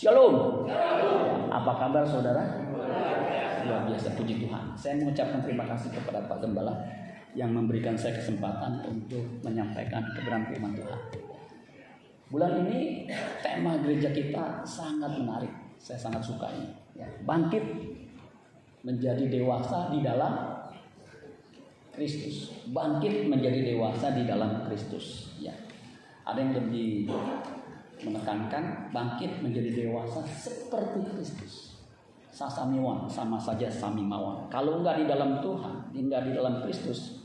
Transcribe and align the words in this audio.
Shalom. 0.00 0.64
Apa 1.52 1.76
kabar 1.76 2.00
saudara? 2.08 2.40
Luar 3.68 3.84
biasa 3.84 4.16
puji 4.16 4.40
Tuhan. 4.40 4.72
Saya 4.72 4.96
mengucapkan 4.96 5.44
terima 5.44 5.68
kasih 5.68 5.92
kepada 5.92 6.24
Pak 6.24 6.40
Gembala 6.40 6.72
yang 7.36 7.52
memberikan 7.52 7.92
saya 7.92 8.16
kesempatan 8.16 8.80
untuk 8.88 9.20
menyampaikan 9.44 10.00
kebenaran 10.16 10.48
firman 10.48 10.72
Tuhan. 10.72 11.00
Bulan 12.32 12.64
ini 12.64 13.12
tema 13.44 13.76
gereja 13.84 14.08
kita 14.08 14.64
sangat 14.64 15.20
menarik. 15.20 15.52
Saya 15.76 16.00
sangat 16.00 16.24
suka. 16.24 16.48
Ya, 16.96 17.04
bangkit 17.28 17.60
menjadi 18.80 19.28
dewasa 19.28 19.92
di 19.92 20.00
dalam 20.00 20.64
Kristus. 21.92 22.56
Bangkit 22.72 23.28
menjadi 23.28 23.76
dewasa 23.76 24.16
di 24.16 24.24
dalam 24.24 24.64
Kristus. 24.64 25.36
Ya. 25.36 25.52
Ada 26.24 26.40
yang 26.40 26.56
lebih 26.56 27.12
menekankan 28.04 28.88
bangkit 28.94 29.44
menjadi 29.44 29.86
dewasa 29.86 30.24
seperti 30.24 31.04
Kristus. 31.12 31.76
Sasamiwan 32.30 33.10
sama 33.10 33.36
saja 33.36 33.66
samimawan. 33.66 34.46
Kalau 34.48 34.80
enggak 34.80 35.02
di 35.02 35.04
dalam 35.10 35.42
Tuhan, 35.42 35.92
enggak 35.92 36.30
di 36.30 36.32
dalam 36.32 36.62
Kristus, 36.64 37.20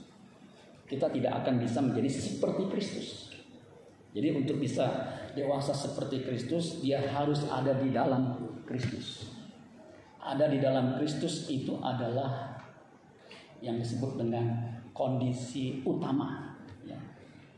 kita 0.90 1.08
tidak 1.14 1.46
akan 1.46 1.62
bisa 1.62 1.80
menjadi 1.80 2.10
seperti 2.10 2.64
Kristus. 2.68 3.08
Jadi 4.16 4.32
untuk 4.32 4.58
bisa 4.60 4.88
dewasa 5.36 5.76
seperti 5.76 6.24
Kristus, 6.24 6.80
dia 6.80 7.04
harus 7.04 7.46
ada 7.52 7.76
di 7.78 7.92
dalam 7.92 8.40
Kristus. 8.64 9.30
Ada 10.20 10.50
di 10.50 10.58
dalam 10.58 10.98
Kristus 10.98 11.52
itu 11.52 11.78
adalah 11.84 12.58
yang 13.62 13.78
disebut 13.78 14.18
dengan 14.18 14.74
kondisi 14.96 15.84
utama, 15.86 16.58
ya. 16.88 16.98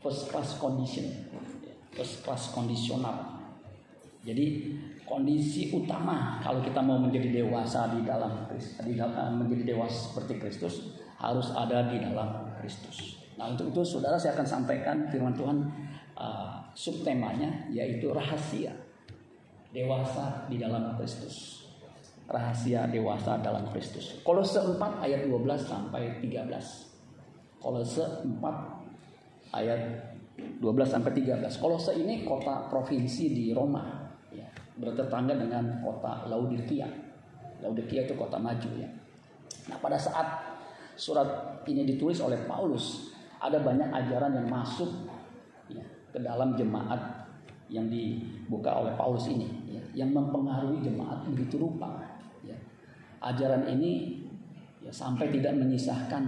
first 0.02 0.28
class 0.28 0.58
condition 0.58 1.28
first 1.98 2.22
class 2.22 2.54
kondisional. 2.54 3.42
Jadi 4.22 4.70
kondisi 5.02 5.74
utama 5.74 6.38
kalau 6.38 6.62
kita 6.62 6.78
mau 6.78 7.02
menjadi 7.02 7.42
dewasa 7.42 7.90
di 7.90 8.06
dalam 8.06 8.46
di 8.86 8.94
dalam 8.94 9.42
menjadi 9.42 9.74
dewasa 9.74 10.14
seperti 10.14 10.38
Kristus 10.38 10.94
harus 11.18 11.50
ada 11.58 11.90
di 11.90 11.98
dalam 11.98 12.54
Kristus. 12.62 13.18
Nah 13.34 13.50
untuk 13.50 13.74
itu 13.74 13.82
saudara 13.82 14.14
saya 14.14 14.38
akan 14.38 14.46
sampaikan 14.46 14.96
firman 15.10 15.34
Tuhan 15.34 15.58
uh, 16.14 16.62
subtemanya 16.74 17.66
yaitu 17.74 18.14
rahasia 18.14 18.70
dewasa 19.74 20.46
di 20.46 20.62
dalam 20.62 20.94
Kristus. 20.94 21.66
Rahasia 22.28 22.84
dewasa 22.92 23.40
dalam 23.40 23.72
Kristus. 23.72 24.20
Kolose 24.20 24.60
4 24.60 24.76
ayat 25.00 25.24
12 25.24 25.64
sampai 25.64 26.20
13. 26.20 26.44
Kolose 27.56 28.04
4 28.04 28.36
ayat 29.56 30.07
12 30.38 30.62
sampai 30.86 31.10
13. 31.14 31.58
Kolose 31.58 31.94
ini 31.98 32.22
kota 32.22 32.70
provinsi 32.70 33.34
di 33.34 33.44
Roma, 33.50 33.82
ya, 34.30 34.46
bertetangga 34.78 35.34
dengan 35.34 35.82
kota 35.82 36.26
Laodikia. 36.30 36.86
Laodikia 37.58 38.06
itu 38.06 38.14
kota 38.14 38.38
maju 38.38 38.70
ya. 38.78 38.86
Nah 39.68 39.78
pada 39.82 39.98
saat 39.98 40.26
surat 40.94 41.62
ini 41.66 41.86
ditulis 41.86 42.18
oleh 42.22 42.38
Paulus, 42.46 43.14
ada 43.38 43.62
banyak 43.62 43.90
ajaran 43.90 44.34
yang 44.34 44.48
masuk 44.50 44.90
ya, 45.70 45.82
ke 46.10 46.18
dalam 46.22 46.54
jemaat 46.58 46.98
yang 47.70 47.86
dibuka 47.86 48.72
oleh 48.82 48.94
Paulus 48.98 49.30
ini, 49.30 49.46
ya, 49.70 49.82
yang 50.06 50.10
mempengaruhi 50.14 50.82
jemaat 50.82 51.22
begitu 51.30 51.58
rupa. 51.60 52.02
Ya. 52.42 52.56
Ajaran 53.22 53.66
ini 53.66 54.22
ya, 54.82 54.90
sampai 54.90 55.30
tidak 55.30 55.54
menyisahkan 55.58 56.22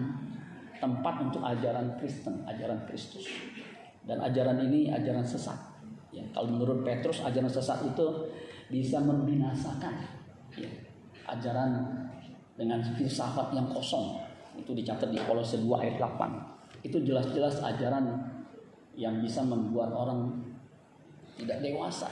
tempat 0.80 1.14
untuk 1.22 1.44
ajaran 1.44 1.96
Kristen, 2.00 2.40
ajaran 2.48 2.82
Kristus. 2.88 3.28
Dan 4.10 4.18
ajaran 4.18 4.58
ini 4.66 4.90
ajaran 4.90 5.22
sesat. 5.22 5.54
Ya, 6.10 6.26
kalau 6.34 6.50
menurut 6.50 6.82
Petrus 6.82 7.22
ajaran 7.22 7.46
sesat 7.46 7.78
itu 7.86 8.26
bisa 8.66 8.98
membinasakan. 8.98 9.94
Ya, 10.58 10.66
ajaran 11.30 11.86
dengan 12.58 12.82
filsafat 12.82 13.54
yang 13.54 13.70
kosong 13.70 14.18
itu 14.58 14.74
dicatat 14.74 15.14
di 15.14 15.18
Kolose 15.22 15.62
2 15.62 15.70
ayat 15.78 16.02
8. 16.02 16.82
Itu 16.82 16.98
jelas-jelas 17.06 17.62
ajaran 17.62 18.18
yang 18.98 19.22
bisa 19.22 19.46
membuat 19.46 19.94
orang 19.94 20.42
tidak 21.38 21.62
dewasa. 21.62 22.10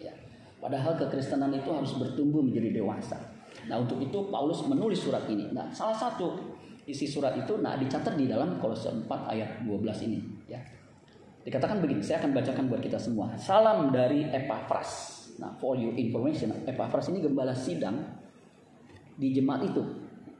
Ya. 0.00 0.16
Padahal 0.64 0.96
kekristenan 0.96 1.52
itu 1.52 1.68
harus 1.68 1.92
bertumbuh 2.00 2.40
menjadi 2.40 2.80
dewasa. 2.80 3.20
Nah 3.68 3.84
untuk 3.84 4.00
itu 4.00 4.32
Paulus 4.32 4.64
menulis 4.64 5.04
surat 5.04 5.28
ini. 5.28 5.52
Nah 5.52 5.68
salah 5.68 5.94
satu 5.94 6.56
isi 6.88 7.04
surat 7.04 7.36
itu 7.36 7.60
nah 7.60 7.76
dicatat 7.76 8.16
di 8.16 8.24
dalam 8.32 8.56
Kolose 8.56 8.88
4 8.88 9.04
ayat 9.28 9.60
12 9.68 10.08
ini. 10.08 10.20
Ya. 10.48 10.58
Dikatakan 11.44 11.84
begini, 11.84 12.00
saya 12.00 12.24
akan 12.24 12.32
bacakan 12.32 12.64
buat 12.72 12.80
kita 12.80 12.96
semua. 12.96 13.36
Salam 13.36 13.92
dari 13.92 14.24
Epaphras. 14.32 15.20
Nah, 15.36 15.52
for 15.60 15.76
your 15.76 15.92
information, 15.92 16.48
Epaphras 16.64 17.12
ini 17.12 17.20
gembala 17.20 17.52
sidang 17.52 18.00
di 19.20 19.28
jemaat 19.28 19.68
itu. 19.68 19.84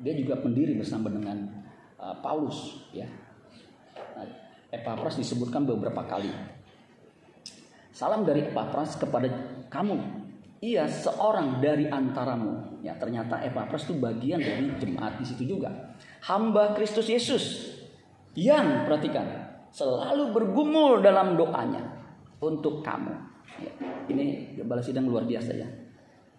Dia 0.01 0.17
juga 0.17 0.41
pendiri 0.41 0.73
bersama 0.73 1.13
dengan 1.13 1.45
uh, 2.01 2.17
Paulus, 2.25 2.89
ya. 2.97 3.05
Nah, 4.17 4.25
Epaphras 4.73 5.21
disebutkan 5.21 5.69
beberapa 5.69 6.09
kali. 6.09 6.33
Salam 7.93 8.25
dari 8.25 8.49
Epaphras 8.49 8.97
kepada 8.97 9.29
kamu. 9.69 10.25
Ia 10.65 10.89
seorang 10.89 11.61
dari 11.61 11.85
antaramu. 11.85 12.81
Ya, 12.81 12.97
ternyata 12.97 13.45
Epaphras 13.45 13.85
itu 13.85 14.01
bagian 14.01 14.41
dari 14.41 14.73
jemaat 14.81 15.21
di 15.21 15.29
situ 15.29 15.45
juga. 15.45 15.69
Hamba 16.25 16.73
Kristus 16.73 17.13
Yesus 17.13 17.77
yang 18.33 18.89
perhatikan 18.89 19.44
selalu 19.75 20.31
bergumul 20.31 21.03
dalam 21.03 21.35
doanya 21.35 21.83
untuk 22.39 22.87
kamu. 22.87 23.11
Ya, 23.59 23.73
ini 24.07 24.55
balas 24.63 24.87
sidang 24.87 25.11
luar 25.11 25.27
biasa 25.27 25.51
ya. 25.51 25.67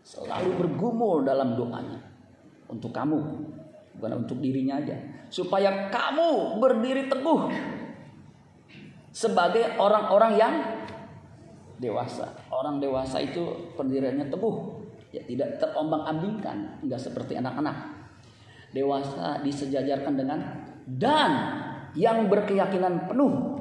Selalu 0.07 0.55
bergumul 0.55 1.27
dalam 1.27 1.59
doanya 1.59 1.99
untuk 2.71 2.95
kamu, 2.95 3.19
bukan 3.99 4.23
untuk 4.23 4.39
dirinya 4.39 4.79
aja, 4.79 4.95
supaya 5.27 5.91
kamu 5.91 6.61
berdiri 6.63 7.11
teguh 7.11 7.51
sebagai 9.11 9.75
orang-orang 9.81 10.33
yang 10.39 10.53
dewasa. 11.81 12.31
Orang 12.47 12.79
dewasa 12.79 13.19
itu 13.19 13.73
pendiriannya 13.75 14.31
teguh, 14.31 14.55
ya 15.11 15.19
tidak 15.27 15.59
terombang-ambingkan, 15.59 16.79
enggak 16.87 17.01
seperti 17.01 17.35
anak-anak. 17.35 17.91
Dewasa 18.71 19.39
disejajarkan 19.43 20.13
dengan 20.19 20.39
dan 20.85 21.31
yang 21.95 22.27
berkeyakinan 22.27 23.07
penuh 23.07 23.55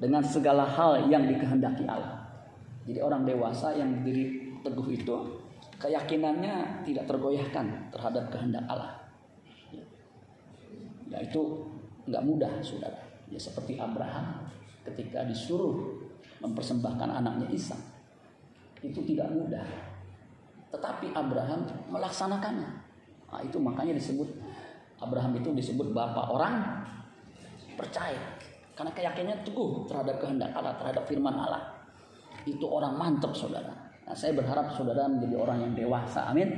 dengan 0.00 0.24
segala 0.24 0.64
hal 0.64 1.08
yang 1.08 1.24
dikehendaki 1.28 1.84
Allah. 1.88 2.20
Jadi 2.84 3.00
orang 3.00 3.24
dewasa 3.28 3.76
yang 3.76 4.00
berdiri 4.00 4.56
teguh 4.64 4.88
itu 4.92 5.16
keyakinannya 5.80 6.84
tidak 6.84 7.04
tergoyahkan 7.08 7.92
terhadap 7.92 8.28
kehendak 8.28 8.64
Allah. 8.68 9.00
Ya 11.08 11.18
itu 11.24 11.66
nggak 12.08 12.24
mudah, 12.24 12.52
saudara. 12.60 13.00
Ya 13.32 13.40
seperti 13.40 13.80
Abraham 13.80 14.46
ketika 14.84 15.24
disuruh 15.24 16.00
mempersembahkan 16.40 17.20
anaknya 17.20 17.48
Isa, 17.52 17.76
itu 18.80 19.00
tidak 19.04 19.28
mudah. 19.32 19.64
Tetapi 20.72 21.12
Abraham 21.12 21.66
melaksanakannya. 21.90 22.70
Nah, 23.30 23.40
itu 23.42 23.58
makanya 23.60 23.94
disebut 23.94 24.26
Abraham 25.00 25.32
itu 25.38 25.48
disebut 25.54 25.92
bapak 25.96 26.26
orang 26.30 26.84
percaya 27.74 28.40
karena 28.80 28.96
keyakinannya 28.96 29.44
teguh 29.44 29.84
terhadap 29.84 30.16
kehendak 30.16 30.56
Allah, 30.56 30.72
terhadap 30.80 31.04
firman 31.04 31.36
Allah. 31.36 31.84
Itu 32.48 32.64
orang 32.64 32.96
mantap 32.96 33.36
saudara. 33.36 33.76
Nah, 34.08 34.16
saya 34.16 34.32
berharap 34.32 34.72
saudara 34.72 35.04
menjadi 35.04 35.36
orang 35.36 35.68
yang 35.68 35.72
dewasa, 35.76 36.32
amin. 36.32 36.48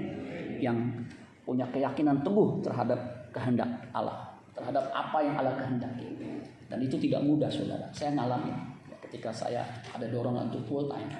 Yang 0.63 1.03
punya 1.43 1.67
keyakinan 1.75 2.23
teguh 2.23 2.63
terhadap 2.63 3.27
kehendak 3.35 3.67
Allah, 3.91 4.39
terhadap 4.55 4.87
apa 4.95 5.19
yang 5.19 5.35
Allah 5.35 5.59
kehendaki. 5.59 6.15
Dan 6.71 6.79
itu 6.79 6.95
tidak 7.03 7.27
mudah 7.27 7.51
saudara. 7.51 7.91
Saya 7.91 8.15
ngalamin 8.15 8.55
ketika 9.11 9.35
saya 9.35 9.67
ada 9.91 10.07
dorongan 10.07 10.47
untuk 10.47 10.63
full 10.71 10.87
time. 10.87 11.11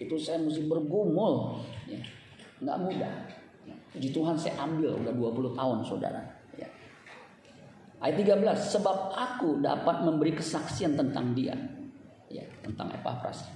Itu 0.00 0.16
saya 0.16 0.40
mesti 0.40 0.64
bergumul, 0.64 1.60
ya. 1.84 2.00
nggak 2.64 2.78
mudah. 2.88 3.14
Puji 3.92 4.16
Tuhan 4.16 4.32
saya 4.32 4.64
ambil 4.64 4.96
udah 4.96 5.12
20 5.12 5.52
tahun 5.52 5.78
saudara 5.84 6.37
Ayat 7.98 8.14
13, 8.22 8.78
sebab 8.78 9.10
aku 9.10 9.58
dapat 9.58 10.06
memberi 10.06 10.30
kesaksian 10.30 10.94
tentang 10.94 11.34
dia. 11.34 11.54
Ya, 12.30 12.46
tentang 12.62 12.94
Epaphras. 12.94 13.50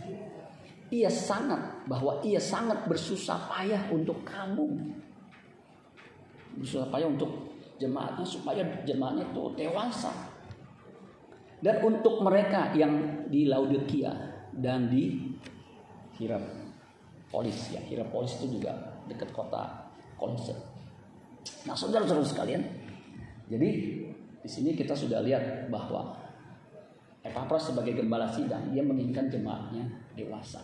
Ia 0.91 1.09
sangat 1.09 1.87
bahwa 1.87 2.19
ia 2.27 2.43
sangat 2.43 2.85
bersusah 2.91 3.49
payah 3.49 3.87
untuk 3.95 4.27
kamu. 4.27 4.93
Bersusah 6.59 6.91
payah 6.91 7.09
untuk 7.09 7.55
jemaatnya 7.79 8.27
supaya 8.27 8.67
jemaatnya 8.83 9.31
itu 9.31 9.43
dewasa. 9.55 10.11
Dan 11.63 11.79
untuk 11.87 12.19
mereka 12.27 12.75
yang 12.75 13.25
di 13.31 13.47
Laodikia 13.47 14.11
dan 14.51 14.91
di 14.91 15.31
Hierapolis 16.19 17.71
ya, 17.71 17.79
Hierapolis 17.79 18.43
itu 18.43 18.59
juga 18.59 18.75
dekat 19.07 19.31
kota 19.31 19.87
Kolose. 20.19 20.55
Nah, 21.63 21.79
saudara-saudara 21.79 22.27
sekalian, 22.27 22.63
jadi 23.47 23.71
di 24.43 24.49
sini 24.51 24.75
kita 24.75 24.93
sudah 24.93 25.23
lihat 25.23 25.71
bahwa 25.71 26.19
Epaphras 27.23 27.71
sebagai 27.71 28.03
gembala 28.03 28.27
sidang, 28.27 28.75
dia 28.75 28.83
menginginkan 28.83 29.31
jemaatnya 29.31 29.87
dewasa. 30.19 30.59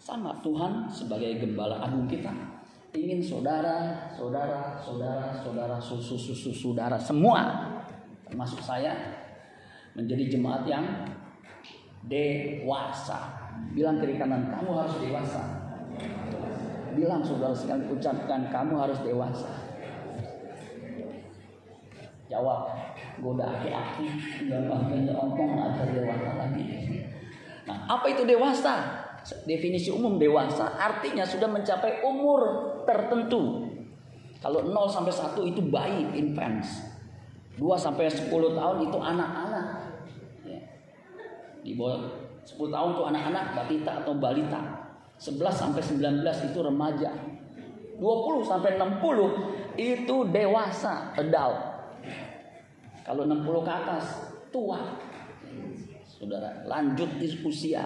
Sama 0.00 0.32
Tuhan 0.40 0.88
sebagai 0.88 1.44
gembala 1.44 1.84
agung 1.84 2.08
kita 2.08 2.32
ingin 2.94 3.18
saudara, 3.18 4.06
saudara, 4.14 4.78
saudara, 4.78 5.34
saudara, 5.42 5.76
susu, 5.82 6.14
susu, 6.14 6.54
saudara 6.54 6.94
semua 6.94 7.66
termasuk 8.30 8.62
saya 8.62 8.94
menjadi 9.98 10.38
jemaat 10.38 10.62
yang 10.66 10.86
dewasa. 12.06 13.42
Bilang 13.74 13.98
kiri 13.98 14.14
kanan 14.14 14.46
kamu 14.50 14.70
harus 14.70 14.94
dewasa. 15.02 15.42
Bilang 16.94 17.22
saudara 17.26 17.54
sekalian 17.54 17.90
ucapkan 17.90 18.46
kamu 18.54 18.74
harus 18.78 18.98
dewasa. 19.02 19.63
Jawab, 22.34 22.66
goda 23.22 23.46
aki-aki, 23.46 24.10
dan 24.50 24.66
bahkan 24.66 25.06
ompong 25.14 25.54
ada 25.54 25.86
dewasa 25.86 26.30
lagi. 26.34 26.66
Nah, 27.62 27.86
apa 27.86 28.10
itu 28.10 28.26
dewasa? 28.26 28.74
Definisi 29.46 29.88
umum 29.94 30.18
dewasa 30.18 30.74
artinya 30.74 31.22
sudah 31.22 31.46
mencapai 31.46 32.02
umur 32.02 32.42
tertentu. 32.82 33.70
Kalau 34.42 34.66
0 34.66 34.90
sampai 34.90 35.14
1 35.14 35.46
itu 35.46 35.62
bayi, 35.70 36.04
infants. 36.18 36.84
2 37.56 37.64
sampai 37.78 38.10
10 38.10 38.28
tahun 38.28 38.76
itu 38.84 38.98
anak-anak. 38.98 39.66
Ya. 40.44 40.60
Di 41.62 41.72
bawah 41.78 42.02
10 42.44 42.68
tahun 42.68 42.88
itu 42.98 43.02
anak-anak, 43.14 43.44
batita 43.56 43.92
atau 44.04 44.12
balita. 44.18 44.60
11 45.16 45.54
sampai 45.54 45.80
19 45.80 46.50
itu 46.50 46.58
remaja. 46.60 47.14
20 47.96 48.42
sampai 48.44 48.76
60 48.76 49.78
itu 49.78 50.16
dewasa, 50.28 51.14
adult. 51.16 51.73
Kalau 53.04 53.28
60 53.28 53.68
ke 53.68 53.72
atas, 53.72 54.04
tua. 54.48 54.80
Saudara, 56.08 56.64
lanjut 56.64 57.08
usia. 57.44 57.84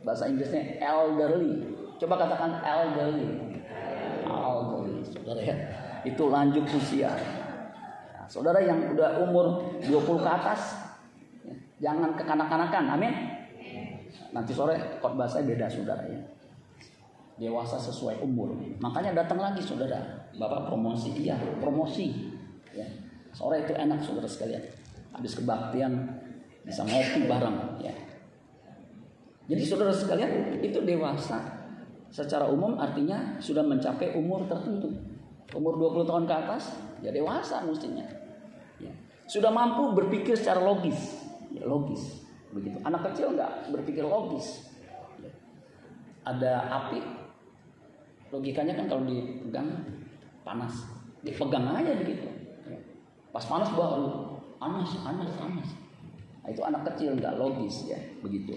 Bahasa 0.00 0.26
Inggrisnya 0.32 0.80
elderly. 0.80 1.76
Coba 2.00 2.16
katakan 2.16 2.64
elderly 2.64 3.56
elderly, 4.46 5.02
saudara 5.02 5.40
ya. 5.42 5.56
Itu 6.06 6.30
lanjut 6.30 6.64
usia. 6.70 7.10
Nah, 8.14 8.26
saudara 8.30 8.62
yang 8.62 8.94
udah 8.94 9.26
umur 9.26 9.76
20 9.82 10.22
ke 10.22 10.30
atas, 10.30 10.60
ya, 11.42 11.54
jangan 11.90 12.14
kekanak-kanakan, 12.14 12.84
amin. 12.94 13.12
Nanti 14.30 14.52
sore 14.52 15.00
khotbah 15.02 15.26
saya 15.26 15.48
beda 15.48 15.66
saudara 15.66 16.04
ya. 16.06 16.20
Dewasa 17.36 17.76
sesuai 17.76 18.24
umur. 18.24 18.56
Makanya 18.80 19.12
datang 19.12 19.36
lagi 19.36 19.60
saudara. 19.60 20.30
Bapak 20.36 20.72
promosi, 20.72 21.12
iya 21.20 21.36
promosi. 21.60 22.32
Ya. 22.72 22.86
Sore 23.36 23.68
itu 23.68 23.76
enak 23.76 24.00
saudara 24.00 24.24
sekalian. 24.24 24.64
Habis 25.12 25.36
kebaktian 25.36 25.92
bisa 26.64 26.80
ngopi 26.88 27.28
bareng 27.28 27.84
ya. 27.84 27.92
Jadi 29.46 29.62
saudara 29.62 29.92
sekalian 29.92 30.64
itu 30.64 30.80
dewasa 30.80 31.38
secara 32.08 32.48
umum 32.48 32.80
artinya 32.80 33.36
sudah 33.36 33.60
mencapai 33.60 34.16
umur 34.16 34.48
tertentu. 34.48 34.88
Umur 35.52 35.78
20 35.78 36.08
tahun 36.10 36.24
ke 36.26 36.34
atas, 36.34 36.74
ya 37.04 37.12
dewasa 37.14 37.62
mestinya. 37.62 38.02
Ya. 38.82 38.90
Sudah 39.30 39.52
mampu 39.52 39.94
berpikir 39.94 40.34
secara 40.34 40.58
logis. 40.58 41.22
Ya, 41.54 41.62
logis. 41.62 42.26
Begitu. 42.50 42.82
Anak 42.82 43.12
kecil 43.12 43.36
nggak 43.36 43.70
berpikir 43.70 44.02
logis. 44.02 44.66
Ya. 45.22 45.30
Ada 46.26 46.52
api, 46.66 47.00
logikanya 48.34 48.74
kan 48.74 48.90
kalau 48.90 49.06
dipegang 49.06 49.70
panas. 50.42 50.74
Dipegang 51.22 51.70
aja 51.70 51.94
begitu. 51.94 52.35
Pas 53.36 53.44
panas 53.44 53.68
baru 53.76 54.40
panas, 54.56 54.88
panas, 55.04 55.28
panas. 55.36 55.68
Nah, 56.40 56.48
itu 56.48 56.62
anak 56.64 56.88
kecil 56.88 57.20
nggak 57.20 57.36
logis 57.36 57.92
ya, 57.92 58.00
begitu 58.24 58.56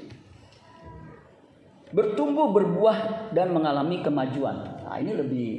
bertumbuh 1.90 2.54
berbuah 2.54 3.32
dan 3.34 3.50
mengalami 3.54 4.06
kemajuan. 4.06 4.86
Nah, 4.86 4.98
ini 5.02 5.14
lebih 5.18 5.50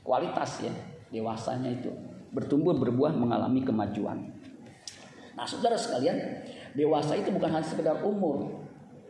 kualitas 0.00 0.64
ya 0.64 0.72
dewasanya 1.12 1.72
itu 1.72 1.92
bertumbuh 2.32 2.76
berbuah 2.76 3.12
mengalami 3.16 3.64
kemajuan. 3.64 4.32
Nah, 5.36 5.46
saudara 5.46 5.78
sekalian, 5.78 6.18
dewasa 6.74 7.16
itu 7.16 7.32
bukan 7.32 7.52
hanya 7.52 7.64
sekedar 7.64 8.00
umur. 8.04 8.64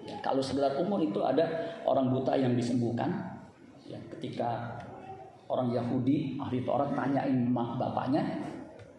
Ya, 0.07 0.19
kalau 0.23 0.43
sekedar 0.43 0.79
umur 0.79 1.03
itu 1.03 1.19
ada 1.23 1.47
orang 1.87 2.11
buta 2.13 2.37
yang 2.39 2.55
disembuhkan. 2.55 3.39
Ya, 3.89 3.97
ketika 4.19 4.83
orang 5.49 5.73
Yahudi 5.73 6.37
ahli 6.37 6.61
Taurat 6.63 6.93
tanyain 6.93 7.49
bapaknya, 7.55 8.23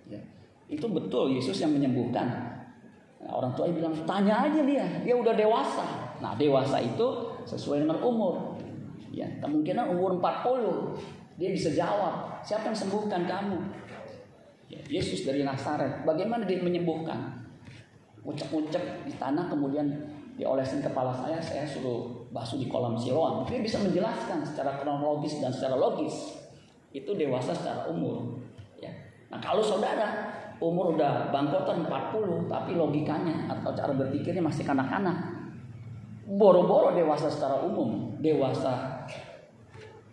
ya, 0.10 0.20
itu 0.70 0.86
betul 0.86 1.34
Yesus 1.34 1.58
yang 1.66 1.74
menyembuhkan. 1.74 2.30
Nah, 3.20 3.32
orang 3.36 3.52
tua 3.58 3.68
bilang 3.74 3.92
tanya 4.06 4.46
aja 4.46 4.62
dia, 4.62 4.86
dia 5.02 5.16
udah 5.18 5.34
dewasa. 5.34 6.16
Nah, 6.22 6.38
dewasa 6.38 6.78
itu 6.80 7.36
sesuai 7.50 7.84
dengan 7.84 7.98
umur. 8.06 8.56
Ya, 9.10 9.26
kemungkinan 9.42 9.98
umur 9.98 10.22
40 10.22 11.42
dia 11.42 11.50
bisa 11.50 11.74
jawab, 11.74 12.40
siapa 12.46 12.70
yang 12.70 12.78
sembuhkan 12.78 13.26
kamu? 13.26 13.58
Ya, 14.70 14.80
Yesus 14.86 15.26
dari 15.26 15.42
Nazaret. 15.42 16.06
Bagaimana 16.06 16.46
dia 16.46 16.62
menyembuhkan? 16.62 17.42
Ucap-ucap 18.22 19.10
di 19.10 19.14
tanah 19.18 19.50
kemudian 19.50 19.90
diolesin 20.38 20.80
kepala 20.80 21.12
saya, 21.12 21.42
saya 21.42 21.66
suruh 21.66 22.30
basuh 22.30 22.62
di 22.62 22.70
kolam 22.70 22.94
Siloam. 22.96 23.44
Dia 23.50 23.60
bisa 23.60 23.82
menjelaskan 23.82 24.46
secara 24.46 24.78
kronologis 24.78 25.42
dan 25.42 25.50
secara 25.50 25.76
logis. 25.76 26.38
Itu 26.94 27.18
dewasa 27.18 27.52
secara 27.52 27.90
umur. 27.90 28.38
Ya. 28.78 28.94
Nah 29.34 29.40
kalau 29.42 29.60
saudara 29.60 30.39
umur 30.60 30.96
udah 30.96 31.32
bangkotan 31.32 31.88
40 31.88 32.52
tapi 32.52 32.76
logikanya 32.76 33.48
atau 33.48 33.72
cara 33.72 33.96
berpikirnya 33.96 34.44
masih 34.44 34.68
kanak-kanak 34.68 35.40
boro-boro 36.30 36.94
dewasa 36.94 37.26
secara 37.26 37.58
umum, 37.66 38.14
dewasa 38.22 39.02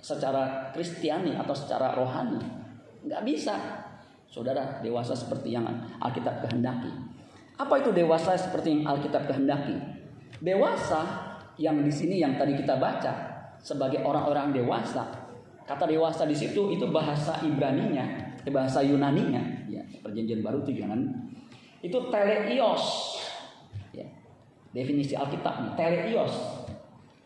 secara 0.00 0.72
kristiani 0.72 1.36
atau 1.36 1.52
secara 1.52 1.92
rohani. 1.92 2.40
Nggak 3.04 3.22
bisa. 3.28 3.54
Saudara, 4.26 4.80
dewasa 4.80 5.12
seperti 5.12 5.52
yang 5.52 5.68
Alkitab 6.00 6.48
kehendaki. 6.48 6.90
Apa 7.56 7.84
itu 7.84 7.92
dewasa 7.92 8.36
seperti 8.36 8.80
yang 8.80 8.96
Alkitab 8.96 9.28
kehendaki? 9.28 9.76
Dewasa 10.40 11.04
yang 11.60 11.80
di 11.84 11.92
sini 11.92 12.20
yang 12.20 12.36
tadi 12.36 12.56
kita 12.56 12.76
baca 12.80 13.12
sebagai 13.60 14.02
orang-orang 14.04 14.56
dewasa. 14.56 15.04
Kata 15.66 15.84
dewasa 15.88 16.26
di 16.28 16.36
situ 16.36 16.70
itu 16.70 16.86
bahasa 16.90 17.42
Ibraninya, 17.42 18.25
bahasa 18.50 18.82
Yunaninya, 18.82 19.70
ya, 19.70 19.82
perjanjian 20.02 20.42
baru 20.42 20.62
itu 20.62 20.82
Yunani. 20.82 21.08
Itu 21.82 22.10
teleios 22.10 23.16
Definisi 24.76 25.16
Alkitab 25.16 25.72
teleios 25.72 26.36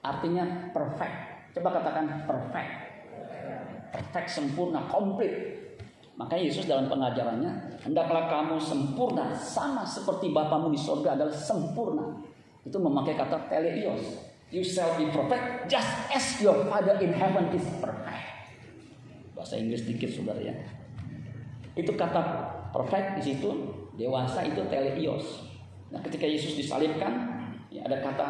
artinya 0.06 0.70
perfect. 0.70 1.50
Coba 1.58 1.82
katakan 1.82 2.22
perfect. 2.22 2.72
Perfect 3.90 4.28
sempurna, 4.30 4.86
komplit. 4.86 5.34
Makanya 6.14 6.46
Yesus 6.46 6.70
dalam 6.70 6.86
pengajarannya, 6.86 7.82
hendaklah 7.82 8.30
kamu 8.30 8.54
sempurna 8.62 9.34
sama 9.34 9.82
seperti 9.82 10.30
Bapamu 10.30 10.70
di 10.70 10.78
sorga 10.78 11.18
adalah 11.18 11.34
sempurna. 11.34 12.22
Itu 12.62 12.78
memakai 12.78 13.18
kata 13.18 13.50
teleios. 13.50 14.30
You 14.54 14.62
shall 14.62 14.94
be 14.94 15.10
perfect 15.10 15.66
just 15.66 15.90
as 16.14 16.38
your 16.38 16.54
Father 16.70 17.02
in 17.02 17.10
heaven 17.10 17.50
is 17.50 17.66
perfect. 17.82 18.30
Bahasa 19.34 19.58
Inggris 19.58 19.82
dikit 19.90 20.14
saudara 20.14 20.38
ya. 20.38 20.54
Itu 21.74 21.94
kata 21.94 22.22
perfect 22.74 23.20
di 23.20 23.22
situ, 23.34 23.50
dewasa 23.94 24.42
itu 24.46 24.62
teleios. 24.70 25.46
Nah, 25.90 25.98
ketika 26.02 26.26
Yesus 26.26 26.54
disalibkan, 26.54 27.40
Ya, 27.70 27.86
ada 27.86 28.02
kata 28.02 28.28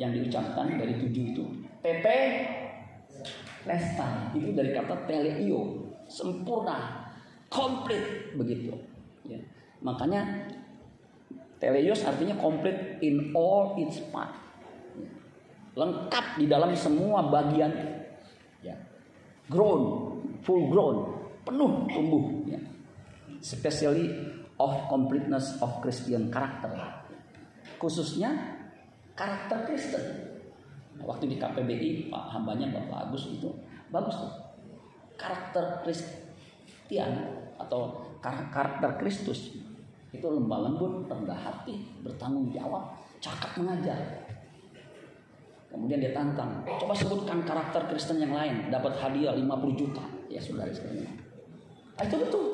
yang 0.00 0.16
diucapkan 0.16 0.80
dari 0.80 0.96
tujuh 0.96 1.36
itu. 1.36 1.44
Tepe 1.84 2.18
lesta 3.68 4.32
itu 4.32 4.56
dari 4.56 4.72
kata 4.72 5.04
teleio, 5.04 5.92
sempurna, 6.08 7.04
komplit 7.52 8.32
begitu. 8.32 8.72
Ya. 9.28 9.36
Makanya 9.84 10.48
teleios 11.60 12.00
artinya 12.08 12.32
komplit 12.40 12.96
in 13.04 13.36
all 13.36 13.76
its 13.76 14.00
part. 14.08 14.32
Ya. 14.96 15.12
Lengkap 15.76 16.40
di 16.40 16.48
dalam 16.48 16.72
semua 16.72 17.28
bagian. 17.28 17.70
Ya. 18.64 18.72
Grown, 19.52 20.16
full 20.40 20.72
grown, 20.72 21.15
penuh 21.46 21.86
tumbuh. 21.86 22.26
Ya. 22.50 22.58
Especially 23.38 24.10
of 24.58 24.90
completeness 24.90 25.54
of 25.62 25.78
Christian 25.78 26.28
character 26.34 26.74
khususnya 27.76 28.32
karakter 29.16 29.68
Kristen. 29.68 30.04
Waktu 30.96 31.28
di 31.28 31.36
KPBI 31.36 32.08
Pak 32.08 32.24
hambanya 32.32 32.72
Bapak 32.72 33.12
Agus 33.12 33.28
itu 33.28 33.52
bagus 33.92 34.16
tuh. 34.16 34.32
Karakter 35.16 35.84
Kristian 35.84 37.12
atau 37.56 38.04
karakter 38.24 38.96
Kristus 39.00 39.60
itu 40.12 40.24
lembah 40.24 40.64
lembut, 40.64 41.04
rendah 41.08 41.36
hati, 41.36 41.84
bertanggung 42.00 42.48
jawab, 42.48 42.96
cakap 43.20 43.52
mengajar. 43.60 44.00
Kemudian 45.68 46.00
dia 46.00 46.16
tantang, 46.16 46.64
coba 46.64 46.96
sebutkan 46.96 47.44
karakter 47.44 47.84
Kristen 47.92 48.24
yang 48.24 48.32
lain, 48.32 48.72
dapat 48.72 48.96
hadiah 48.96 49.36
50 49.36 49.76
juta. 49.76 50.04
Ya 50.32 50.40
saudara 50.40 50.72
sekalian. 50.72 51.25
Nah, 51.96 52.04
itu 52.04 52.16
betul. 52.20 52.44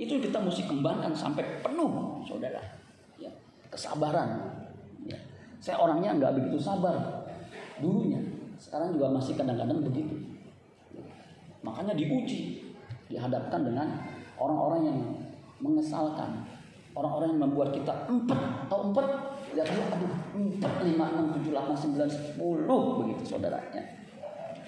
Itu 0.00 0.14
kita 0.16 0.40
mesti 0.40 0.64
kembangkan 0.64 1.12
sampai 1.12 1.60
penuh, 1.60 2.24
saudara 2.24 2.80
kesabaran. 3.70 4.28
Ya. 5.06 5.16
Saya 5.62 5.78
orangnya 5.80 6.18
nggak 6.18 6.32
begitu 6.36 6.58
sabar 6.58 7.24
dulunya. 7.78 8.20
Sekarang 8.60 8.92
juga 8.92 9.08
masih 9.14 9.38
kadang-kadang 9.38 9.80
begitu. 9.80 10.12
Makanya 11.64 11.96
diuji, 11.96 12.60
dihadapkan 13.08 13.64
dengan 13.64 14.04
orang-orang 14.36 14.80
yang 14.84 14.98
mengesalkan, 15.60 16.44
orang-orang 16.92 17.36
yang 17.36 17.42
membuat 17.48 17.72
kita 17.72 17.92
empat 18.08 18.68
atau 18.68 18.92
empat, 18.92 19.06
lihat 19.56 19.68
aduh 19.68 20.12
empat 20.36 20.72
lima 20.84 21.04
enam 21.16 21.26
tujuh 21.36 21.52
delapan 21.52 21.76
sembilan 21.76 22.08
sepuluh 22.08 23.00
begitu 23.04 23.36
saudaranya. 23.36 23.82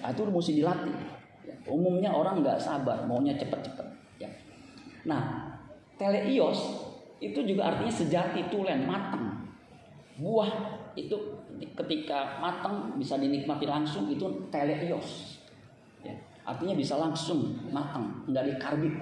Nah, 0.01 0.09
itu 0.09 0.21
mesti 0.25 0.53
dilatih. 0.57 0.95
Ya, 1.43 1.55
umumnya 1.67 2.13
orang 2.13 2.41
nggak 2.41 2.61
sabar, 2.61 3.05
maunya 3.05 3.35
cepet-cepet. 3.35 3.92
Nah, 5.03 5.51
teleios 5.99 6.59
itu 7.19 7.39
juga 7.43 7.71
artinya 7.71 7.91
sejati, 7.91 8.47
tulen, 8.51 8.87
matang. 8.87 9.47
Buah 10.19 10.51
itu 10.95 11.15
ketika 11.59 12.37
matang 12.39 12.95
bisa 12.99 13.19
dinikmati 13.19 13.67
langsung 13.67 14.07
itu 14.11 14.27
teleios. 14.51 15.39
Ya, 16.03 16.15
artinya 16.43 16.75
bisa 16.75 16.99
langsung 16.99 17.55
matang, 17.71 18.23
nggak 18.27 18.55
dikarbit. 18.55 18.95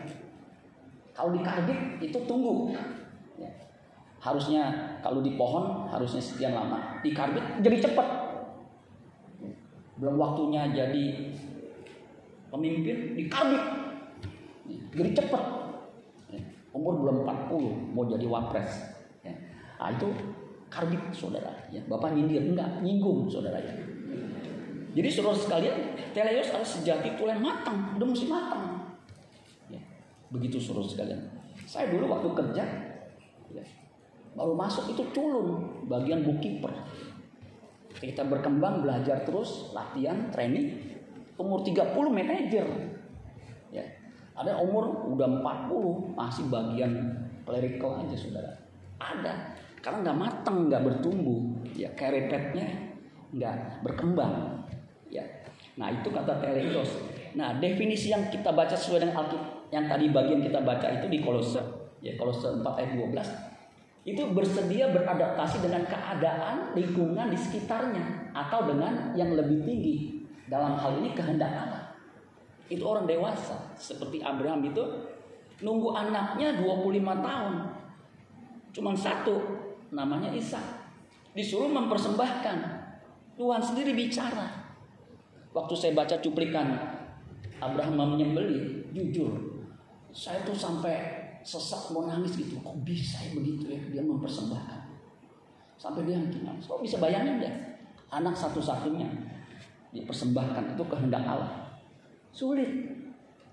Kalau 1.13 1.34
dikarbit 1.38 2.01
itu 2.01 2.17
tunggu. 2.25 2.74
Ya. 3.38 3.50
Harusnya 4.22 4.93
kalau 5.01 5.25
di 5.25 5.34
pohon 5.34 5.89
harusnya 5.89 6.22
sekian 6.22 6.53
lama, 6.53 7.01
dikarbit 7.01 7.62
jadi 7.62 7.77
cepat. 7.81 8.08
Belum 9.98 10.17
waktunya 10.17 10.65
jadi 10.70 11.29
pemimpin 12.50 13.17
dikarbit. 13.17 13.63
Jadi 14.91 15.12
cepat 15.17 15.61
umur 16.72 17.04
belum 17.04 17.28
40 17.28 17.96
mau 17.96 18.08
jadi 18.08 18.25
wapres. 18.28 18.72
Ya. 19.22 19.36
nah, 19.78 19.92
itu 19.92 20.08
karbit 20.72 21.00
saudara. 21.12 21.51
Ya 21.70 21.84
bapak 21.88 22.16
nyindir. 22.16 22.48
Enggak 22.48 22.80
nyinggung 22.80 23.28
saudara 23.28 23.60
ya. 23.60 23.75
Jadi 24.92 25.08
saudara 25.08 25.36
sekalian 25.36 25.78
teleos 26.12 26.51
harus 26.51 26.70
sejati 26.80 27.16
tulen 27.16 27.40
matang 27.40 27.96
udah 27.96 28.08
mesti 28.08 28.28
matang. 28.28 28.63
Ya. 29.72 29.82
begitu 30.32 30.60
saudara 30.60 30.88
sekalian. 30.88 31.22
Saya 31.68 31.92
dulu 31.92 32.12
waktu 32.12 32.28
kerja 32.36 32.63
ya, 33.51 33.63
baru 34.36 34.56
masuk 34.56 34.92
itu 34.92 35.04
culun 35.12 35.88
bagian 35.88 36.24
bookkeeper. 36.24 36.72
Kita 37.96 38.25
berkembang 38.25 38.82
belajar 38.82 39.28
terus 39.28 39.75
latihan 39.75 40.32
training. 40.32 40.92
Umur 41.40 41.63
30 41.63 41.96
manajer 42.12 42.90
ada 44.41 44.57
umur 44.57 45.05
udah 45.13 45.27
40 45.69 46.17
masih 46.17 46.50
bagian 46.50 46.91
clerical 47.45 48.01
aja 48.01 48.15
saudara. 48.17 48.51
Ada. 48.98 49.53
Karena 49.81 50.10
nggak 50.10 50.17
mateng, 50.17 50.57
nggak 50.69 50.81
bertumbuh, 50.81 51.41
ya 51.77 51.89
kerepetnya 51.93 52.93
nggak 53.33 53.86
berkembang. 53.86 54.65
Ya, 55.10 55.25
nah 55.77 55.93
itu 55.93 56.10
kata 56.10 56.41
teleios. 56.41 56.89
Nah 57.38 57.57
definisi 57.62 58.10
yang 58.10 58.29
kita 58.29 58.50
baca 58.53 58.74
sesuai 58.74 59.05
dengan 59.05 59.25
Alkitab 59.25 59.69
yang 59.71 59.86
tadi 59.88 60.05
bagian 60.10 60.41
kita 60.43 60.60
baca 60.62 60.88
itu 60.89 61.07
di 61.07 61.19
Kolose, 61.24 61.62
ya 62.03 62.13
Kolose 62.17 62.60
4 62.60 62.65
ayat 62.65 62.91
12 62.98 63.51
itu 64.01 64.33
bersedia 64.33 64.89
beradaptasi 64.89 65.62
dengan 65.62 65.86
keadaan 65.86 66.74
lingkungan 66.74 67.29
di 67.29 67.38
sekitarnya 67.38 68.33
atau 68.33 68.65
dengan 68.65 69.13
yang 69.13 69.38
lebih 69.38 69.62
tinggi. 69.62 70.25
Dalam 70.50 70.74
hal 70.74 70.98
ini 71.00 71.13
kehendak 71.13 71.53
Allah 71.53 71.80
itu 72.72 72.84
orang 72.88 73.04
dewasa. 73.04 73.75
Seperti 73.75 74.24
Abraham 74.24 74.63
itu 74.63 74.80
nunggu 75.60 75.92
anaknya 75.92 76.63
25 76.63 77.04
tahun. 77.04 77.54
Cuman 78.72 78.96
satu 78.96 79.36
namanya 79.92 80.32
Isa. 80.32 80.63
Disuruh 81.36 81.68
mempersembahkan. 81.68 82.58
Tuhan 83.36 83.62
sendiri 83.62 83.92
bicara. 83.92 84.72
Waktu 85.51 85.74
saya 85.75 85.92
baca 85.92 86.16
cuplikan 86.24 86.72
Abraham 87.60 88.16
menyembeli 88.16 88.88
jujur 88.96 89.51
saya 90.12 90.44
tuh 90.44 90.56
sampai 90.56 90.96
sesak 91.40 91.96
mau 91.96 92.04
nangis 92.04 92.36
gitu. 92.36 92.60
Kok 92.60 92.84
bisa 92.84 93.24
ya 93.24 93.32
begitu 93.32 93.72
ya? 93.72 93.80
Dia 93.92 94.04
mempersembahkan. 94.04 94.80
Sampai 95.80 96.04
dia 96.04 96.20
nangis 96.20 96.68
kok 96.68 96.84
bisa 96.84 97.00
bayangin 97.00 97.40
deh 97.42 97.72
anak 98.12 98.36
satu-satunya 98.36 99.08
dipersembahkan 99.96 100.75
itu 100.75 100.84
kehendak 100.86 101.24
Allah 101.24 101.61
Sulit. 102.31 102.67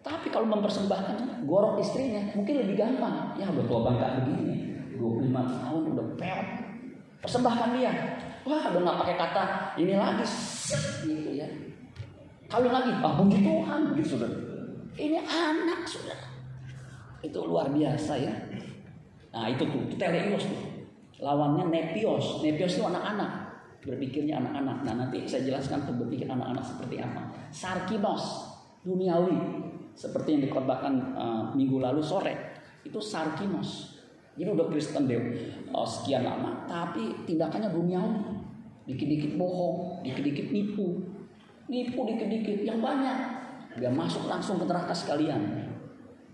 Tapi 0.03 0.31
kalau 0.31 0.47
mempersembahkan 0.49 1.45
gorok 1.45 1.83
istrinya 1.83 2.23
mungkin 2.33 2.65
lebih 2.65 2.79
gampang. 2.79 3.35
Ya 3.37 3.51
udah 3.51 3.65
tua 3.67 3.81
bangka 3.85 4.25
begini, 4.25 4.79
25 4.97 5.35
tahun 5.35 5.83
udah 5.93 6.07
peot. 6.17 6.49
Persembahkan 7.19 7.69
dia. 7.77 7.93
Wah 8.47 8.73
udah 8.73 8.81
nggak 8.81 8.99
pakai 9.05 9.17
kata 9.21 9.45
ini 9.77 9.93
lagi, 9.99 10.25
set 10.25 11.05
gitu 11.05 11.37
ya. 11.37 11.45
Kalau 12.49 12.73
lagi, 12.73 12.89
ah 13.05 13.13
puji 13.21 13.45
Tuhan 13.45 13.81
gitu 14.01 14.17
sudah. 14.17 14.31
Ini 14.97 15.21
anak 15.29 15.85
sudah. 15.85 16.17
Itu 17.21 17.45
luar 17.45 17.69
biasa 17.69 18.17
ya. 18.17 18.33
Nah 19.37 19.45
itu 19.53 19.69
tuh, 19.69 19.85
itu 19.85 20.01
teleios 20.01 20.49
tuh. 20.49 20.89
Lawannya 21.21 21.69
nepios. 21.69 22.41
Nepios 22.41 22.81
itu 22.81 22.85
anak-anak. 22.89 23.53
Berpikirnya 23.85 24.41
anak-anak. 24.41 24.89
Nah 24.89 24.95
nanti 25.05 25.29
saya 25.29 25.45
jelaskan 25.45 25.85
tuh 25.85 26.01
berpikir 26.01 26.25
anak-anak 26.25 26.65
seperti 26.65 27.05
apa. 27.05 27.29
Sarkinos 27.53 28.48
duniawi. 28.89 29.37
Seperti 29.93 30.39
yang 30.39 30.43
dikhotbahkan 30.49 30.95
uh, 31.19 31.45
minggu 31.53 31.83
lalu 31.83 32.01
sore. 32.01 32.57
Itu 32.87 33.03
sarkimos 33.03 33.99
jadi 34.39 34.55
udah 34.55 34.67
Kristen 34.71 35.11
deh 35.11 35.19
uh, 35.75 35.83
sekian 35.83 36.23
lama. 36.23 36.63
Tapi 36.71 37.27
tindakannya 37.27 37.75
duniawi. 37.75 38.23
Dikit-dikit 38.87 39.35
bohong 39.35 40.01
dikit-dikit 40.07 40.55
nipu. 40.55 41.03
Nipu 41.67 42.01
dikit-dikit. 42.07 42.63
Yang 42.63 42.79
banyak 42.79 43.19
dia 43.83 43.91
masuk 43.91 44.31
langsung 44.31 44.63
ke 44.63 44.65
neraka 44.65 44.95
sekalian. 44.95 45.43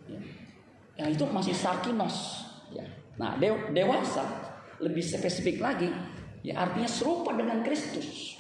Ya, 0.05 0.21
ya 1.01 1.05
itu 1.09 1.25
masih 1.33 1.57
sarkinos. 1.57 2.45
Ya. 2.71 2.85
Nah 3.17 3.41
de 3.41 3.49
dewasa 3.73 4.23
lebih 4.85 5.01
spesifik 5.01 5.65
lagi 5.65 5.89
ya 6.45 6.61
artinya 6.61 6.87
serupa 6.87 7.33
dengan 7.33 7.65
Kristus. 7.65 8.37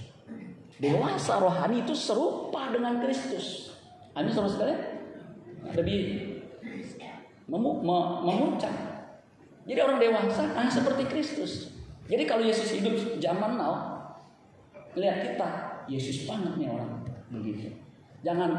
Dewasa 0.76 1.40
rohani 1.40 1.88
itu 1.88 1.96
serupa 1.96 2.68
dengan 2.68 3.00
Kristus 3.00 3.73
Amin 4.14 4.30
saudara 4.30 4.50
sekalian 4.54 4.80
lebih 5.74 6.00
memu, 7.50 7.70
memuncak. 8.22 8.74
Jadi 9.64 9.80
orang 9.80 9.98
dewasa 9.98 10.54
ah 10.54 10.68
seperti 10.70 11.02
Kristus. 11.10 11.74
Jadi 12.06 12.22
kalau 12.28 12.44
Yesus 12.44 12.78
hidup 12.78 12.94
zaman 13.18 13.56
now, 13.56 13.96
lihat 14.94 15.24
kita 15.24 15.48
Yesus 15.88 16.28
banget 16.28 16.60
nih 16.60 16.68
orang 16.68 17.00
begitu. 17.32 17.72
Jangan 18.22 18.50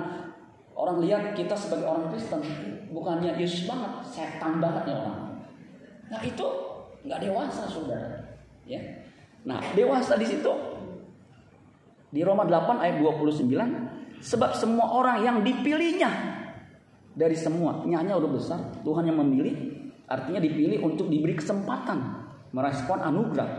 orang 0.75 0.97
lihat 1.05 1.37
kita 1.37 1.53
sebagai 1.55 1.87
orang 1.87 2.11
Kristen 2.11 2.41
bukannya 2.91 3.37
Yesus 3.37 3.69
banget, 3.69 4.01
setan 4.03 4.59
banget 4.59 4.91
nih 4.91 4.97
orang. 4.97 5.39
Nah 6.09 6.21
itu 6.25 6.47
nggak 7.05 7.21
dewasa 7.21 7.69
saudara, 7.69 8.17
ya. 8.65 8.81
Nah 9.45 9.61
dewasa 9.77 10.17
di 10.17 10.25
situ 10.25 10.51
di 12.09 12.21
Roma 12.25 12.49
8 12.49 12.81
ayat 12.81 12.97
29 12.97 14.04
Sebab 14.21 14.55
semua 14.55 14.91
orang 14.95 15.23
yang 15.23 15.37
dipilihnya 15.43 16.11
dari 17.15 17.35
semua, 17.39 17.87
nyanya 17.87 18.19
udah 18.19 18.31
besar, 18.35 18.59
Tuhan 18.83 19.07
yang 19.07 19.23
memilih, 19.23 19.55
artinya 20.05 20.43
dipilih 20.43 20.83
untuk 20.83 21.07
diberi 21.07 21.39
kesempatan 21.39 22.27
merespon 22.51 22.99
anugerah. 22.99 23.51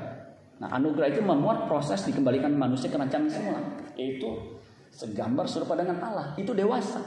Nah, 0.60 0.68
anugerah 0.72 1.08
itu 1.12 1.20
memuat 1.24 1.68
proses 1.68 2.04
dikembalikan 2.04 2.52
manusia 2.52 2.92
ke 2.92 2.96
rancangan 2.96 3.28
semula, 3.28 3.60
yaitu 3.96 4.56
segambar 4.92 5.44
serupa 5.48 5.76
dengan 5.76 6.00
Allah. 6.00 6.32
Itu 6.36 6.56
dewasa. 6.56 7.00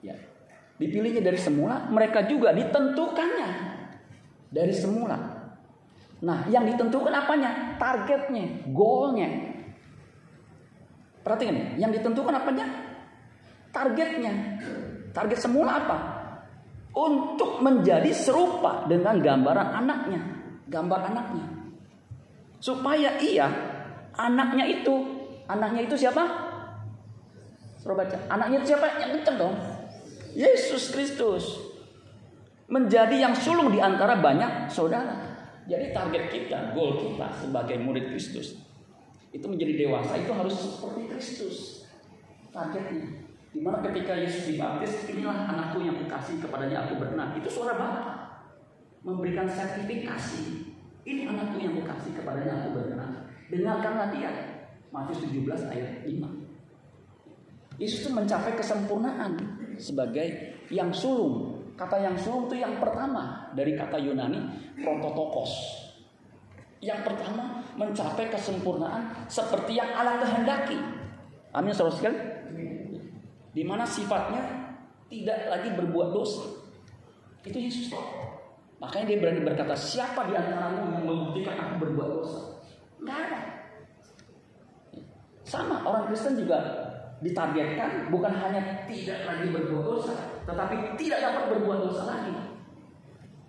Ya. 0.00 0.16
Dipilihnya 0.80 1.20
dari 1.20 1.36
semula, 1.36 1.88
mereka 1.92 2.24
juga 2.24 2.56
ditentukannya 2.56 3.48
dari 4.48 4.72
semula. 4.72 5.16
Nah, 6.20 6.44
yang 6.52 6.68
ditentukan 6.68 7.12
apanya? 7.12 7.76
Targetnya, 7.80 8.68
goalnya, 8.72 9.49
Perhatikan 11.20 11.52
ya, 11.52 11.86
yang 11.86 11.90
ditentukan 11.92 12.32
apanya? 12.32 12.66
Targetnya. 13.70 14.32
Target 15.12 15.38
semula 15.38 15.84
apa? 15.84 15.98
Untuk 16.96 17.60
menjadi 17.60 18.10
serupa 18.10 18.88
dengan 18.88 19.20
gambaran 19.20 19.68
anaknya. 19.84 20.20
Gambar 20.66 21.00
anaknya. 21.12 21.46
Supaya 22.60 23.20
ia, 23.20 23.46
anaknya 24.16 24.64
itu, 24.68 24.94
anaknya 25.44 25.86
itu 25.86 25.96
siapa? 25.96 26.24
Suruh 27.80 27.96
baca. 27.96 28.16
Anaknya 28.28 28.64
itu 28.64 28.66
siapa? 28.76 28.86
Yang 29.00 29.10
kenceng 29.20 29.36
dong. 29.40 29.54
Yesus 30.32 30.92
Kristus. 30.92 31.44
Menjadi 32.70 33.28
yang 33.28 33.34
sulung 33.34 33.72
di 33.74 33.82
antara 33.82 34.16
banyak 34.16 34.70
saudara. 34.70 35.16
Jadi 35.66 35.90
target 35.94 36.24
kita, 36.32 36.58
goal 36.74 36.98
kita 36.98 37.28
sebagai 37.38 37.78
murid 37.82 38.14
Kristus 38.14 38.69
itu 39.30 39.46
menjadi 39.46 39.86
dewasa 39.86 40.18
itu 40.18 40.32
harus 40.34 40.54
seperti 40.58 41.02
Kristus. 41.06 41.56
Targetnya. 42.50 43.30
Di 43.50 43.58
mana 43.62 43.82
ketika 43.82 44.14
Yesus 44.14 44.54
dibaptis 44.54 45.06
inilah 45.10 45.50
anakku 45.50 45.82
yang 45.82 45.98
kukasih 46.02 46.38
kepadanya 46.42 46.86
aku 46.86 46.98
berenang. 46.98 47.34
Itu 47.38 47.50
suara 47.50 47.78
Bapa. 47.78 48.02
Memberikan 49.06 49.46
sertifikasi. 49.46 50.70
Ini 51.06 51.30
anakku 51.30 51.62
yang 51.62 51.78
kukasih 51.78 52.14
kepadanya 52.14 52.62
aku 52.62 52.68
berenang. 52.74 53.30
Dengarkanlah 53.50 54.10
dia. 54.14 54.30
Matius 54.90 55.22
17 55.22 55.70
ayat 55.70 55.90
5. 56.06 57.78
Yesus 57.78 58.10
mencapai 58.10 58.58
kesempurnaan 58.58 59.38
sebagai 59.78 60.58
yang 60.68 60.90
sulung. 60.90 61.62
Kata 61.78 61.96
yang 61.96 62.18
sulung 62.18 62.50
itu 62.50 62.60
yang 62.60 62.76
pertama 62.76 63.48
dari 63.54 63.72
kata 63.78 63.96
Yunani 63.96 64.74
prototokos. 64.82 65.50
Yang 66.80 67.12
pertama 67.12 67.60
mencapai 67.76 68.32
kesempurnaan 68.32 69.28
seperti 69.28 69.76
yang 69.76 69.92
Allah 69.92 70.16
kehendaki. 70.16 70.80
Amin 71.52 71.76
saudara 71.76 71.96
sekali. 71.96 72.18
Di 73.52 73.62
mana 73.66 73.84
sifatnya 73.84 74.40
tidak 75.12 75.52
lagi 75.52 75.68
berbuat 75.76 76.08
dosa. 76.16 76.48
Itu 77.44 77.56
Yesus. 77.60 77.92
Makanya 78.80 79.12
dia 79.12 79.18
berani 79.20 79.44
berkata, 79.44 79.76
siapa 79.76 80.24
di 80.24 80.32
antaramu 80.32 80.88
yang 80.96 81.04
membuktikan 81.04 81.52
aku 81.60 81.84
berbuat 81.84 82.08
dosa? 82.16 82.40
Enggak 82.96 83.18
ada. 83.28 83.40
Sama 85.44 85.84
orang 85.84 86.08
Kristen 86.08 86.40
juga 86.40 86.56
ditargetkan 87.20 88.08
bukan 88.08 88.32
hanya 88.32 88.88
tidak 88.88 89.28
lagi 89.28 89.52
berbuat 89.52 89.84
dosa, 89.84 90.14
tetapi 90.48 90.96
tidak 90.96 91.18
dapat 91.20 91.44
berbuat 91.52 91.78
dosa 91.84 92.02
lagi. 92.08 92.32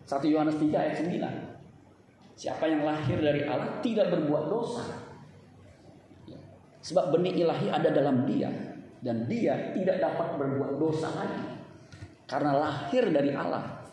1 0.04 0.20
Yohanes 0.28 0.60
3 0.60 0.76
ayat 0.76 0.96
9. 1.00 1.51
Siapa 2.42 2.66
yang 2.66 2.82
lahir 2.82 3.22
dari 3.22 3.46
Allah 3.46 3.78
tidak 3.86 4.10
berbuat 4.10 4.50
dosa. 4.50 4.82
Sebab 6.82 7.14
benih 7.14 7.46
ilahi 7.46 7.70
ada 7.70 7.94
dalam 7.94 8.26
dia 8.26 8.50
dan 9.06 9.30
dia 9.30 9.70
tidak 9.78 10.02
dapat 10.02 10.42
berbuat 10.42 10.82
dosa 10.82 11.14
lagi. 11.14 11.46
Karena 12.26 12.58
lahir 12.58 13.14
dari 13.14 13.30
Allah. 13.38 13.86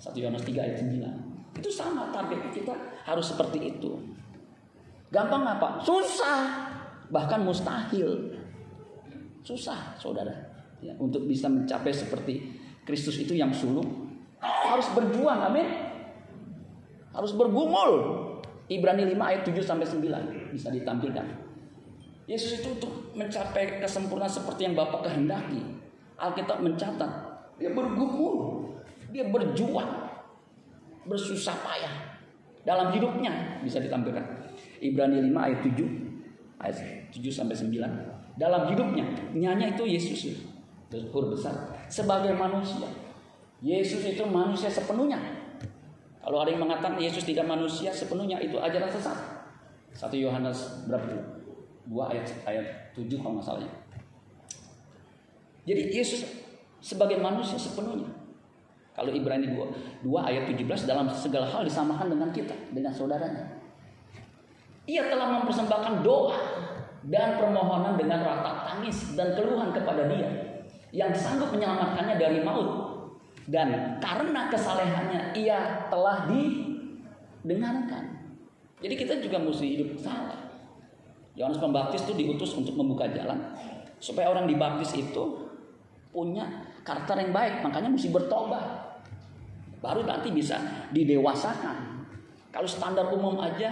1 0.00 0.08
Yohanes 0.16 0.40
3 0.48 0.56
ayat 0.56 0.76
9. 0.88 1.60
Itu 1.60 1.68
sama 1.68 2.08
target 2.16 2.48
kita 2.56 2.72
harus 3.04 3.28
seperti 3.28 3.76
itu. 3.76 3.92
Gampang 5.12 5.44
apa? 5.44 5.76
Susah. 5.84 6.72
Bahkan 7.12 7.44
mustahil. 7.44 8.40
Susah, 9.44 9.92
saudara. 10.00 10.32
Ya, 10.80 10.96
untuk 10.96 11.28
bisa 11.28 11.52
mencapai 11.52 11.92
seperti 11.92 12.56
Kristus 12.88 13.20
itu 13.20 13.36
yang 13.36 13.52
sulung. 13.52 14.16
Harus 14.40 14.88
berjuang, 14.96 15.44
amin. 15.52 15.85
Harus 17.16 17.32
bergumul. 17.32 17.92
Ibrani 18.66 19.08
5 19.08 19.16
ayat 19.16 19.42
7 19.46 19.62
sampai 19.62 19.86
9 19.88 20.52
bisa 20.52 20.68
ditampilkan. 20.68 21.26
Yesus 22.26 22.58
itu 22.58 22.74
untuk 22.74 23.14
mencapai 23.14 23.78
kesempurnaan 23.78 24.28
seperti 24.28 24.66
yang 24.66 24.74
Bapak 24.74 25.06
kehendaki. 25.06 25.62
Alkitab 26.18 26.64
mencatat, 26.64 27.12
dia 27.60 27.70
bergumul, 27.70 28.66
dia 29.12 29.28
berjuang, 29.28 30.10
bersusah 31.06 31.54
payah 31.60 32.16
dalam 32.66 32.90
hidupnya 32.90 33.60
bisa 33.62 33.78
ditampilkan. 33.78 34.24
Ibrani 34.82 35.22
5 35.28 35.36
ayat 35.36 35.60
7 35.62 35.86
ayat 36.58 36.76
7 37.12 37.20
sampai 37.30 37.54
9. 37.54 38.36
Dalam 38.36 38.68
hidupnya, 38.68 39.06
nyanyi 39.32 39.72
itu 39.72 39.84
Yesus 39.86 40.20
huruf 41.12 41.36
besar 41.36 41.52
sebagai 41.88 42.32
manusia. 42.36 42.88
Yesus 43.60 44.04
itu 44.04 44.24
manusia 44.24 44.68
sepenuhnya. 44.68 45.20
Kalau 46.26 46.42
ada 46.42 46.50
yang 46.50 46.66
mengatakan 46.66 46.98
Yesus 46.98 47.22
tidak 47.22 47.46
manusia 47.46 47.94
sepenuhnya 47.94 48.42
itu 48.42 48.58
ajaran 48.58 48.90
sesat. 48.90 49.14
1 49.94 50.10
Yohanes 50.18 50.82
berapa 50.90 51.06
itu? 51.06 51.22
2 51.86 52.10
ayat 52.10 52.26
ayat 52.42 52.66
7 52.98 53.06
kalau 53.22 53.38
nggak 53.38 53.46
salahnya. 53.46 53.70
Jadi 55.62 55.82
Yesus 55.94 56.26
sebagai 56.82 57.22
manusia 57.22 57.54
sepenuhnya. 57.54 58.10
Kalau 58.98 59.14
Ibrani 59.14 59.54
2, 59.54 60.02
2 60.02 60.28
ayat 60.28 60.50
17 60.50 60.90
dalam 60.90 61.06
segala 61.14 61.46
hal 61.46 61.62
disamakan 61.62 62.10
dengan 62.10 62.34
kita, 62.34 62.58
dengan 62.74 62.90
saudaranya. 62.90 63.46
Ia 64.90 65.06
telah 65.06 65.42
mempersembahkan 65.42 66.02
doa 66.02 66.38
dan 67.06 67.38
permohonan 67.38 67.94
dengan 67.94 68.22
rata 68.26 68.66
tangis 68.66 69.14
dan 69.14 69.30
keluhan 69.38 69.70
kepada 69.70 70.10
dia 70.10 70.30
yang 70.90 71.14
sanggup 71.14 71.54
menyelamatkannya 71.54 72.18
dari 72.18 72.42
maut. 72.42 72.85
Dan 73.46 74.02
karena 74.02 74.50
kesalehannya 74.50 75.38
ia 75.38 75.86
telah 75.86 76.26
didengarkan. 76.26 78.04
Jadi 78.82 78.94
kita 78.98 79.14
juga 79.22 79.38
mesti 79.38 79.66
hidup 79.78 79.94
salah. 80.02 80.50
Yohanes 81.38 81.62
Pembaptis 81.62 82.02
itu 82.08 82.16
diutus 82.16 82.56
untuk 82.58 82.74
membuka 82.74 83.06
jalan 83.12 83.38
supaya 84.00 84.32
orang 84.32 84.48
dibaptis 84.48 84.92
itu 84.96 85.46
punya 86.10 86.48
karakter 86.80 87.16
yang 87.20 87.32
baik, 87.32 87.60
makanya 87.60 87.92
mesti 87.92 88.08
bertobat. 88.08 88.64
Baru 89.84 90.02
nanti 90.02 90.32
bisa 90.32 90.56
didewasakan. 90.90 92.08
Kalau 92.50 92.64
standar 92.64 93.12
umum 93.12 93.36
aja 93.36 93.68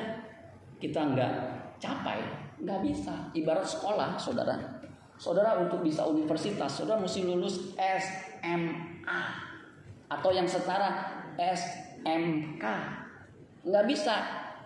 kita 0.77 1.01
nggak 1.01 1.33
capai, 1.81 2.21
nggak 2.61 2.81
bisa. 2.85 3.33
Ibarat 3.33 3.65
sekolah, 3.65 4.21
saudara. 4.21 4.55
Saudara 5.17 5.57
untuk 5.57 5.81
bisa 5.81 6.05
universitas, 6.05 6.69
saudara 6.69 7.01
mesti 7.01 7.25
lulus 7.25 7.73
SMA 7.81 9.54
atau 10.09 10.31
yang 10.33 10.49
setara 10.49 11.23
SMK. 11.39 12.65
Nggak 13.65 13.85
bisa 13.89 14.15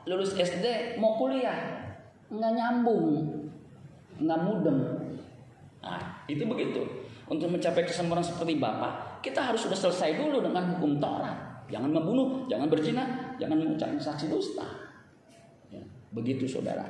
lulus 0.09 0.35
SD 0.35 0.99
mau 0.99 1.15
kuliah, 1.21 1.85
nggak 2.33 2.53
nyambung, 2.57 3.07
nggak 4.19 4.41
mudeng. 4.43 4.81
Nah, 5.85 6.27
itu 6.27 6.43
begitu. 6.45 6.83
Untuk 7.29 7.53
mencapai 7.53 7.85
kesempurnaan 7.85 8.25
seperti 8.25 8.57
Bapak, 8.57 9.21
kita 9.21 9.53
harus 9.53 9.61
sudah 9.61 9.77
selesai 9.77 10.17
dulu 10.17 10.41
dengan 10.41 10.77
hukum 10.77 10.97
Taurat. 10.97 11.37
Jangan 11.69 11.93
membunuh, 11.93 12.49
jangan 12.49 12.73
berzina, 12.73 13.05
jangan 13.37 13.61
mengucapkan 13.61 14.01
saksi 14.01 14.33
dusta. 14.33 14.65
Ya, 15.69 15.85
begitu 16.17 16.49
saudara. 16.49 16.89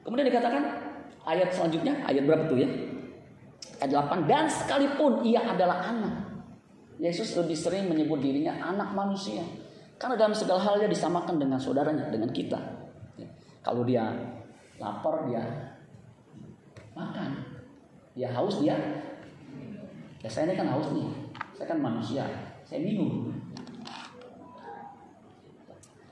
Kemudian 0.00 0.32
dikatakan 0.32 0.64
ayat 1.28 1.52
selanjutnya, 1.52 1.92
ayat 2.08 2.24
berapa 2.24 2.44
tuh 2.48 2.58
ya? 2.60 2.68
Ayat 3.84 3.92
8, 4.08 4.24
dan 4.24 4.44
sekalipun 4.48 5.20
ia 5.24 5.44
adalah 5.44 5.84
anak. 5.84 6.33
Yesus 6.98 7.34
lebih 7.34 7.58
sering 7.58 7.90
menyebut 7.90 8.22
dirinya 8.22 8.54
anak 8.62 8.94
manusia. 8.94 9.42
Karena 9.98 10.18
dalam 10.18 10.34
segala 10.34 10.62
hal 10.62 10.78
dia 10.82 10.90
disamakan 10.90 11.38
dengan 11.38 11.58
saudaranya, 11.58 12.10
dengan 12.10 12.30
kita. 12.30 12.58
Ya. 13.18 13.28
Kalau 13.62 13.82
dia 13.82 14.10
lapar, 14.78 15.26
dia 15.26 15.42
makan. 16.94 17.30
Dia 18.14 18.30
haus, 18.30 18.62
dia. 18.62 18.78
Ya 20.22 20.28
saya 20.30 20.50
ini 20.50 20.54
kan 20.54 20.70
haus 20.70 20.90
nih. 20.94 21.08
Saya 21.58 21.66
kan 21.74 21.78
manusia. 21.82 22.24
Saya 22.62 22.80
minum. 22.82 23.34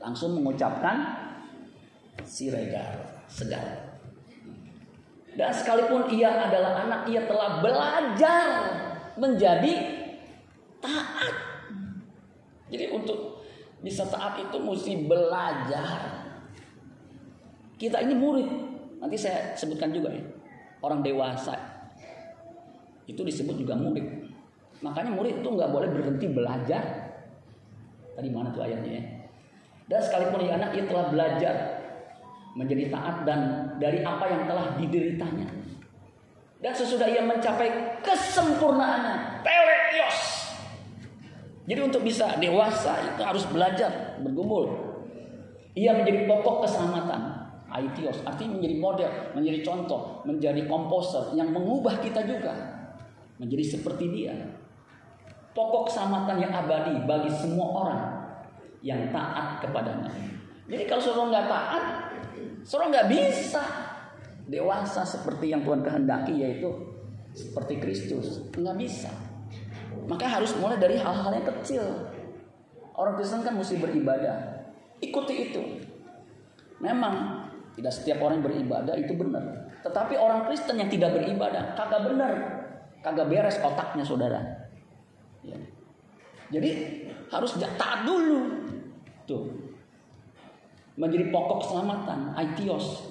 Langsung 0.03 0.35
mengucapkan 0.35 0.99
siregar, 2.27 3.23
segar. 3.31 3.93
Dan 5.33 5.49
sekalipun 5.49 6.13
ia 6.13 6.29
adalah 6.29 6.85
anak, 6.85 7.09
ia 7.09 7.25
telah 7.25 7.65
belajar 7.65 8.47
menjadi 9.17 9.92
taat. 10.83 11.35
Jadi 12.69 12.91
untuk 12.91 13.41
bisa 13.81 14.03
taat 14.11 14.43
itu 14.43 14.57
mesti 14.59 14.93
belajar. 15.07 16.01
Kita 17.79 18.03
ini 18.03 18.15
murid. 18.19 18.49
Nanti 18.99 19.17
saya 19.19 19.55
sebutkan 19.55 19.95
juga 19.95 20.11
ya. 20.15 20.23
Orang 20.83 21.03
dewasa 21.07 21.55
itu 23.07 23.23
disebut 23.23 23.59
juga 23.59 23.75
murid. 23.75 24.07
Makanya 24.83 25.15
murid 25.15 25.43
itu 25.43 25.49
nggak 25.49 25.71
boleh 25.71 25.89
berhenti 25.91 26.27
belajar. 26.31 26.83
Tadi 28.13 28.29
mana 28.31 28.51
tuh 28.51 28.67
ayatnya 28.67 28.93
ya? 28.99 29.05
Dan 29.91 30.01
sekalipun 30.03 30.47
ia 30.47 30.55
anak, 30.59 30.71
ia 30.79 30.85
telah 30.87 31.07
belajar 31.11 31.55
menjadi 32.53 32.93
taat 32.93 33.25
dan 33.25 33.41
dari 33.81 34.05
apa 34.05 34.25
yang 34.29 34.43
telah 34.45 34.67
dideritanya. 34.77 35.49
Dan 36.63 36.73
sesudah 36.73 37.11
ia 37.11 37.27
mencapai 37.27 37.99
kesempurnaannya, 38.07 39.43
teleios. 39.43 40.32
Jadi 41.63 41.81
untuk 41.81 42.03
bisa 42.03 42.39
dewasa 42.43 43.15
itu 43.15 43.23
harus 43.23 43.47
belajar, 43.47 44.19
bergumul. 44.19 44.67
Ia 45.79 45.95
menjadi 45.95 46.27
pokok 46.27 46.67
keselamatan. 46.67 47.43
Aitios, 47.73 48.21
artinya 48.29 48.61
menjadi 48.61 48.77
model, 48.77 49.11
menjadi 49.33 49.59
contoh, 49.65 50.21
menjadi 50.29 50.69
komposer 50.69 51.33
yang 51.33 51.49
mengubah 51.57 52.05
kita 52.05 52.21
juga 52.29 52.53
menjadi 53.41 53.65
seperti 53.65 54.05
dia. 54.13 54.37
Pokok 55.57 55.89
keselamatan 55.89 56.37
yang 56.37 56.53
abadi 56.53 57.01
bagi 57.09 57.33
semua 57.33 57.67
orang 57.81 58.03
yang 58.85 59.09
taat 59.09 59.65
kepadanya. 59.65 60.13
Jadi 60.69 60.85
kalau 60.85 61.01
saudara 61.01 61.29
nggak 61.33 61.47
taat, 61.49 61.85
saudara 62.61 62.89
nggak 62.93 63.09
bisa 63.09 63.63
dewasa 64.49 65.03
seperti 65.09 65.57
yang 65.57 65.65
Tuhan 65.65 65.81
kehendaki 65.81 66.45
yaitu 66.45 66.69
seperti 67.33 67.81
Kristus. 67.81 68.45
Nggak 68.53 68.77
bisa. 68.77 69.13
Maka 70.07 70.27
harus 70.29 70.53
mulai 70.59 70.77
dari 70.77 70.99
hal-hal 70.99 71.33
yang 71.33 71.47
kecil. 71.59 71.85
Orang 72.93 73.17
Kristen 73.17 73.41
kan 73.41 73.57
mesti 73.57 73.81
beribadah. 73.81 74.69
Ikuti 75.01 75.51
itu. 75.51 75.63
Memang 76.83 77.47
tidak 77.73 77.93
setiap 77.95 78.21
orang 78.21 78.43
yang 78.43 78.47
beribadah 78.47 78.95
itu 78.99 79.13
benar. 79.17 79.73
Tetapi 79.81 80.15
orang 80.19 80.47
Kristen 80.47 80.77
yang 80.77 80.91
tidak 80.93 81.17
beribadah 81.17 81.73
kagak 81.75 82.05
benar. 82.05 82.33
Kagak 83.03 83.27
beres 83.27 83.59
otaknya 83.59 84.05
saudara. 84.07 84.41
Ya. 85.43 85.59
Jadi 86.53 86.71
harus 87.33 87.57
taat 87.57 88.05
dulu. 88.05 88.69
Tuh. 89.27 89.49
Menjadi 90.95 91.33
pokok 91.33 91.65
keselamatan, 91.65 92.37
aitios. 92.37 93.11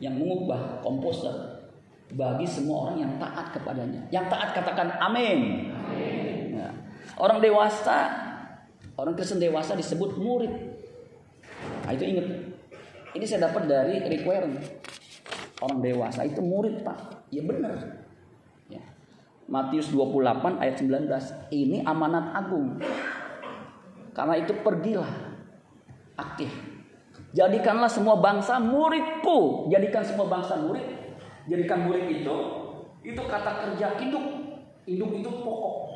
yang 0.00 0.16
mengubah 0.16 0.80
komposer 0.80 1.60
bagi 2.16 2.48
semua 2.48 2.88
orang 2.88 3.06
yang 3.06 3.12
taat 3.22 3.54
kepadanya. 3.54 4.00
Yang 4.10 4.26
taat 4.32 4.48
katakan 4.56 4.88
amin. 4.98 5.70
Nah, 5.70 6.09
orang 7.20 7.38
dewasa, 7.44 8.08
orang 8.96 9.12
Kristen 9.12 9.38
dewasa 9.38 9.76
disebut 9.76 10.16
murid. 10.16 10.52
Nah, 11.84 11.92
itu 11.92 12.04
ingat. 12.08 12.26
Ini 13.12 13.24
saya 13.28 13.52
dapat 13.52 13.68
dari 13.68 14.00
requirement. 14.08 14.64
Orang 15.60 15.84
dewasa 15.84 16.24
itu 16.24 16.40
murid, 16.40 16.80
Pak. 16.80 17.28
Ya 17.28 17.44
benar. 17.44 17.76
Ya. 18.72 18.80
Matius 19.44 19.92
28 19.92 20.56
ayat 20.56 20.80
19. 20.80 21.52
Ini 21.52 21.84
amanat 21.84 22.32
agung. 22.32 22.80
Karena 24.16 24.40
itu 24.40 24.56
pergilah 24.64 25.10
aktif. 26.16 26.48
Jadikanlah 27.36 27.92
semua 27.92 28.18
bangsa 28.18 28.56
muridku. 28.58 29.68
Jadikan 29.68 30.02
semua 30.02 30.26
bangsa 30.26 30.56
murid. 30.58 30.86
Jadikan 31.46 31.84
murid 31.86 32.08
itu 32.08 32.36
itu 33.04 33.22
kata 33.26 33.52
kerja 33.68 34.00
induk. 34.00 34.26
Induk 34.88 35.12
itu 35.18 35.30
pokok 35.30 35.89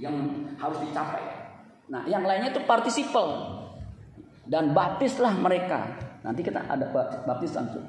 yang 0.00 0.16
harus 0.56 0.80
dicapai. 0.80 1.22
Nah, 1.92 2.08
yang 2.08 2.24
lainnya 2.24 2.50
itu 2.50 2.64
partisipal. 2.64 3.60
Dan 4.48 4.74
baptislah 4.74 5.36
mereka. 5.36 5.86
Nanti 6.26 6.42
kita 6.42 6.66
ada 6.66 6.90
baptis 7.28 7.54
langsung. 7.54 7.86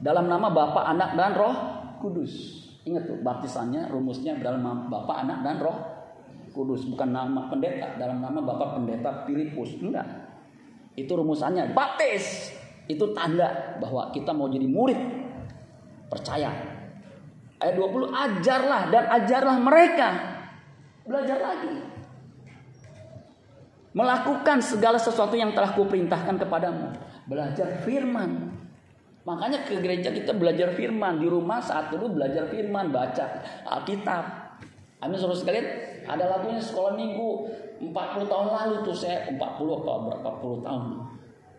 Dalam 0.00 0.30
nama 0.30 0.48
Bapa, 0.48 0.86
Anak 0.88 1.18
dan 1.18 1.34
Roh 1.34 1.56
Kudus. 2.00 2.64
Ingat 2.86 3.10
tuh 3.10 3.18
baptisannya 3.20 3.90
rumusnya 3.90 4.38
dalam 4.38 4.62
nama 4.62 4.86
Bapa, 4.86 5.26
Anak 5.26 5.42
dan 5.42 5.56
Roh 5.58 5.78
Kudus, 6.54 6.88
bukan 6.88 7.12
nama 7.12 7.52
pendeta, 7.52 8.00
dalam 8.00 8.22
nama 8.22 8.40
Bapak 8.40 8.80
Pendeta 8.80 9.28
Filipus. 9.28 9.76
Enggak. 9.76 10.06
Itu 10.96 11.12
rumusannya. 11.12 11.76
Baptis 11.76 12.56
itu 12.88 13.12
tanda 13.12 13.76
bahwa 13.82 14.08
kita 14.14 14.32
mau 14.32 14.48
jadi 14.48 14.64
murid. 14.64 14.96
Percaya. 16.08 16.54
Ayat 17.60 17.74
20 17.76 18.12
ajarlah 18.12 18.82
dan 18.88 19.04
ajarlah 19.20 19.56
mereka. 19.60 20.08
Belajar 21.06 21.38
lagi. 21.38 21.74
Melakukan 23.96 24.58
segala 24.60 24.98
sesuatu 24.98 25.38
yang 25.38 25.54
telah 25.54 25.72
kuperintahkan 25.72 26.36
kepadamu. 26.42 26.92
Belajar 27.30 27.80
firman. 27.86 28.52
Makanya 29.22 29.64
ke 29.64 29.78
gereja 29.78 30.10
kita 30.10 30.34
belajar 30.34 30.74
firman. 30.74 31.22
Di 31.22 31.30
rumah 31.30 31.62
saat 31.62 31.94
dulu 31.94 32.18
belajar 32.18 32.50
firman. 32.50 32.90
Baca 32.90 33.40
Alkitab. 33.64 34.24
Amin 35.00 35.16
saudara 35.16 35.38
sekalian. 35.38 35.66
Ada 36.06 36.24
lagunya 36.26 36.62
sekolah 36.62 36.98
minggu 36.98 37.28
40 37.82 38.30
tahun 38.30 38.48
lalu 38.48 38.74
tuh 38.86 38.96
saya 38.96 39.26
40 39.30 39.38
apa 39.38 39.92
berapa 40.10 40.30
puluh 40.42 40.60
tahun. 40.62 40.84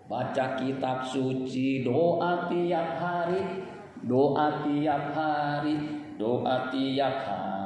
Baca 0.08 0.46
kitab 0.56 1.04
suci, 1.04 1.84
doa 1.84 2.48
tiap 2.48 2.90
hari, 2.96 3.68
doa 4.08 4.64
tiap 4.64 5.04
hari, 5.12 5.76
doa 6.16 6.72
tiap 6.72 7.16
hari. 7.28 7.57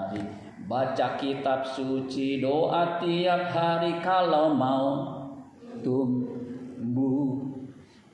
Baca 0.72 1.20
kitab 1.20 1.68
suci, 1.68 2.40
doa 2.40 2.96
tiap 3.04 3.52
hari 3.52 4.00
kalau 4.00 4.56
mau 4.56 5.20
tumbuh. 5.84 7.44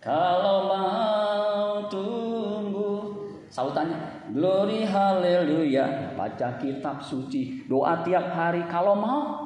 Kalau 0.01 0.65
mau 0.65 1.85
tumbuh. 1.85 3.13
Sautannya, 3.53 4.25
Glory 4.33 4.89
haleluya. 4.89 6.17
Baca 6.17 6.57
kitab 6.57 6.97
suci. 6.97 7.61
Doa 7.69 8.01
tiap 8.01 8.33
hari. 8.33 8.65
Kalau 8.65 8.97
mau 8.97 9.37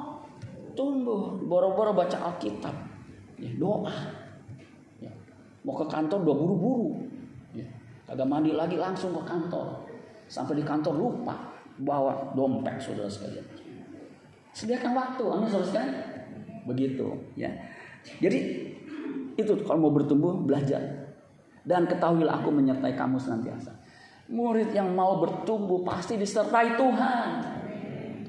tumbuh. 0.72 1.36
Boro-boro 1.44 1.92
baca 1.92 2.16
Alkitab. 2.32 2.72
Ya, 3.36 3.52
doa. 3.60 3.92
Ya. 5.04 5.12
Mau 5.68 5.76
ke 5.76 5.84
kantor 5.92 6.24
udah 6.24 6.36
buru-buru. 6.40 6.90
Ya. 7.52 7.68
Kagak 8.08 8.32
mandi 8.32 8.56
lagi 8.56 8.80
langsung 8.80 9.12
ke 9.20 9.24
kantor. 9.28 9.84
Sampai 10.32 10.56
di 10.56 10.64
kantor 10.64 10.96
lupa 10.96 11.51
bawa 11.82 12.34
dompet 12.34 12.78
saudara 12.82 13.10
sekalian. 13.10 13.46
Sediakan 14.52 14.92
waktu, 14.94 15.24
amin 15.26 15.48
saudara 15.48 15.68
sekalian. 15.70 15.96
Begitu, 16.68 17.08
ya. 17.34 17.50
Jadi 18.22 18.40
itu 19.38 19.54
kalau 19.64 19.90
mau 19.90 19.94
bertumbuh 19.94 20.44
belajar 20.44 20.82
dan 21.66 21.86
ketahuilah 21.86 22.42
aku 22.42 22.50
menyertai 22.50 22.94
kamu 22.98 23.18
senantiasa. 23.22 23.74
Murid 24.32 24.72
yang 24.72 24.96
mau 24.96 25.20
bertumbuh 25.20 25.84
pasti 25.84 26.16
disertai 26.16 26.80
Tuhan. 26.80 27.30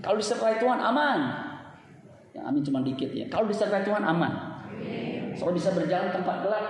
Kalau 0.02 0.18
disertai 0.18 0.58
Tuhan 0.58 0.78
aman. 0.82 1.20
Ya 2.34 2.42
amin 2.48 2.64
cuma 2.64 2.82
dikit 2.82 3.12
ya. 3.14 3.30
Kalau 3.30 3.46
disertai 3.46 3.86
Tuhan 3.86 4.02
aman. 4.02 4.32
Soalnya 5.38 5.56
bisa 5.62 5.70
berjalan 5.72 6.10
tempat 6.10 6.36
gelap. 6.42 6.66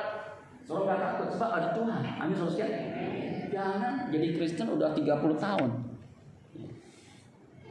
Soalnya 0.62 0.94
gak 0.94 1.00
takut 1.00 1.28
sebab 1.34 1.50
ada 1.50 1.68
Tuhan. 1.74 2.00
Amin 2.20 2.34
saudara 2.36 2.78
Jangan 3.52 4.08
jadi 4.08 4.26
Kristen 4.36 4.68
udah 4.72 4.90
30 4.94 5.36
tahun. 5.36 5.70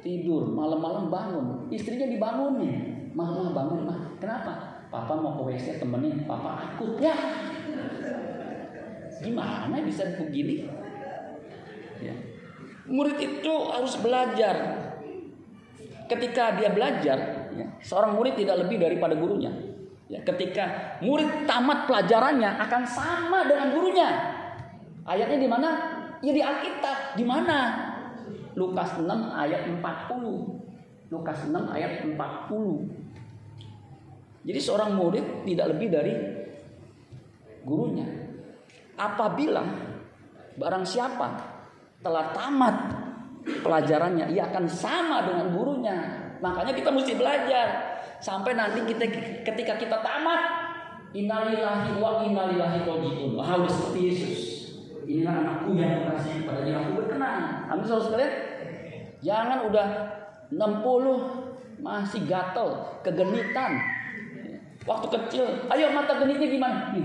Tidur 0.01 0.49
malam-malam 0.49 1.13
bangun. 1.13 1.45
Istrinya 1.69 2.09
dibangunin. 2.09 3.13
Mama 3.13 3.53
bangun 3.53 3.85
mah. 3.85 3.99
Kenapa? 4.17 4.81
Papa 4.89 5.13
mau 5.15 5.37
ke 5.37 5.53
WC 5.53 5.77
temenin. 5.77 6.25
Papa 6.25 6.73
akut 6.73 6.97
ya. 6.97 7.13
Gimana 9.21 9.77
bisa 9.85 10.17
begini? 10.17 10.65
Ya. 12.01 12.17
Murid 12.89 13.17
itu 13.21 13.53
harus 13.69 13.93
belajar. 14.01 14.55
Ketika 16.09 16.59
dia 16.59 16.73
belajar, 16.75 17.47
ya, 17.55 17.65
seorang 17.79 18.17
murid 18.19 18.35
tidak 18.35 18.67
lebih 18.67 18.83
daripada 18.83 19.15
gurunya. 19.15 19.53
Ya, 20.11 20.19
ketika 20.27 20.97
murid 20.99 21.47
tamat 21.47 21.87
pelajarannya 21.87 22.59
akan 22.67 22.83
sama 22.83 23.47
dengan 23.47 23.71
gurunya. 23.71 24.09
Ayatnya 25.07 25.39
di 25.39 25.47
mana? 25.47 25.69
Ya 26.19 26.35
di 26.35 26.43
Alkitab. 26.43 27.15
Di 27.15 27.23
mana? 27.23 27.57
Lukas 28.55 28.99
6 28.99 29.07
ayat 29.31 29.67
40. 29.67 31.11
Lukas 31.11 31.37
6 31.47 31.55
ayat 31.71 32.03
40. 32.03 32.17
Jadi 34.41 34.59
seorang 34.59 34.97
murid 34.97 35.45
tidak 35.45 35.67
lebih 35.77 35.87
dari 35.93 36.13
gurunya. 37.61 38.07
Apabila 38.97 39.61
barang 40.57 40.85
siapa 40.85 41.27
telah 42.01 42.33
tamat 42.33 42.75
pelajarannya, 43.61 44.33
ia 44.33 44.49
akan 44.49 44.65
sama 44.65 45.29
dengan 45.29 45.53
gurunya. 45.53 45.97
Makanya 46.41 46.73
kita 46.73 46.89
mesti 46.89 47.13
belajar 47.13 47.67
sampai 48.17 48.57
nanti 48.57 48.81
kita 48.85 49.05
ketika 49.45 49.77
kita 49.77 50.01
tamat 50.01 50.41
innalillahi 51.13 52.01
wa 52.01 52.25
innalillahi 52.25 52.81
rajiun. 52.81 53.37
Harus 53.37 53.71
seperti 53.77 53.99
Yesus. 54.09 54.50
Inilah 55.11 55.43
anakku 55.43 55.75
yang 55.75 56.07
kekasih 56.07 56.47
kepada 56.47 56.63
dia 56.63 56.79
aku 56.79 57.03
berkenan. 57.03 57.67
Amin 57.67 57.83
saudara 57.83 58.07
sekalian. 58.07 58.33
Jangan 59.19 59.59
udah 59.67 59.87
60 60.55 61.83
masih 61.83 62.21
gatel, 62.31 62.69
kegenitan. 63.03 63.71
Waktu 64.87 65.07
kecil, 65.11 65.45
ayo 65.67 65.91
mata 65.91 66.15
genitnya 66.15 66.47
gimana? 66.47 66.79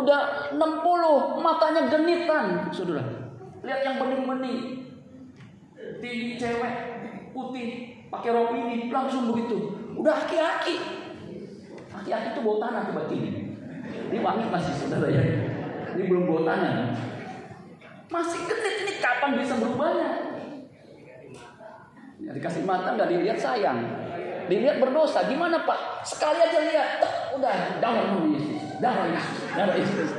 Udah 0.00 0.50
60 0.56 1.44
matanya 1.44 1.86
genitan, 1.92 2.72
saudara. 2.74 3.04
Lihat 3.62 3.80
yang 3.86 3.96
bening-bening. 4.00 4.88
Tinggi 6.00 6.40
cewek, 6.40 6.74
putih, 7.36 7.68
pakai 8.08 8.34
rompi 8.34 8.58
ini 8.66 8.76
langsung 8.90 9.30
begitu. 9.30 9.78
Udah 9.94 10.26
aki-aki. 10.26 10.80
Aki-aki 12.02 12.28
itu 12.34 12.40
bau 12.42 12.58
tanah 12.58 12.90
coba 12.90 13.06
ini. 13.14 13.54
Ini 14.10 14.18
wangi 14.18 14.50
masih 14.50 14.74
saudara 14.74 15.06
ya. 15.06 15.53
Ini 15.94 16.10
belum 16.10 16.26
bau 16.26 16.42
tanah. 16.42 16.90
Masih 18.10 18.40
genit 18.50 18.74
ini 18.82 18.94
kapan 18.98 19.38
bisa 19.38 19.54
berubahnya? 19.58 20.10
Ya, 22.18 22.30
dikasih 22.34 22.62
mata 22.66 22.98
nggak 22.98 23.10
dilihat 23.10 23.38
sayang. 23.38 23.78
Dilihat 24.50 24.82
berdosa. 24.82 25.24
Gimana 25.30 25.62
Pak? 25.62 26.02
Sekali 26.02 26.38
aja 26.42 26.60
lihat. 26.66 26.88
Udah 27.38 27.78
dalam 27.78 28.04
nama 28.10 28.26
Yesus. 28.34 28.60
Dalam 28.82 29.06
Yesus. 29.10 29.38
Dalam 29.54 29.74
Yesus. 29.78 30.10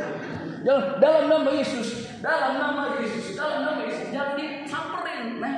Dalam 1.00 1.24
nama 1.30 1.50
Yesus. 1.52 1.88
Dalam 2.24 2.52
nama 2.58 2.82
Yesus. 2.98 3.26
Dalam 3.36 3.60
nama 3.68 3.82
Yesus. 3.86 4.08
Jangan 4.10 4.34
disamperin. 4.40 5.24
Nah, 5.44 5.54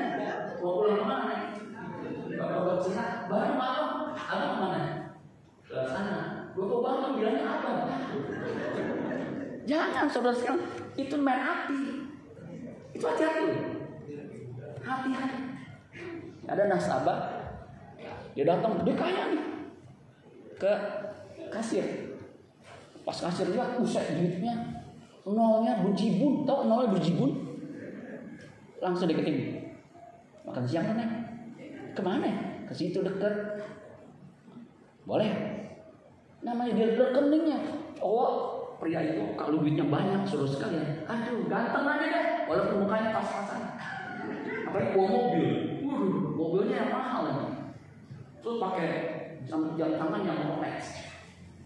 mau 0.60 0.84
pulang 0.84 0.98
ke 1.00 1.06
mana? 1.06 1.36
Bapak 2.38 2.78
sehat. 2.86 3.30
Baru 3.30 3.54
malam. 3.56 3.88
Abang 4.18 4.56
mana? 4.60 4.82
Ke 5.64 5.78
sana. 5.88 6.18
Bapak 6.58 6.80
bangun 6.84 7.12
bilangnya 7.22 7.44
apa? 7.48 7.72
Jangan 9.68 10.08
saudara 10.08 10.32
sekalian. 10.32 10.64
Itu 10.96 11.20
main 11.20 11.44
hati. 11.44 12.08
Itu 12.96 13.04
hati-hati. 13.04 13.46
Hati-hati. 14.80 15.42
Ada 16.48 16.64
nasabah. 16.72 17.20
Dia 18.32 18.48
datang, 18.48 18.80
dia 18.88 18.96
kaya 18.96 19.36
nih. 19.36 19.46
Ke 20.56 20.72
kasir. 21.52 21.84
Pas 23.04 23.20
kasir 23.20 23.52
lihat, 23.52 23.76
usai 23.76 24.16
duitnya. 24.16 24.56
Nolnya 25.28 25.84
berjibun. 25.84 26.48
Tahu 26.48 26.72
nolnya 26.72 26.96
berjibun? 26.96 27.32
Langsung 28.80 29.12
diketik. 29.12 29.68
Makan 30.48 30.64
siang 30.64 30.88
mana? 30.88 31.06
Ke 31.92 32.00
mana? 32.00 32.32
Ke 32.64 32.72
situ 32.72 33.04
dekat. 33.04 33.60
Boleh. 35.04 35.32
Namanya 36.40 36.72
dia 36.72 36.96
rekeningnya. 36.96 37.60
Oh, 38.00 38.57
pria 38.78 39.02
itu 39.02 39.34
kalau 39.34 39.58
duitnya 39.62 39.86
banyak 39.90 40.22
suruh 40.30 40.46
sekali 40.46 40.78
aduh 41.10 41.50
ganteng 41.50 41.86
aja 41.86 42.06
deh. 42.08 42.26
Walaupun 42.48 42.86
mukanya 42.86 43.10
pas-pasan 43.18 43.62
apalagi 44.70 44.94
bawa 44.94 45.08
mobil. 45.10 45.48
Waduh 45.84 46.14
mobilnya 46.38 46.76
yang 46.86 46.92
mahal 46.94 47.24
ini. 47.28 47.48
Terus 48.40 48.58
pakai 48.62 48.90
jam, 49.44 49.76
jam 49.76 49.90
tangan 49.98 50.22
yang 50.24 50.40
Rolex 50.46 50.80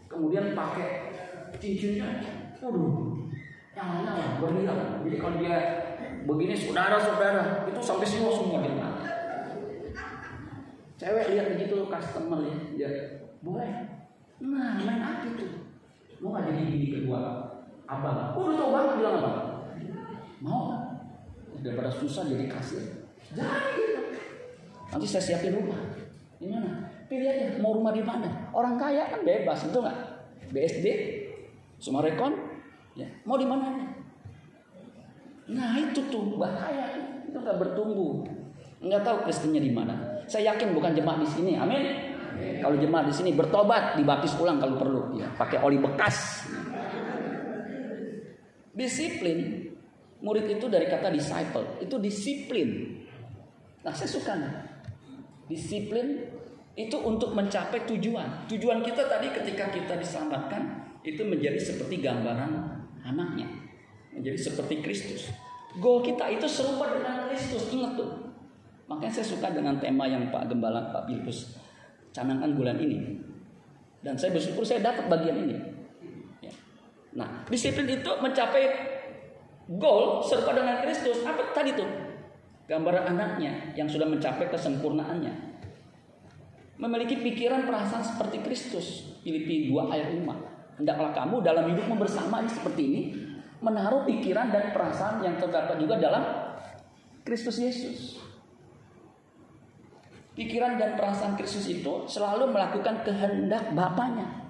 kemudian 0.07 0.55
pakai 0.55 0.89
cincinnya. 1.59 2.07
Waduh 2.63 3.27
yang 3.75 3.87
mana? 3.87 4.39
Berlian. 4.39 4.79
Jadi 5.05 5.15
kalau 5.19 5.35
dia 5.37 5.57
begini 6.25 6.53
saudara-saudara 6.55 7.67
itu 7.67 7.79
sampai 7.83 8.07
semua 8.07 8.31
semua 8.33 8.59
dia. 8.63 8.89
Cewek 11.01 11.33
lihat 11.33 11.45
begitu 11.57 11.89
customer 11.89 12.39
ya 12.45 12.55
dia 12.77 12.89
boleh. 13.41 13.71
Nah 14.41 14.77
main 14.81 15.01
apa 15.01 15.25
itu 15.29 15.60
mau 16.21 16.37
nggak 16.37 16.53
jadi 16.53 16.61
bini 16.69 16.87
kedua 16.93 17.19
abang 17.89 18.37
oh 18.37 18.41
udah 18.47 18.55
tau 18.55 18.69
banget 18.71 18.91
bilang 19.01 19.15
apa 19.19 19.31
mau 20.39 20.61
daripada 21.65 21.89
susah 21.89 22.23
jadi 22.29 22.45
kasir 22.45 23.01
jadi 23.31 23.83
nanti 24.91 25.07
saya 25.07 25.23
siapin 25.23 25.55
rumah. 25.55 25.79
Gimana 26.41 26.89
pilih 27.07 27.27
aja 27.27 27.59
mau 27.63 27.75
rumah 27.75 27.95
di 27.95 28.03
mana? 28.03 28.27
Orang 28.51 28.75
kaya 28.75 29.07
kan 29.07 29.23
bebas 29.23 29.67
itu 29.67 29.77
nggak? 29.79 29.97
BSD 30.51 30.87
Sumarekon 31.79 32.33
ya. 32.99 33.07
Mau 33.23 33.39
di 33.39 33.47
mana? 33.47 33.71
Nah 35.47 35.71
itu 35.79 35.99
tuh 36.11 36.35
bahaya. 36.35 36.99
Itu 37.23 37.39
nggak 37.39 37.55
bertumbuh. 37.55 38.27
Nggak 38.83 39.01
tahu 39.07 39.17
Kristennya 39.29 39.63
di 39.63 39.71
mana. 39.71 39.95
Saya 40.27 40.55
yakin 40.55 40.75
bukan 40.75 40.91
jemaat 40.91 41.23
di 41.23 41.29
sini. 41.29 41.53
Amin 41.55 42.10
kalau 42.61 42.77
jemaat 42.77 43.09
di 43.09 43.15
sini 43.17 43.31
bertobat, 43.33 43.97
dibaptis 43.97 44.37
ulang 44.37 44.61
kalau 44.61 44.77
perlu, 44.77 45.01
ya, 45.17 45.27
pakai 45.33 45.57
oli 45.65 45.81
bekas. 45.81 46.45
Disiplin, 48.71 49.67
murid 50.21 50.45
itu 50.45 50.69
dari 50.69 50.85
kata 50.85 51.09
disciple, 51.09 51.81
itu 51.81 51.97
disiplin. 51.97 53.01
Nah, 53.81 53.91
saya 53.91 54.07
suka. 54.07 54.33
Disiplin 55.49 56.21
itu 56.77 56.95
untuk 57.01 57.33
mencapai 57.33 57.83
tujuan. 57.89 58.47
Tujuan 58.47 58.79
kita 58.85 59.09
tadi 59.09 59.27
ketika 59.33 59.67
kita 59.73 59.99
diselamatkan 59.99 60.93
itu 61.01 61.25
menjadi 61.25 61.59
seperti 61.59 61.99
gambaran 61.99 62.51
anaknya. 63.03 63.49
Menjadi 64.15 64.39
seperti 64.39 64.79
Kristus. 64.79 65.33
Goal 65.81 66.05
kita 66.05 66.29
itu 66.31 66.47
serupa 66.47 66.87
dengan 66.93 67.27
Kristus. 67.27 67.67
Ingat 67.73 67.99
tuh. 67.99 68.11
Makanya 68.87 69.19
saya 69.19 69.27
suka 69.27 69.51
dengan 69.51 69.75
tema 69.81 70.07
yang 70.07 70.31
Pak 70.31 70.51
Gembala, 70.51 70.91
Pak 70.93 71.11
Bilbus 71.11 71.60
canangkan 72.11 72.51
bulan 72.55 72.77
ini. 72.79 73.19
Dan 74.01 74.17
saya 74.17 74.35
bersyukur 74.35 74.63
saya 74.65 74.81
dapat 74.81 75.07
bagian 75.07 75.37
ini. 75.45 75.55
Ya. 76.41 76.51
Nah, 77.15 77.45
disiplin 77.47 77.87
itu 77.87 78.11
mencapai 78.19 78.65
goal 79.67 80.25
serupa 80.25 80.57
dengan 80.57 80.81
Kristus. 80.83 81.21
Apa 81.23 81.53
tadi 81.53 81.75
tuh? 81.75 81.87
Gambaran 82.65 83.17
anaknya 83.17 83.75
yang 83.75 83.85
sudah 83.87 84.07
mencapai 84.07 84.47
kesempurnaannya. 84.47 85.51
Memiliki 86.81 87.19
pikiran 87.19 87.67
perasaan 87.67 88.01
seperti 88.01 88.41
Kristus. 88.41 89.17
Filipi 89.21 89.69
2 89.69 89.93
ayat 89.93 90.09
5. 90.17 90.81
Hendaklah 90.81 91.13
kamu 91.13 91.45
dalam 91.45 91.69
hidupmu 91.69 91.93
bersama 91.99 92.41
ini 92.41 92.49
seperti 92.49 92.81
ini 92.81 93.01
menaruh 93.61 94.01
pikiran 94.09 94.49
dan 94.49 94.73
perasaan 94.73 95.21
yang 95.21 95.37
terdapat 95.37 95.77
juga 95.77 96.01
dalam 96.01 96.23
Kristus 97.21 97.61
Yesus. 97.61 98.20
Pikiran 100.31 100.79
dan 100.79 100.95
perasaan 100.95 101.35
Kristus 101.35 101.67
itu 101.67 102.07
selalu 102.07 102.55
melakukan 102.55 103.03
kehendak 103.03 103.75
Bapaknya. 103.75 104.47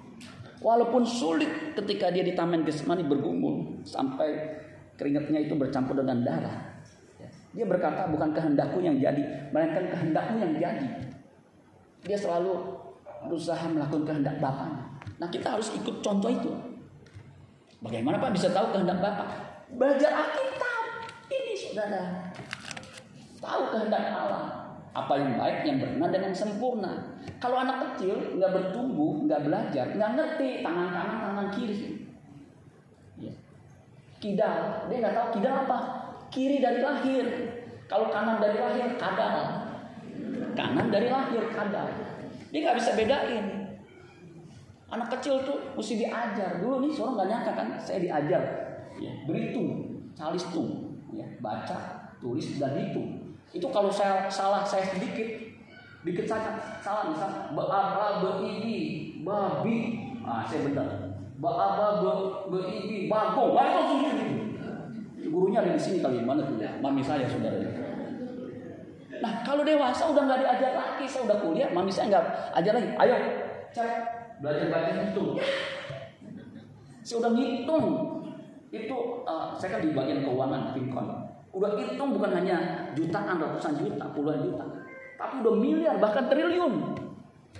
Walaupun 0.62 1.02
sulit 1.02 1.74
ketika 1.74 2.14
dia 2.14 2.22
di 2.22 2.38
Taman 2.38 2.62
Getsemani 2.62 3.02
bergumul 3.02 3.82
sampai 3.82 4.62
keringatnya 4.94 5.42
itu 5.42 5.58
bercampur 5.58 5.98
dengan 5.98 6.22
darah. 6.22 6.78
Dia 7.50 7.66
berkata 7.66 8.06
bukan 8.08 8.30
kehendakku 8.30 8.78
yang 8.78 8.96
jadi, 9.02 9.50
melainkan 9.50 9.90
kehendakmu 9.90 10.38
yang 10.38 10.54
jadi. 10.62 10.88
Dia 12.06 12.14
selalu 12.14 12.62
berusaha 13.26 13.66
melakukan 13.66 14.06
kehendak 14.06 14.38
Bapaknya. 14.38 14.86
Nah 15.18 15.26
kita 15.34 15.58
harus 15.58 15.74
ikut 15.74 15.98
contoh 15.98 16.30
itu. 16.30 16.50
Bagaimana 17.82 18.22
Pak 18.22 18.30
bisa 18.30 18.54
tahu 18.54 18.70
kehendak 18.70 19.02
Bapak? 19.02 19.34
Belajar 19.74 20.14
Alkitab. 20.14 20.84
Ini 21.26 21.54
saudara. 21.58 22.02
Tahu 23.42 23.62
kehendak 23.74 24.06
Allah 24.14 24.61
apa 24.92 25.12
yang 25.16 25.40
baik 25.40 25.58
yang 25.64 25.76
berkenan 25.80 26.10
dengan 26.12 26.32
sempurna. 26.36 26.92
Kalau 27.40 27.64
anak 27.64 27.96
kecil 27.96 28.36
nggak 28.36 28.52
bertumbuh, 28.52 29.24
nggak 29.24 29.48
belajar, 29.48 29.86
nggak 29.96 30.10
ngerti 30.20 30.48
tangan 30.60 30.88
kanan 30.92 31.18
tangan 31.24 31.48
kiri. 31.56 31.78
Ya. 33.16 33.32
Kidal, 34.20 34.86
dia 34.92 34.96
nggak 35.00 35.16
tahu 35.16 35.28
kidal 35.40 35.54
apa. 35.64 35.78
Kiri 36.28 36.60
dari 36.60 36.80
lahir. 36.84 37.26
Kalau 37.88 38.12
kanan 38.12 38.36
dari 38.40 38.56
lahir 38.60 38.88
kadal. 39.00 39.36
Kanan 40.52 40.86
dari 40.92 41.08
lahir 41.08 41.44
kadal. 41.48 41.88
Dia 42.52 42.60
nggak 42.60 42.76
bisa 42.76 42.90
bedain. 42.92 43.46
Anak 44.92 45.08
kecil 45.16 45.40
tuh 45.48 45.72
mesti 45.72 46.04
diajar. 46.04 46.60
Dulu 46.60 46.84
nih 46.84 46.92
seorang 46.92 47.16
nggak 47.16 47.28
nyangka 47.32 47.52
kan, 47.56 47.68
saya 47.80 47.98
diajar. 48.04 48.42
Ya, 49.00 49.12
berhitung, 49.24 49.88
calistung, 50.12 51.00
ya, 51.16 51.24
baca, 51.40 52.12
tulis 52.20 52.60
dan 52.60 52.76
hitung 52.76 53.21
itu 53.52 53.66
kalau 53.68 53.92
saya 53.92 54.24
salah 54.32 54.64
saya 54.64 54.88
sedikit, 54.88 55.28
dikit 56.08 56.24
saja 56.24 56.56
salah 56.80 57.12
misal 57.12 57.52
beaba 57.52 58.24
beibi 58.24 59.12
babi, 59.20 60.08
ah 60.24 60.42
saya 60.48 60.64
benar. 60.72 60.88
Beaba 61.36 62.00
be, 62.00 62.12
beibi 62.48 62.98
bago, 63.12 63.52
wah 63.52 63.64
itu 63.68 63.76
langsung 63.76 64.00
gitu. 64.08 64.24
Gurunya 65.32 65.60
ada 65.60 65.76
di 65.76 65.80
sini 65.80 65.98
kali 66.00 66.24
mana 66.24 66.48
tuh 66.48 66.56
ya, 66.56 66.72
mami 66.80 67.04
saya 67.04 67.28
saudara. 67.28 67.60
Nah 69.22 69.32
kalau 69.46 69.62
dewasa 69.62 70.08
udah 70.08 70.22
nggak 70.26 70.40
diajar 70.42 70.72
lagi, 70.72 71.04
saya 71.06 71.22
udah 71.28 71.38
kuliah, 71.44 71.68
mami 71.70 71.92
saya 71.92 72.08
nggak 72.08 72.26
ajar 72.56 72.72
lagi. 72.72 72.90
Ayo 72.96 73.14
cek 73.76 73.90
belajar 74.40 74.64
belajar 74.72 74.94
itu. 75.12 75.24
Saya 77.04 77.16
udah 77.20 77.32
ngitung 77.36 77.86
itu 78.72 78.98
uh, 79.28 79.52
saya 79.60 79.76
kan 79.76 79.80
di 79.84 79.92
bagian 79.92 80.24
keuangan 80.24 80.72
pinkon 80.72 81.21
Udah 81.52 81.76
hitung 81.76 82.16
bukan 82.16 82.32
hanya 82.32 82.88
jutaan, 82.96 83.36
ratusan 83.36 83.76
juta, 83.76 84.08
puluhan 84.16 84.40
juta. 84.40 84.64
Tapi 85.20 85.44
udah 85.44 85.54
miliar, 85.54 85.96
bahkan 86.00 86.26
triliun. 86.32 86.96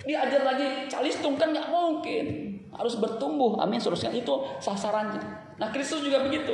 Diajar 0.01 0.41
lagi 0.41 0.89
calistung 0.89 1.37
kan 1.37 1.53
nggak 1.53 1.69
mungkin. 1.69 2.57
Harus 2.73 2.97
bertumbuh. 2.97 3.61
Amin. 3.61 3.77
Seterusnya 3.77 4.09
itu 4.09 4.33
sasarannya. 4.57 5.21
Nah 5.61 5.69
Kristus 5.69 6.01
juga 6.01 6.25
begitu. 6.25 6.51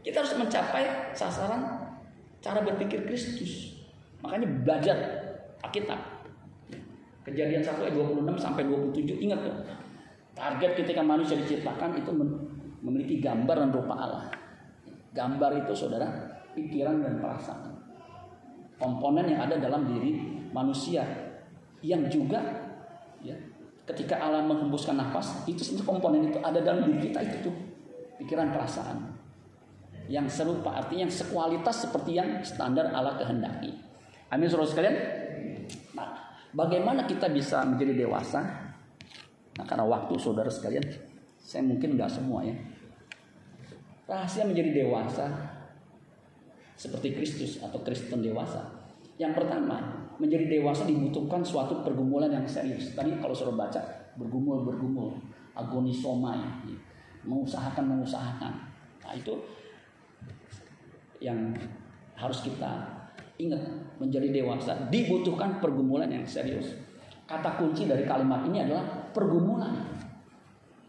Kita 0.00 0.24
harus 0.24 0.32
mencapai 0.40 1.12
sasaran 1.12 1.92
cara 2.40 2.64
berpikir 2.64 3.04
Kristus. 3.04 3.76
Makanya 4.24 4.48
belajar 4.64 4.96
Alkitab. 5.60 6.00
Kejadian 7.28 7.60
1 7.60 7.84
ayat 7.84 7.92
26 7.92 8.40
sampai 8.40 8.64
27 8.64 9.20
ingat 9.28 9.44
tuh. 9.44 9.56
Target 10.32 10.72
ketika 10.80 11.04
manusia 11.04 11.36
diciptakan 11.36 12.00
itu 12.00 12.08
memiliki 12.80 13.20
gambar 13.20 13.68
dan 13.68 13.70
rupa 13.74 13.94
Allah. 14.00 14.24
Gambar 15.12 15.60
itu 15.60 15.76
saudara 15.76 16.08
pikiran 16.66 16.98
dan 17.04 17.22
perasaan. 17.22 17.78
Komponen 18.78 19.26
yang 19.30 19.46
ada 19.46 19.58
dalam 19.58 19.86
diri 19.86 20.42
manusia 20.50 21.02
yang 21.82 22.06
juga 22.10 22.38
ya, 23.22 23.34
ketika 23.86 24.18
Allah 24.18 24.42
menghembuskan 24.42 24.98
nafas 24.98 25.46
itu 25.46 25.62
komponen 25.82 26.30
itu 26.30 26.38
ada 26.42 26.58
dalam 26.62 26.86
diri 26.86 27.10
kita 27.10 27.22
itu 27.22 27.50
tuh 27.50 27.54
pikiran 28.18 28.50
perasaan 28.50 29.18
yang 30.08 30.24
serupa 30.26 30.72
artinya 30.72 31.06
yang 31.06 31.12
sekualitas 31.12 31.84
seperti 31.84 32.16
yang 32.16 32.40
standar 32.40 32.88
Allah 32.90 33.20
kehendaki. 33.20 33.76
Amin 34.32 34.48
saudara 34.48 34.68
sekalian. 34.68 34.96
Nah, 35.92 36.08
bagaimana 36.56 37.04
kita 37.04 37.28
bisa 37.28 37.60
menjadi 37.64 38.08
dewasa? 38.08 38.40
Nah, 39.56 39.64
karena 39.68 39.84
waktu 39.84 40.16
saudara 40.16 40.48
sekalian, 40.48 40.84
saya 41.36 41.64
mungkin 41.64 41.96
nggak 41.96 42.08
semua 42.08 42.40
ya. 42.44 42.56
Rahasia 44.08 44.48
menjadi 44.48 44.84
dewasa 44.84 45.28
seperti 46.78 47.18
Kristus 47.18 47.58
atau 47.58 47.82
Kristen 47.82 48.22
dewasa. 48.22 48.62
Yang 49.18 49.42
pertama, 49.42 49.82
menjadi 50.22 50.46
dewasa 50.46 50.86
dibutuhkan 50.86 51.42
suatu 51.42 51.82
pergumulan 51.82 52.30
yang 52.30 52.46
serius. 52.46 52.94
Tadi 52.94 53.18
kalau 53.18 53.34
sudah 53.34 53.58
baca, 53.58 53.82
bergumul, 54.14 54.62
bergumul, 54.62 55.18
agonisomai, 55.58 56.38
mengusahakan, 57.26 57.98
mengusahakan. 57.98 58.52
Nah 59.02 59.14
itu 59.18 59.34
yang 61.18 61.50
harus 62.14 62.46
kita 62.46 62.86
ingat 63.38 63.62
menjadi 63.98 64.30
dewasa 64.30 64.86
dibutuhkan 64.86 65.58
pergumulan 65.58 66.06
yang 66.06 66.22
serius. 66.22 66.78
Kata 67.26 67.58
kunci 67.58 67.90
dari 67.90 68.06
kalimat 68.06 68.46
ini 68.46 68.62
adalah 68.62 69.10
pergumulan. 69.10 69.74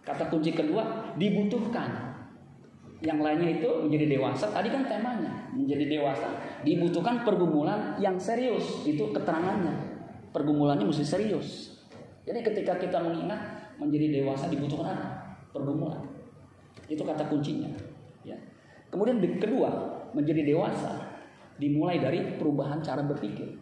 Kata 0.06 0.30
kunci 0.30 0.54
kedua 0.54 1.13
dibutuhkan 1.17 2.09
yang 3.00 3.20
lainnya 3.24 3.60
itu 3.60 3.70
menjadi 3.80 4.20
dewasa. 4.20 4.52
Tadi 4.52 4.68
kan 4.68 4.84
temanya 4.84 5.48
menjadi 5.56 5.88
dewasa 5.88 6.28
dibutuhkan 6.68 7.24
pergumulan 7.24 7.96
yang 8.00 8.20
serius. 8.20 8.84
Itu 8.84 9.16
keterangannya. 9.16 10.00
Pergumulannya 10.36 10.86
mesti 10.86 11.08
serius. 11.08 11.80
Jadi 12.28 12.46
ketika 12.46 12.78
kita 12.78 13.00
mengingat 13.02 13.40
menjadi 13.80 14.22
dewasa 14.22 14.52
dibutuhkan 14.52 14.94
apa? 14.94 15.10
Pergumulan. 15.56 16.04
Itu 16.86 17.02
kata 17.02 17.26
kuncinya. 17.32 17.72
Ya. 18.22 18.36
Kemudian 18.92 19.18
kedua, 19.40 19.70
menjadi 20.14 20.46
dewasa 20.46 21.10
dimulai 21.58 21.98
dari 22.04 22.36
perubahan 22.36 22.84
cara 22.84 23.02
berpikir. 23.02 23.58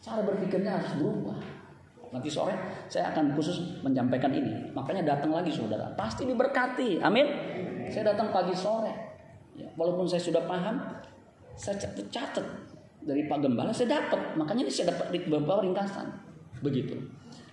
Cara 0.00 0.24
berpikirnya 0.24 0.80
harus 0.80 0.92
berubah. 1.00 1.38
Nanti 2.10 2.26
sore 2.26 2.54
saya 2.90 3.14
akan 3.14 3.38
khusus 3.38 3.80
menyampaikan 3.86 4.34
ini. 4.34 4.74
Makanya 4.74 5.16
datang 5.16 5.30
lagi 5.30 5.52
saudara. 5.54 5.94
Pasti 5.94 6.26
diberkati. 6.26 6.98
Amin. 6.98 7.26
Saya 7.90 8.14
datang 8.14 8.30
pagi 8.30 8.54
sore. 8.54 8.94
Ya, 9.58 9.66
walaupun 9.74 10.06
saya 10.06 10.22
sudah 10.22 10.46
paham, 10.46 10.78
saya 11.58 11.76
catat 12.08 12.46
dari 13.02 13.26
Pak 13.26 13.38
Gembala 13.42 13.74
saya 13.74 14.00
dapat. 14.00 14.38
Makanya 14.38 14.64
ini 14.68 14.72
saya 14.72 14.94
dapat 14.94 15.12
beberapa 15.26 15.60
ringkasan. 15.66 16.06
Begitu. 16.62 16.96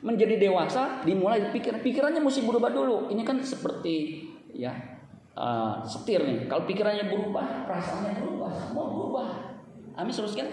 Menjadi 0.05 0.37
dewasa 0.37 1.01
dimulai 1.03 1.49
pikiran 1.49 1.81
pikirannya 1.81 2.21
mesti 2.21 2.45
berubah 2.45 2.69
dulu. 2.69 3.09
Ini 3.09 3.25
kan 3.25 3.41
seperti 3.41 4.23
ya 4.53 4.71
uh, 5.33 5.81
setir 5.81 6.21
nih. 6.21 6.45
Kalau 6.45 6.63
pikirannya 6.69 7.09
berubah, 7.09 7.65
perasaannya 7.65 8.13
berubah, 8.21 8.51
semua 8.53 8.85
berubah. 8.93 9.29
Amin 9.97 10.13
saudara 10.13 10.45
kan? 10.45 10.49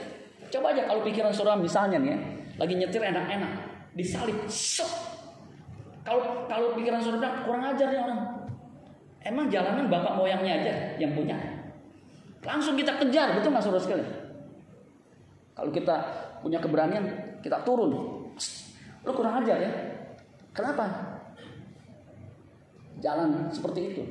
Coba 0.49 0.73
aja 0.73 0.89
kalau 0.89 1.03
pikiran 1.05 1.33
saudara 1.35 1.61
misalnya 1.61 1.99
nih 2.01 2.11
ya, 2.15 2.19
lagi 2.57 2.75
nyetir 2.79 3.03
enak-enak, 3.03 3.53
disalip. 3.93 4.39
Kalau 6.05 6.47
kalau 6.49 6.73
pikiran 6.79 7.01
saudara 7.03 7.45
kurang 7.45 7.65
ajar 7.75 7.93
nih 7.93 8.01
orang. 8.01 8.21
Emang 9.25 9.49
jalanan 9.49 9.89
bapak 9.89 10.21
moyangnya 10.21 10.61
aja 10.61 10.75
yang 11.01 11.17
punya. 11.17 11.41
Langsung 12.45 12.77
kita 12.77 13.01
kejar, 13.01 13.33
betul 13.33 13.57
nggak 13.57 13.65
saudara 13.65 13.81
sekalian? 13.81 14.11
Kalau 15.57 15.71
kita 15.73 15.97
punya 16.45 16.61
keberanian, 16.61 17.05
kita 17.41 17.65
turun. 17.65 17.91
Lu 19.01 19.11
kurang 19.17 19.41
ajar 19.41 19.57
ya. 19.65 19.73
Kenapa? 20.53 20.85
Jalan 23.01 23.49
seperti 23.49 23.81
itu. 23.97 24.03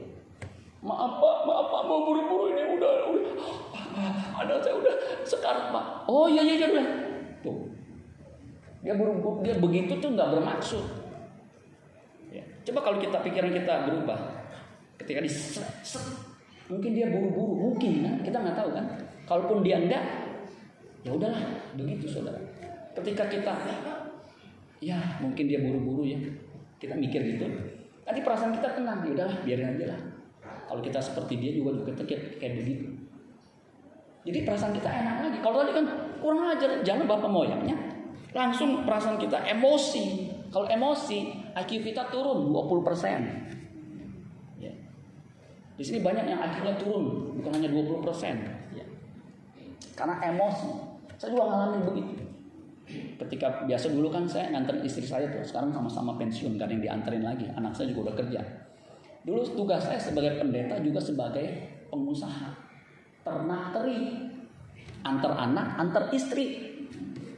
Maaf 0.84 1.22
pak, 1.22 1.38
maaf 1.48 1.68
pak, 1.72 1.82
mau 1.88 2.04
buru-buru 2.04 2.52
ini 2.52 2.76
udah, 2.76 2.92
udah, 3.08 3.32
ada 4.36 4.60
saya 4.60 4.76
udah 4.76 4.96
sekarang 5.24 5.72
pak. 5.72 5.86
Oh 6.12 6.28
iya 6.28 6.44
iya 6.44 6.60
iya 6.60 6.68
udah. 6.74 6.88
Tuh, 7.40 7.72
dia 8.84 8.92
buru-buru, 8.98 9.40
dia 9.46 9.56
begitu 9.56 9.96
tuh 10.04 10.12
nggak 10.12 10.36
bermaksud. 10.36 10.84
Ya. 12.36 12.44
Coba 12.68 12.84
kalau 12.84 12.98
kita 13.00 13.24
pikiran 13.24 13.56
kita 13.56 13.88
berubah, 13.88 14.43
ketika 15.04 15.20
di 15.20 15.32
mungkin 16.72 16.92
dia 16.96 17.08
buru-buru, 17.12 17.54
mungkin 17.70 17.92
kan 18.08 18.14
kita 18.24 18.38
nggak 18.40 18.56
tahu 18.56 18.70
kan. 18.72 18.86
Kalaupun 19.28 19.64
dia 19.64 19.80
enggak, 19.80 20.04
ya 21.04 21.12
udahlah, 21.12 21.44
begitu 21.76 22.08
saudara. 22.08 22.40
Ketika 22.96 23.28
kita, 23.28 23.54
ya 24.80 25.00
mungkin 25.20 25.46
dia 25.48 25.60
buru-buru 25.60 26.08
ya, 26.08 26.20
kita 26.80 26.96
mikir 26.96 27.20
gitu. 27.36 27.48
Nanti 28.04 28.20
perasaan 28.20 28.56
kita 28.56 28.76
tenang, 28.76 29.04
ya 29.08 29.12
udahlah, 29.16 29.38
biarin 29.44 29.76
aja 29.76 29.86
lah. 29.96 30.00
Kalau 30.68 30.82
kita 30.84 31.00
seperti 31.00 31.40
dia 31.40 31.52
juga 31.56 31.76
juga 31.84 31.92
kayak, 32.04 32.40
kayak 32.40 32.54
begitu. 32.64 32.88
Jadi 34.24 34.40
perasaan 34.48 34.72
kita 34.72 34.88
enak 34.88 35.16
lagi. 35.28 35.38
Kalau 35.44 35.56
tadi 35.60 35.72
kan 35.76 35.86
kurang 36.24 36.48
ajar, 36.48 36.80
jangan 36.80 37.06
bapak 37.08 37.28
moyangnya. 37.28 37.76
Langsung 38.32 38.88
perasaan 38.88 39.20
kita 39.20 39.44
emosi. 39.52 40.32
Kalau 40.48 40.68
emosi, 40.70 41.52
IQ 41.54 41.72
kita 41.84 42.08
turun 42.08 42.50
20%. 42.50 43.20
Ya. 43.20 43.53
Di 45.74 45.82
sini 45.82 46.06
banyak 46.06 46.26
yang 46.30 46.38
IQ-nya 46.38 46.74
turun, 46.78 47.34
bukan 47.42 47.52
hanya 47.58 47.70
20%. 47.74 48.78
Ya. 48.78 48.86
Karena 49.98 50.22
emosi. 50.22 50.70
Saya 51.18 51.34
juga 51.34 51.50
ngalamin 51.50 51.82
begitu. 51.90 52.14
Ketika 53.18 53.66
biasa 53.66 53.90
dulu 53.90 54.12
kan 54.14 54.28
saya 54.30 54.54
nganter 54.54 54.84
istri 54.86 55.02
saya 55.08 55.26
tuh, 55.34 55.42
sekarang 55.42 55.74
sama-sama 55.74 56.14
pensiun, 56.20 56.60
karena 56.62 56.78
yang 56.78 56.84
dianterin 56.84 57.24
lagi. 57.26 57.50
Anak 57.58 57.74
saya 57.74 57.90
juga 57.90 58.12
udah 58.12 58.16
kerja. 58.22 58.42
Dulu 59.24 59.40
tugas 59.56 59.82
saya 59.82 59.98
sebagai 59.98 60.38
pendeta 60.38 60.78
juga 60.84 61.00
sebagai 61.02 61.46
pengusaha. 61.90 62.54
Ternak 63.24 63.74
teri. 63.74 64.30
Antar 65.04 65.36
anak, 65.36 65.80
antar 65.80 66.08
istri. 66.14 66.60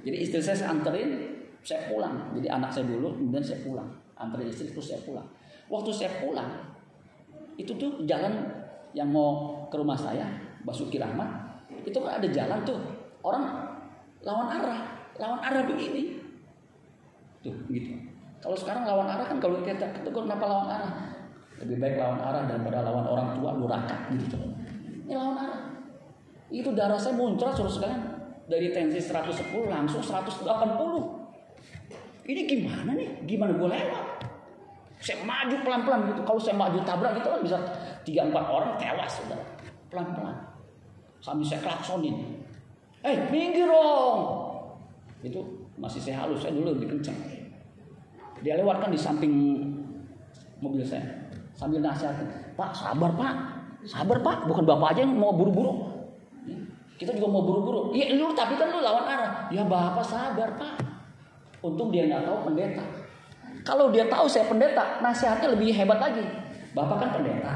Jadi 0.05 0.17
istri 0.21 0.37
saya, 0.37 0.53
saya 0.53 0.69
anterin, 0.75 1.17
saya 1.65 1.89
pulang. 1.89 2.29
Jadi 2.37 2.45
anak 2.45 2.69
saya 2.69 2.85
dulu, 2.85 3.15
kemudian 3.15 3.41
saya 3.41 3.63
pulang. 3.65 3.89
Anterin 4.13 4.49
istri, 4.51 4.69
terus 4.69 4.91
saya 4.91 5.01
pulang. 5.01 5.25
Waktu 5.65 5.89
saya 5.89 6.11
pulang, 6.21 6.74
itu 7.55 7.71
tuh 7.75 8.03
jalan 8.03 8.31
yang 8.95 9.11
mau 9.11 9.63
ke 9.67 9.75
rumah 9.75 9.95
saya, 9.95 10.27
Basuki 10.63 10.99
Rahmat, 10.99 11.27
itu 11.83 11.97
kan 11.99 12.19
ada 12.19 12.27
jalan 12.27 12.59
tuh. 12.63 12.79
Orang 13.25 13.43
lawan 14.21 14.47
arah, 14.51 14.81
lawan 15.17 15.39
arah 15.41 15.63
begini. 15.65 16.19
Tuh, 17.41 17.55
gitu. 17.69 17.93
Kalau 18.41 18.57
sekarang 18.57 18.85
lawan 18.85 19.09
arah 19.09 19.25
kan 19.25 19.41
kalau 19.41 19.61
kita 19.65 19.89
ketegur 19.89 20.29
kenapa 20.29 20.45
lawan 20.45 20.69
arah? 20.69 20.91
Lebih 21.61 21.77
baik 21.81 21.95
lawan 21.97 22.19
arah 22.21 22.43
daripada 22.45 22.85
lawan 22.85 23.05
orang 23.07 23.27
tua 23.39 23.51
duraka 23.57 23.97
gitu. 24.13 24.37
Ini 25.07 25.13
lawan 25.17 25.37
arah. 25.39 25.61
Itu 26.53 26.71
darah 26.77 26.99
saya 26.99 27.17
muncrat 27.17 27.57
suruh 27.57 27.71
sekalian 27.71 28.01
dari 28.45 28.69
tensi 28.69 29.01
110 29.01 29.33
langsung 29.65 30.03
180. 30.03 30.45
Ini 32.25 32.41
gimana 32.49 32.93
nih? 32.93 33.09
Gimana 33.25 33.53
gue 33.57 33.69
lewat? 33.69 34.05
Saya 34.99 35.21
maju 35.23 35.55
pelan-pelan 35.61 35.99
gitu. 36.11 36.21
Kalau 36.23 36.39
saya 36.41 36.55
maju 36.55 36.77
tabrak 36.83 37.11
gitu 37.19 37.27
kan 37.27 37.41
bisa 37.43 37.57
3 38.05 38.31
4 38.31 38.35
orang 38.35 38.71
tewas 38.79 39.11
sudah. 39.19 39.39
Pelan-pelan. 39.91 40.35
Sambil 41.19 41.45
saya 41.45 41.61
klaksonin. 41.63 42.15
Eh, 43.05 43.17
minggir 43.29 43.69
dong. 43.69 44.19
Itu 45.21 45.41
masih 45.77 46.01
saya 46.01 46.25
halus, 46.25 46.41
saya 46.41 46.53
dulu 46.55 46.77
lebih 46.77 46.97
kencang. 46.97 47.17
Dia 48.41 48.57
lewat 48.61 48.81
kan 48.81 48.89
di 48.93 48.99
samping 48.99 49.33
mobil 50.59 50.81
saya 50.85 51.03
sambil 51.55 51.79
nasihatin, 51.79 52.27
Pak 52.59 52.71
sabar 52.75 53.11
Pak, 53.15 53.35
sabar 53.87 54.17
Pak, 54.19 54.37
bukan 54.47 54.63
Bapak 54.67 54.95
aja 54.95 55.07
yang 55.07 55.15
mau 55.15 55.31
buru-buru. 55.31 55.95
Kita 56.95 57.11
juga 57.11 57.27
mau 57.27 57.43
buru-buru. 57.43 57.91
Iya 57.91 58.15
lu 58.15 58.31
tapi 58.31 58.55
kan 58.55 58.71
lu 58.71 58.79
lawan 58.79 59.03
arah. 59.03 59.51
Ya 59.51 59.67
Bapak 59.67 60.03
sabar 60.03 60.55
Pak. 60.55 60.79
Untung 61.59 61.91
dia 61.91 62.07
nggak 62.07 62.23
tahu 62.23 62.37
pendeta. 62.47 62.83
Kalau 63.65 63.89
dia 63.89 64.05
tahu 64.05 64.29
saya 64.29 64.45
pendeta, 64.45 65.01
nasihatnya 65.01 65.57
lebih 65.57 65.73
hebat 65.73 65.97
lagi. 65.97 66.21
Bapak 66.77 67.01
kan 67.01 67.09
pendeta. 67.17 67.53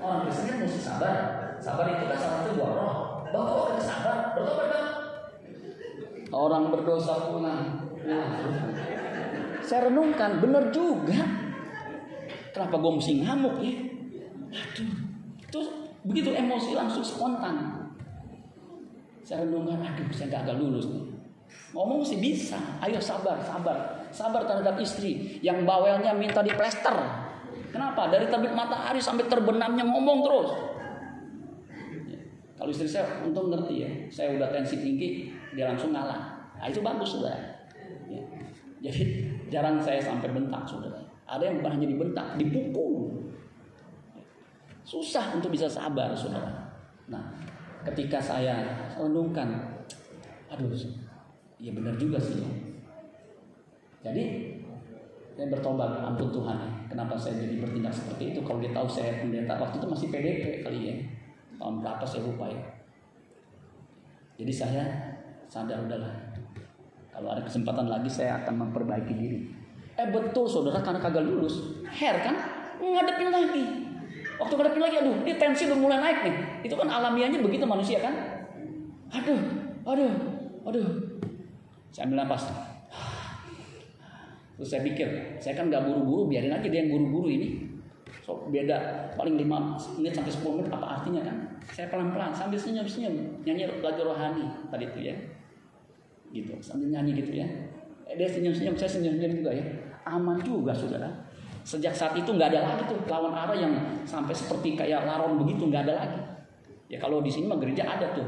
Orang 0.00 0.24
Kristen 0.24 0.48
kan 0.48 0.56
mesti 0.64 0.80
sabar. 0.80 1.14
Sabar 1.60 1.84
itu 1.92 2.08
kan 2.08 2.18
salah 2.18 2.38
satu 2.40 2.50
buah 2.56 2.72
roh. 2.72 2.94
Bapak 3.28 3.52
kok 3.52 3.84
sabar? 3.84 4.16
Bertobat 4.32 4.66
bang. 4.72 4.88
Orang 6.32 6.72
berdosa 6.72 7.14
pulang. 7.28 7.92
Nah, 8.02 8.28
saya 9.60 9.92
renungkan, 9.92 10.40
benar 10.40 10.72
juga. 10.72 11.20
Kenapa 12.56 12.76
gue 12.80 12.92
mesti 12.96 13.12
ngamuk 13.20 13.56
ya? 13.60 13.74
Aduh, 14.52 14.92
terus 15.52 15.68
begitu 16.04 16.32
emosi 16.32 16.72
langsung 16.72 17.04
spontan. 17.04 17.88
Saya 19.22 19.44
renungkan, 19.44 19.84
aduh 19.84 20.08
saya 20.10 20.40
gagal 20.40 20.56
lulus 20.56 20.88
nih. 20.90 21.04
Ngomong 21.72 22.00
sih 22.04 22.18
bisa, 22.18 22.56
ayo 22.82 22.96
sabar, 22.98 23.38
sabar. 23.44 24.01
Sabar 24.12 24.44
terhadap 24.44 24.76
istri 24.76 25.40
yang 25.40 25.64
bawelnya 25.64 26.12
minta 26.12 26.44
diplester. 26.44 26.92
Kenapa? 27.72 28.12
Dari 28.12 28.28
terbit 28.28 28.52
matahari 28.52 29.00
sampai 29.00 29.24
terbenamnya 29.24 29.80
ngomong 29.88 30.18
terus. 30.20 30.50
Ya. 32.12 32.20
Kalau 32.60 32.68
istri 32.68 32.84
saya 32.84 33.24
untung 33.24 33.48
ngerti 33.48 33.74
ya, 33.80 33.90
saya 34.12 34.36
udah 34.36 34.52
tensi 34.52 34.76
tinggi, 34.76 35.32
dia 35.56 35.72
langsung 35.72 35.96
ngalah. 35.96 36.52
Nah, 36.60 36.68
itu 36.68 36.84
bagus 36.84 37.16
sudah. 37.16 37.32
Ya. 38.12 38.22
Jadi 38.84 39.32
jarang 39.48 39.80
saya 39.80 40.04
sampai 40.04 40.28
bentak 40.28 40.68
saudara. 40.68 41.00
Ada 41.24 41.48
yang 41.48 41.64
bukan 41.64 41.80
hanya 41.80 41.88
dibentak, 41.88 42.26
dipukul. 42.36 43.24
Susah 44.84 45.32
untuk 45.32 45.48
bisa 45.48 45.64
sabar, 45.64 46.12
saudara. 46.12 46.68
Nah, 47.08 47.32
ketika 47.88 48.20
saya 48.20 48.60
renungkan, 49.00 49.80
aduh, 50.52 50.68
ya 51.56 51.72
benar 51.72 51.96
juga 51.96 52.20
sih. 52.20 52.61
Jadi, 54.02 54.22
saya 55.32 55.46
bertobat, 55.48 56.02
ampun 56.02 56.28
Tuhan. 56.28 56.58
Kenapa 56.90 57.16
saya 57.16 57.40
jadi 57.40 57.62
bertindak 57.62 57.94
seperti 57.94 58.36
itu? 58.36 58.40
Kalau 58.44 58.60
dia 58.60 58.74
tahu 58.74 58.84
saya 58.84 59.22
pendeta, 59.22 59.56
waktu 59.56 59.80
itu 59.80 59.86
masih 59.88 60.06
PDP 60.12 60.60
kali 60.60 60.80
ya. 60.90 60.94
Tahun 61.56 61.80
berapa 61.80 62.04
saya 62.04 62.26
lupa 62.26 62.50
ya. 62.50 62.60
Jadi 64.36 64.52
saya 64.52 64.84
sadar 65.46 65.86
udahlah. 65.86 66.10
Kalau 67.12 67.28
ada 67.30 67.44
kesempatan 67.44 67.86
lagi 67.86 68.08
saya 68.08 68.42
akan 68.42 68.68
memperbaiki 68.68 69.14
diri. 69.14 69.40
Eh 70.00 70.08
betul 70.08 70.48
saudara 70.48 70.80
karena 70.80 70.98
kagak 70.98 71.22
lulus. 71.28 71.84
Her 71.84 72.16
kan 72.24 72.34
ngadepin 72.80 73.28
lagi. 73.28 73.64
Waktu 74.40 74.52
ngadepin 74.56 74.82
lagi 74.82 74.96
aduh 75.04 75.16
ini 75.22 75.36
tensi 75.36 75.68
udah 75.68 75.78
mulai 75.78 76.00
naik 76.00 76.18
nih. 76.24 76.36
Itu 76.64 76.74
kan 76.74 76.88
alamiahnya 76.88 77.44
begitu 77.44 77.68
manusia 77.68 78.00
kan. 78.00 78.16
Aduh, 79.12 79.40
aduh, 79.84 80.12
aduh. 80.64 80.88
Saya 81.92 82.08
ambil 82.08 82.24
nafas. 82.24 82.71
Terus 84.56 84.68
saya 84.68 84.82
pikir, 84.84 85.08
saya 85.40 85.56
kan 85.56 85.72
nggak 85.72 85.82
buru-buru, 85.88 86.28
biarin 86.28 86.52
aja 86.52 86.68
dia 86.68 86.84
yang 86.84 86.92
buru-buru 86.92 87.28
ini. 87.32 87.72
So, 88.22 88.46
beda 88.52 89.10
paling 89.18 89.34
5 89.34 89.98
menit 89.98 90.14
sampai 90.14 90.30
10 90.30 90.56
menit 90.60 90.70
apa 90.70 91.00
artinya 91.00 91.22
kan? 91.26 91.36
Saya 91.72 91.90
pelan-pelan 91.90 92.30
sambil 92.30 92.60
senyum-senyum 92.60 93.42
nyanyi 93.42 93.66
lagu 93.82 94.02
rohani 94.04 94.46
tadi 94.70 94.84
itu 94.86 95.00
ya. 95.10 95.14
Gitu, 96.30 96.52
sambil 96.62 96.92
nyanyi 96.92 97.18
gitu 97.18 97.32
ya. 97.42 97.46
Eh, 98.06 98.14
dia 98.14 98.28
senyum-senyum, 98.30 98.78
saya 98.78 98.90
senyum-senyum 98.94 99.42
juga 99.42 99.50
ya. 99.56 99.64
Aman 100.06 100.38
juga 100.44 100.70
saudara. 100.70 101.08
Sejak 101.62 101.94
saat 101.94 102.14
itu 102.18 102.26
nggak 102.26 102.50
ada 102.54 102.74
lagi 102.74 102.82
tuh 102.90 102.98
lawan 103.06 103.30
arah 103.30 103.54
yang 103.54 103.74
sampai 104.02 104.34
seperti 104.34 104.74
kayak 104.74 105.06
laron 105.06 105.38
begitu 105.38 105.70
nggak 105.70 105.86
ada 105.86 105.94
lagi. 106.06 106.20
Ya 106.90 106.98
kalau 106.98 107.22
di 107.22 107.30
sini 107.30 107.46
mah 107.46 107.58
gereja 107.58 107.86
ada 107.86 108.12
tuh. 108.12 108.26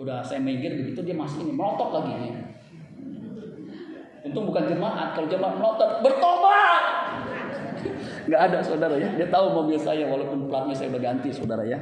Udah 0.00 0.24
saya 0.24 0.40
meger 0.40 0.74
begitu 0.80 1.00
dia 1.04 1.16
masih 1.16 1.44
ini 1.44 1.52
melotot 1.52 1.92
lagi 1.92 2.12
ya. 2.28 2.32
Untung 4.26 4.50
bukan 4.50 4.66
jemaat, 4.66 5.14
kalau 5.14 5.28
jemaat 5.30 5.54
melotot 5.58 6.02
bertobat. 6.02 6.82
Nggak 8.28 8.42
ada 8.50 8.58
saudara 8.60 8.94
ya. 8.98 9.08
Dia 9.14 9.28
tahu 9.30 9.54
mobil 9.54 9.78
saya 9.78 10.10
walaupun 10.10 10.50
platnya 10.50 10.74
saya 10.74 10.90
udah 10.90 11.02
ganti 11.02 11.30
saudara 11.30 11.62
ya. 11.62 11.78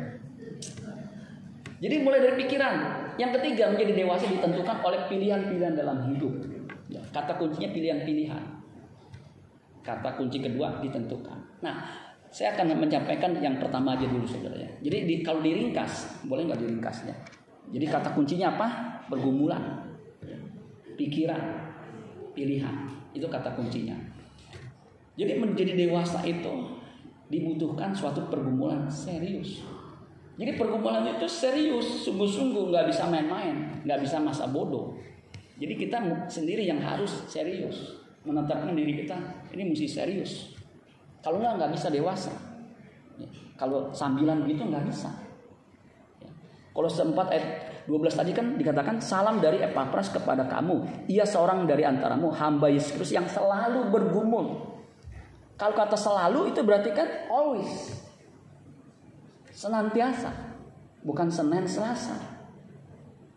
Jadi 1.76 1.94
mulai 2.00 2.20
dari 2.24 2.36
pikiran. 2.40 2.74
Yang 3.16 3.40
ketiga 3.40 3.72
menjadi 3.72 3.92
dewasa 3.96 4.28
ditentukan 4.28 4.76
oleh 4.84 5.00
pilihan-pilihan 5.08 5.74
dalam 5.76 6.04
hidup. 6.12 6.32
Ya, 6.92 7.00
kata 7.12 7.40
kuncinya 7.40 7.72
pilihan-pilihan. 7.72 8.44
Kata 9.80 10.18
kunci 10.20 10.38
kedua 10.42 10.82
ditentukan. 10.84 11.64
Nah, 11.64 11.76
saya 12.28 12.52
akan 12.52 12.76
menyampaikan 12.76 13.32
yang 13.40 13.56
pertama 13.56 13.96
aja 13.96 14.04
dulu 14.04 14.28
saudara 14.28 14.60
ya. 14.60 14.70
Jadi 14.84 15.08
di, 15.08 15.14
kalau 15.24 15.40
diringkas, 15.40 16.26
boleh 16.28 16.44
nggak 16.44 16.60
diringkasnya? 16.60 17.14
Jadi 17.72 17.86
kata 17.88 18.12
kuncinya 18.12 18.52
apa? 18.52 18.66
Pergumulan, 19.06 19.62
pikiran, 20.98 21.65
pilihan. 22.36 22.92
Itu 23.16 23.32
kata 23.32 23.56
kuncinya. 23.56 23.96
Jadi 25.16 25.40
menjadi 25.40 25.72
dewasa 25.72 26.20
itu 26.28 26.76
dibutuhkan 27.32 27.96
suatu 27.96 28.28
pergumulan 28.28 28.84
serius. 28.86 29.64
Jadi 30.36 30.52
pergumulan 30.60 31.16
itu 31.16 31.24
serius, 31.24 32.04
sungguh-sungguh, 32.04 32.68
nggak 32.68 32.92
bisa 32.92 33.08
main-main, 33.08 33.80
nggak 33.88 34.04
bisa 34.04 34.20
masa 34.20 34.44
bodoh. 34.52 34.92
Jadi 35.56 35.74
kita 35.80 36.28
sendiri 36.28 36.68
yang 36.68 36.76
harus 36.84 37.24
serius 37.24 37.96
menetapkan 38.28 38.76
diri 38.76 39.00
kita 39.00 39.16
ini 39.56 39.72
mesti 39.72 39.88
serius. 39.88 40.52
Kalau 41.24 41.40
nggak 41.40 41.56
nggak 41.56 41.72
bisa 41.72 41.88
dewasa. 41.88 42.34
Ya. 43.16 43.28
Kalau 43.56 43.88
sambilan 43.88 44.44
begitu 44.44 44.68
nggak 44.68 44.84
bisa. 44.84 45.08
Ya. 46.20 46.28
Kalau 46.76 46.90
sempat 46.92 47.32
ayat 47.32 47.72
12 47.86 48.18
tadi 48.18 48.34
kan 48.34 48.58
dikatakan 48.58 48.98
salam 48.98 49.38
dari 49.38 49.62
Epapras 49.62 50.10
kepada 50.10 50.46
kamu. 50.50 51.06
Ia 51.06 51.22
seorang 51.22 51.64
dari 51.70 51.86
antaramu 51.86 52.34
hamba 52.34 52.66
Yesus 52.66 52.98
Kristus 52.98 53.14
yang 53.14 53.30
selalu 53.30 53.94
bergumul. 53.94 54.76
Kalau 55.56 55.72
kata 55.72 55.94
selalu 55.96 56.52
itu 56.52 56.60
berarti 56.66 56.90
kan 56.92 57.30
always. 57.30 57.94
Senantiasa. 59.54 60.34
Bukan 61.06 61.30
Senin 61.30 61.64
Selasa. 61.70 62.18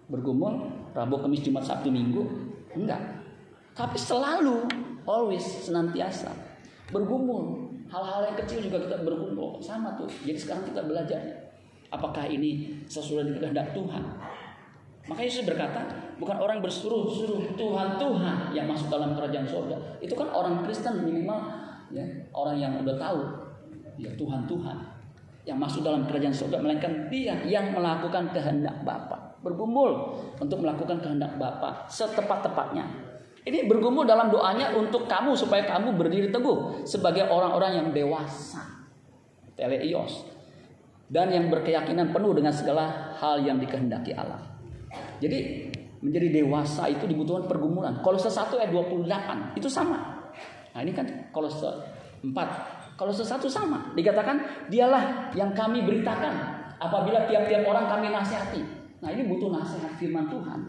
Bergumul 0.10 0.74
Rabu, 0.97 1.22
Kamis, 1.22 1.45
Jumat, 1.45 1.64
Sabtu, 1.64 1.93
Minggu. 1.93 2.26
Enggak. 2.74 3.00
Tapi 3.78 3.95
selalu, 3.95 4.66
always, 5.06 5.45
senantiasa 5.64 6.34
bergumul. 6.89 7.70
Hal-hal 7.89 8.34
yang 8.34 8.38
kecil 8.38 8.62
juga 8.66 8.86
kita 8.86 9.02
bergumul. 9.02 9.62
Sama 9.62 9.97
tuh. 9.97 10.10
Jadi 10.26 10.38
sekarang 10.38 10.66
kita 10.70 10.82
belajar. 10.86 11.22
Apakah 11.89 12.29
ini 12.29 12.81
sesuai 12.85 13.25
dengan 13.25 13.39
kehendak 13.49 13.73
Tuhan? 13.73 14.03
Makanya 15.09 15.25
Yesus 15.25 15.41
berkata, 15.41 15.81
bukan 16.21 16.37
orang 16.37 16.61
bersuruh-suruh 16.61 17.57
Tuhan 17.57 17.97
Tuhan 17.97 18.53
yang 18.53 18.69
masuk 18.69 18.93
dalam 18.93 19.17
kerajaan 19.17 19.49
surga. 19.49 19.97
Itu 19.97 20.13
kan 20.13 20.29
orang 20.29 20.61
Kristen 20.61 21.01
minimal 21.01 21.49
ya, 21.89 22.05
orang 22.29 22.61
yang 22.61 22.77
udah 22.77 22.93
tahu 22.93 23.21
ya 23.97 24.13
Tuhan 24.13 24.45
Tuhan 24.45 24.77
yang 25.49 25.57
masuk 25.57 25.81
dalam 25.81 26.05
kerajaan 26.05 26.35
surga 26.35 26.61
melainkan 26.61 27.09
dia 27.09 27.41
yang 27.41 27.73
melakukan 27.73 28.29
kehendak 28.29 28.85
Bapa. 28.85 29.41
Bergumul 29.41 30.19
untuk 30.37 30.61
melakukan 30.61 31.01
kehendak 31.01 31.41
Bapa 31.41 31.89
setepat-tepatnya. 31.89 32.85
Ini 33.49 33.65
bergumul 33.65 34.05
dalam 34.05 34.29
doanya 34.29 34.77
untuk 34.77 35.09
kamu 35.09 35.33
supaya 35.33 35.65
kamu 35.65 35.97
berdiri 35.97 36.29
teguh 36.29 36.85
sebagai 36.85 37.25
orang-orang 37.25 37.81
yang 37.81 37.87
dewasa. 37.89 38.61
Teleios. 39.57 40.27
Dan 41.10 41.34
yang 41.34 41.49
berkeyakinan 41.49 42.14
penuh 42.14 42.38
dengan 42.38 42.53
segala 42.53 43.18
hal 43.18 43.41
yang 43.41 43.57
dikehendaki 43.57 44.14
Allah. 44.14 44.45
Jadi 45.18 45.70
menjadi 45.99 46.41
dewasa 46.41 46.88
itu 46.88 47.03
dibutuhkan 47.10 47.49
pergumulan. 47.49 47.99
Kalau 48.05 48.16
sesuatu 48.16 48.62
ayat 48.62 48.72
28 48.72 49.57
itu 49.57 49.68
sama. 49.68 50.30
Nah 50.72 50.80
ini 50.86 50.93
kan 50.93 51.05
kalau 51.34 51.49
4. 51.49 52.30
Kalau 52.95 53.14
sesuatu 53.16 53.49
sama. 53.49 53.91
Dikatakan 53.97 54.70
dialah 54.70 55.34
yang 55.34 55.51
kami 55.51 55.84
beritakan. 55.84 56.62
Apabila 56.80 57.28
tiap-tiap 57.28 57.68
orang 57.68 57.89
kami 57.89 58.07
nasihati. 58.14 58.62
Nah 59.03 59.10
ini 59.12 59.28
butuh 59.28 59.51
nasihat 59.51 59.91
firman 59.99 60.30
Tuhan. 60.32 60.60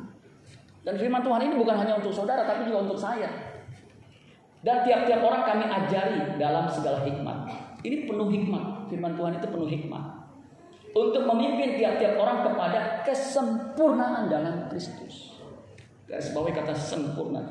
Dan 0.80 0.95
firman 0.97 1.20
Tuhan 1.20 1.41
ini 1.45 1.55
bukan 1.61 1.76
hanya 1.76 2.01
untuk 2.01 2.11
saudara, 2.11 2.49
tapi 2.49 2.66
juga 2.66 2.88
untuk 2.88 2.97
saya. 2.97 3.28
Dan 4.61 4.84
tiap-tiap 4.84 5.20
orang 5.20 5.45
kami 5.45 5.64
ajari 5.68 6.41
dalam 6.41 6.64
segala 6.68 7.05
hikmat. 7.05 7.38
Ini 7.84 8.09
penuh 8.09 8.28
hikmat. 8.28 8.64
Firman 8.88 9.12
Tuhan 9.16 9.32
itu 9.41 9.47
penuh 9.49 9.68
hikmat. 9.68 10.19
Untuk 10.91 11.22
memimpin 11.22 11.78
tiap-tiap 11.78 12.18
orang 12.18 12.43
kepada 12.43 13.07
kesempurnaan 13.07 14.26
dalam 14.26 14.66
Kristus. 14.66 15.38
Garis 16.11 16.34
bawahi 16.34 16.51
kata 16.51 16.74
sempurna. 16.74 17.43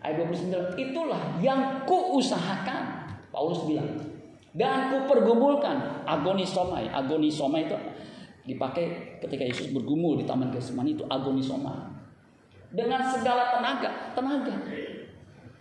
Ayat 0.00 0.24
29, 0.24 0.80
itulah 0.80 1.40
yang 1.44 1.84
kuusahakan. 1.84 3.12
Paulus 3.28 3.64
bilang. 3.68 3.88
Dan 4.54 4.94
ku 4.94 5.10
pergumulkan 5.10 6.06
agonisomai. 6.08 6.88
Agonisomai 6.88 7.68
itu 7.68 7.76
dipakai 8.44 9.18
ketika 9.24 9.44
Yesus 9.44 9.72
bergumul 9.72 10.20
di 10.20 10.24
taman 10.28 10.52
Getsemani 10.52 10.92
itu 10.92 11.04
agonisoma 11.08 11.88
dengan 12.68 13.00
segala 13.08 13.56
tenaga 13.56 14.12
tenaga 14.12 14.54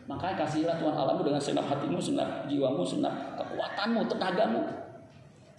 makanya 0.03 0.35
kasihlah 0.43 0.75
Tuhan 0.83 0.91
Allahmu 0.91 1.23
dengan 1.23 1.39
senap 1.39 1.63
hatimu 1.71 1.95
senap 2.03 2.43
jiwamu 2.51 2.83
senap 2.83 3.39
kekuatanmu 3.39 4.03
tenagamu 4.11 4.61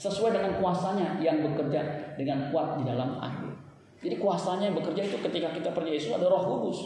sesuai 0.00 0.34
dengan 0.34 0.52
kuasanya 0.58 1.18
yang 1.22 1.42
bekerja 1.42 1.80
dengan 2.18 2.50
kuat 2.50 2.80
di 2.80 2.84
dalam 2.86 3.18
aku 3.18 3.48
jadi 4.04 4.20
kuasanya 4.20 4.70
yang 4.72 4.76
bekerja 4.76 5.02
itu 5.06 5.16
ketika 5.22 5.48
kita 5.54 5.68
percaya 5.72 5.94
Yesus 5.96 6.12
ada 6.12 6.28
Roh 6.28 6.44
Kudus 6.44 6.78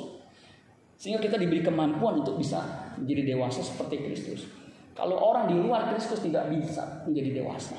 sehingga 0.98 1.22
kita 1.22 1.38
diberi 1.38 1.62
kemampuan 1.62 2.20
untuk 2.20 2.36
bisa 2.36 2.92
menjadi 2.98 3.34
dewasa 3.34 3.62
seperti 3.62 4.02
Kristus 4.02 4.58
kalau 4.98 5.14
orang 5.14 5.46
di 5.46 5.54
luar 5.54 5.94
Kristus 5.94 6.26
tidak 6.26 6.50
bisa 6.50 6.82
menjadi 7.06 7.38
dewasa. 7.38 7.78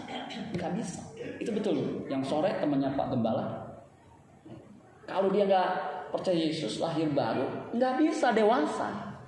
Nggak 0.55 0.71
bisa. 0.79 1.03
Itu 1.35 1.51
betul. 1.51 2.07
Yang 2.07 2.31
sore 2.31 2.55
temannya 2.63 2.95
Pak 2.95 3.11
Gembala. 3.11 3.59
Kalau 5.03 5.27
dia 5.27 5.43
nggak 5.43 5.69
percaya 6.15 6.39
Yesus 6.39 6.79
lahir 6.79 7.11
baru, 7.11 7.75
nggak 7.75 7.99
bisa 7.99 8.31
dewasa. 8.31 9.19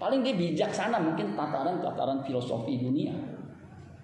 Paling 0.00 0.24
dia 0.24 0.32
bijaksana 0.32 0.96
mungkin 0.96 1.36
tataran-tataran 1.36 2.24
filosofi 2.24 2.80
dunia. 2.80 3.12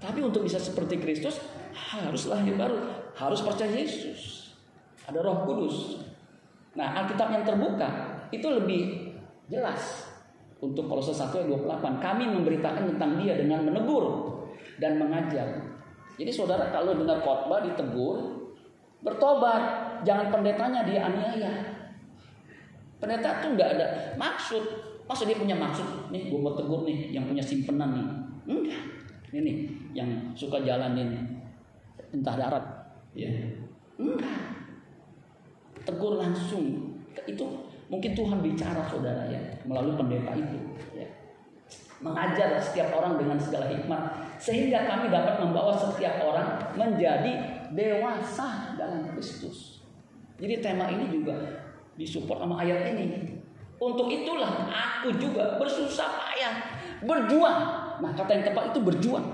Tapi 0.01 0.25
untuk 0.25 0.49
bisa 0.49 0.57
seperti 0.57 0.97
Kristus 0.97 1.37
harus 1.77 2.25
lahir 2.27 2.57
baru, 2.57 2.81
harus 3.13 3.45
percaya 3.45 3.69
Yesus. 3.69 4.57
Ada 5.05 5.21
Roh 5.21 5.45
Kudus. 5.45 6.01
Nah, 6.73 7.05
Alkitab 7.05 7.29
yang 7.29 7.45
terbuka 7.45 7.89
itu 8.33 8.47
lebih 8.49 9.13
jelas 9.53 10.09
untuk 10.63 10.89
Kolose 10.89 11.13
1 11.13 11.29
ayat 11.37 11.49
28. 11.53 12.01
Kami 12.01 12.25
memberitakan 12.33 12.97
tentang 12.97 13.21
dia 13.21 13.37
dengan 13.37 13.65
menegur 13.67 14.39
dan 14.81 14.97
mengajar. 14.97 15.69
Jadi 16.17 16.31
saudara 16.33 16.69
kalau 16.73 16.97
dengar 16.97 17.21
khotbah 17.21 17.65
ditegur, 17.65 18.49
bertobat. 19.05 19.89
Jangan 20.01 20.33
pendetanya 20.33 20.81
dia 20.89 21.05
aniaya. 21.05 21.53
Pendeta 23.01 23.41
tuh 23.45 23.53
nggak 23.57 23.71
ada 23.77 23.87
maksud. 24.17 24.65
Masa 25.05 25.29
dia 25.29 25.37
punya 25.37 25.57
maksud? 25.57 26.13
Nih 26.13 26.29
gue 26.33 26.41
mau 26.41 26.57
tegur 26.57 26.85
nih 26.89 27.13
yang 27.13 27.25
punya 27.29 27.45
simpenan 27.45 27.91
nih. 27.97 28.07
Enggak. 28.49 29.00
Ini 29.31 29.39
nih 29.43 29.57
yang 29.95 30.11
suka 30.35 30.63
jalanin 30.63 31.39
entah 32.11 32.35
darat. 32.35 32.65
Ya. 33.15 33.31
Enggak. 33.99 34.39
Tegur 35.87 36.19
langsung. 36.19 36.99
Itu 37.27 37.71
Mungkin 37.91 38.15
Tuhan 38.15 38.39
bicara 38.39 38.87
saudara 38.87 39.27
ya 39.27 39.43
melalui 39.67 39.99
pendeta 39.99 40.31
itu. 40.39 40.59
Ya. 40.95 41.11
Mengajar 41.99 42.57
setiap 42.63 42.95
orang 42.95 43.19
dengan 43.19 43.37
segala 43.37 43.67
hikmat 43.67 44.03
sehingga 44.39 44.87
kami 44.87 45.11
dapat 45.11 45.43
membawa 45.43 45.75
setiap 45.75 46.23
orang 46.23 46.57
menjadi 46.79 47.67
dewasa 47.75 48.79
dalam 48.79 49.11
Kristus. 49.11 49.83
Jadi 50.39 50.63
tema 50.63 50.89
ini 50.89 51.13
juga 51.13 51.35
disupport 51.99 52.47
sama 52.47 52.63
ayat 52.63 52.95
ini. 52.95 53.37
Untuk 53.77 54.09
itulah 54.09 54.71
aku 54.71 55.13
juga 55.19 55.59
bersusah 55.59 56.09
payah, 56.09 56.55
berjuang. 57.05 57.80
Nah, 58.01 58.13
kata 58.17 58.31
yang 58.33 58.45
tepat 58.53 58.73
itu 58.73 58.81
berjuang. 58.81 59.27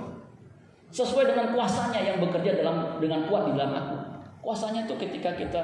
Sesuai 0.90 1.34
dengan 1.34 1.50
kuasanya 1.54 1.98
yang 2.02 2.22
bekerja 2.22 2.62
dalam 2.62 2.98
dengan 3.02 3.26
kuat 3.26 3.50
di 3.50 3.52
dalam 3.58 3.74
aku. 3.74 3.96
Kuasanya 4.42 4.86
itu 4.86 4.94
ketika 4.98 5.34
kita 5.34 5.62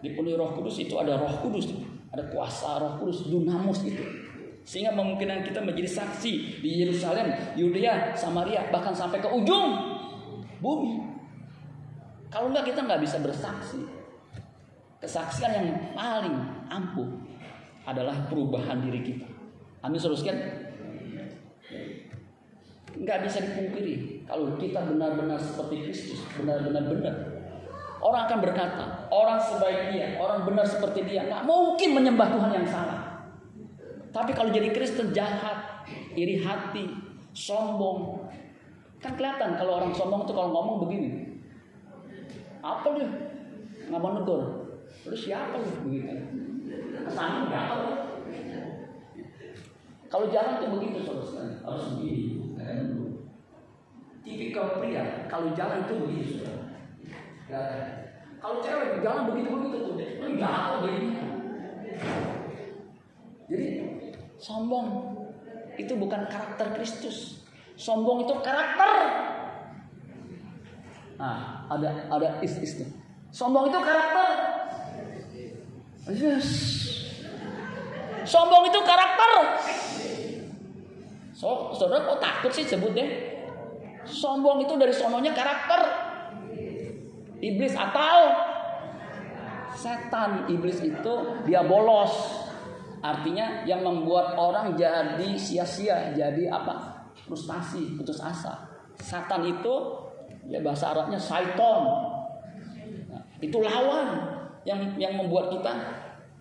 dipenuhi 0.00 0.36
Roh 0.36 0.56
Kudus 0.56 0.80
itu 0.80 0.96
ada 0.96 1.20
Roh 1.20 1.36
Kudus 1.44 1.68
ada 2.12 2.28
kuasa 2.28 2.76
Roh 2.76 3.00
Kudus, 3.00 3.24
dunamus 3.26 3.80
itu. 3.88 4.04
Sehingga 4.62 4.94
memungkinkan 4.94 5.42
kita 5.42 5.58
menjadi 5.64 5.90
saksi 5.90 6.62
di 6.62 6.70
Yerusalem, 6.84 7.34
Yudea, 7.58 8.14
Samaria, 8.14 8.68
bahkan 8.70 8.94
sampai 8.94 9.18
ke 9.18 9.26
ujung 9.26 9.74
bumi. 10.62 11.02
Kalau 12.30 12.52
enggak 12.52 12.70
kita 12.70 12.84
nggak 12.84 13.02
bisa 13.02 13.18
bersaksi. 13.18 13.82
Kesaksian 15.02 15.50
yang 15.50 15.68
paling 15.98 16.36
ampuh 16.70 17.10
adalah 17.82 18.14
perubahan 18.30 18.78
diri 18.86 19.02
kita. 19.02 19.26
Amin 19.82 19.98
teruskan. 19.98 20.38
Nggak 22.92 23.18
bisa 23.24 23.38
dipungkiri 23.40 24.24
kalau 24.28 24.56
kita 24.56 24.80
benar-benar 24.84 25.40
seperti 25.40 25.88
Kristus, 25.88 26.20
benar-benar 26.36 26.84
benar. 26.88 27.14
Orang 28.02 28.26
akan 28.26 28.38
berkata, 28.42 29.06
orang 29.14 29.38
sebaik 29.38 29.94
dia, 29.94 30.18
orang 30.18 30.42
benar 30.42 30.66
seperti 30.66 31.06
dia, 31.06 31.22
nggak 31.22 31.46
mungkin 31.46 31.94
menyembah 31.94 32.34
Tuhan 32.34 32.50
yang 32.50 32.66
salah. 32.66 33.30
Tapi 34.10 34.34
kalau 34.34 34.50
jadi 34.50 34.74
Kristen 34.74 35.14
jahat, 35.14 35.86
iri 36.18 36.42
hati, 36.42 36.90
sombong, 37.32 38.28
kan 38.98 39.14
kelihatan 39.14 39.54
kalau 39.54 39.78
orang 39.78 39.94
sombong 39.94 40.26
itu 40.26 40.32
kalau 40.34 40.50
ngomong 40.50 40.76
begini. 40.86 41.08
Apa 42.62 42.94
dia? 42.98 43.08
Nggak 43.90 44.00
mau 44.02 44.12
negur. 44.18 44.42
Terus 45.02 45.20
siapa 45.26 45.58
lu 45.58 45.66
begitu? 45.88 46.14
Kesannya 47.02 47.50
nggak 47.50 47.62
apa 47.66 47.90
Kalau 50.06 50.26
jalan 50.28 50.60
tuh 50.60 50.70
begitu 50.76 50.98
saudara 51.02 51.56
harus 51.64 51.84
begini. 51.96 52.41
Tipikal 54.22 54.78
pria 54.78 55.26
kalau 55.26 55.50
jalan 55.58 55.82
itu 55.82 55.94
begitu. 55.98 56.46
Ya. 57.50 57.62
Kalau 58.38 58.62
cewek 58.62 59.02
jalan 59.02 59.34
begitu 59.34 59.48
begitu 59.54 59.76
tuh, 59.82 59.94
apa 60.42 60.74
begini. 60.82 61.10
Jadi 63.50 63.66
sombong 64.38 64.86
itu 65.78 65.92
bukan 65.98 66.26
karakter 66.30 66.74
Kristus. 66.78 67.42
Sombong 67.74 68.26
itu 68.26 68.34
karakter. 68.42 68.90
Nah, 71.18 71.66
ada 71.70 71.90
ada 72.10 72.28
is 72.42 72.58
is 72.62 72.82
tuh. 72.82 72.90
Sombong 73.34 73.70
itu 73.70 73.78
karakter. 73.78 74.28
Yes. 76.10 76.48
Sombong 78.26 78.70
itu 78.70 78.80
karakter. 78.82 79.30
So, 81.42 81.74
saudara 81.74 82.06
kok 82.06 82.22
takut 82.22 82.54
sih 82.54 82.62
sebut 82.62 82.94
deh? 82.94 83.34
Sombong 84.06 84.62
itu 84.62 84.78
dari 84.78 84.94
sononya 84.94 85.34
karakter. 85.34 85.82
Iblis 87.42 87.74
atau 87.74 88.30
setan. 89.74 90.46
Iblis 90.46 90.78
itu 90.86 91.14
dia 91.42 91.66
bolos. 91.66 92.46
Artinya 93.02 93.66
yang 93.66 93.82
membuat 93.82 94.38
orang 94.38 94.78
jadi 94.78 95.34
sia-sia, 95.34 96.14
jadi 96.14 96.46
apa? 96.46 97.10
Frustasi, 97.26 97.98
putus 97.98 98.22
asa. 98.22 98.62
Satan 99.02 99.42
itu 99.42 99.74
ya 100.46 100.62
bahasa 100.62 100.94
Arabnya 100.94 101.18
syaiton 101.18 101.82
itu 103.42 103.58
lawan 103.58 104.30
yang 104.62 104.94
yang 104.94 105.18
membuat 105.18 105.50
kita 105.50 105.74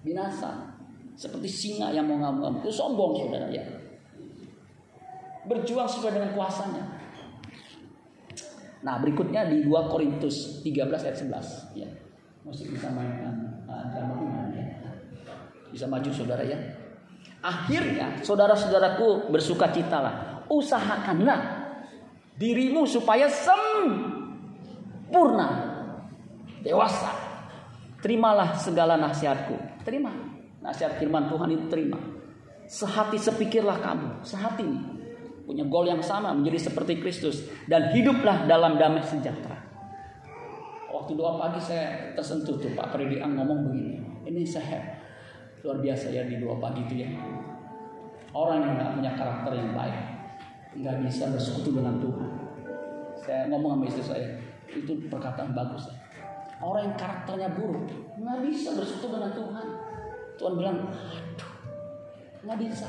binasa. 0.06 0.70
Seperti 1.18 1.50
singa 1.50 1.90
yang 1.90 2.06
mau 2.06 2.18
ngamuk 2.18 2.62
Itu 2.62 2.70
sombong 2.70 3.18
saudara 3.18 3.50
ya. 3.50 3.66
Berjuang 5.48 5.90
sesuai 5.90 6.14
dengan 6.18 6.32
kuasanya. 6.38 7.02
Nah 8.82 8.98
berikutnya 8.98 9.46
di 9.46 9.62
2 9.66 9.92
Korintus 9.94 10.62
13 10.66 11.06
ayat 11.06 11.18
11 11.22 11.78
ya. 11.78 11.90
Masih 12.42 12.74
bisa 12.74 12.90
mainkan 12.90 13.62
uh, 13.70 13.86
ya. 14.54 14.66
Bisa 15.70 15.86
maju 15.86 16.10
saudara 16.10 16.42
ya. 16.42 16.58
Akhirnya 17.42 18.22
saudara-saudaraku 18.22 19.30
bersuka 19.34 19.70
citalah. 19.70 20.46
Usahakanlah 20.50 21.70
dirimu 22.38 22.90
supaya 22.90 23.30
sempurna 23.30 23.88
dewasa. 26.66 27.14
Terimalah 28.02 28.58
segala 28.58 28.98
nasihatku. 28.98 29.86
Terima. 29.86 30.10
Nasihat 30.62 30.98
firman 30.98 31.30
Tuhan 31.30 31.54
itu 31.54 31.70
terima. 31.70 31.98
Sehati 32.66 33.22
sepikirlah 33.22 33.78
kamu. 33.78 34.26
Sehati. 34.26 35.01
Punya 35.44 35.66
gol 35.68 35.90
yang 35.90 36.04
sama. 36.04 36.32
Menjadi 36.34 36.72
seperti 36.72 37.00
Kristus. 37.02 37.48
Dan 37.68 37.92
hiduplah 37.92 38.46
dalam 38.46 38.78
damai 38.78 39.04
sejahtera. 39.04 39.58
Waktu 40.92 41.18
doa 41.18 41.40
pagi 41.42 41.58
saya 41.58 42.14
tersentuh 42.14 42.62
tuh 42.62 42.72
Pak 42.78 42.94
Prediang 42.94 43.34
ngomong 43.34 43.72
begini. 43.72 43.98
Ini 44.28 44.42
saya 44.46 45.02
luar 45.66 45.82
biasa 45.82 46.14
ya 46.14 46.26
di 46.28 46.38
doa 46.38 46.58
pagi 46.62 46.86
itu 46.86 47.06
ya. 47.06 47.10
Orang 48.32 48.64
yang 48.64 48.80
gak 48.80 48.92
punya 48.96 49.12
karakter 49.18 49.52
yang 49.58 49.72
baik. 49.76 49.98
Nggak 50.72 51.04
bisa 51.04 51.28
bersekutu 51.34 51.76
dengan 51.76 52.00
Tuhan. 52.00 52.30
Saya 53.20 53.42
ngomong 53.52 53.76
sama 53.76 53.86
istri 53.92 54.04
saya. 54.08 54.28
Itu 54.72 54.96
perkataan 55.12 55.52
bagus 55.52 55.92
ya 55.92 56.02
Orang 56.62 56.94
yang 56.94 56.96
karakternya 56.96 57.50
buruk 57.58 57.90
nggak 58.22 58.40
bisa 58.46 58.78
bersekutu 58.78 59.18
dengan 59.18 59.34
Tuhan. 59.34 59.68
Tuhan 60.38 60.54
bilang, 60.54 60.78
aduh, 60.94 61.54
nggak 62.46 62.60
bisa. 62.62 62.88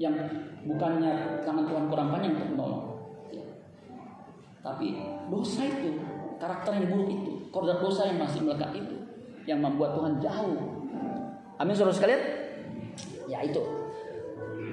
Yang 0.00 0.16
bukannya 0.64 1.44
tangan 1.44 1.68
Tuhan 1.68 1.84
kurang 1.92 2.08
panjang 2.08 2.32
untuk 2.40 2.56
menolong. 2.56 2.84
Tapi 4.60 4.86
dosa 5.28 5.60
itu, 5.68 6.00
karakter 6.40 6.72
yang 6.80 6.88
buruk 6.88 7.08
itu, 7.12 7.32
kodrat 7.52 7.80
dosa 7.84 8.08
yang 8.08 8.20
masih 8.20 8.44
melekat 8.44 8.76
itu, 8.76 8.96
yang 9.44 9.60
membuat 9.60 9.96
Tuhan 9.96 10.16
jauh. 10.20 10.56
Amin 11.60 11.76
saudara 11.76 11.92
sekalian. 11.92 12.22
Ya 13.28 13.44
itu. 13.44 13.60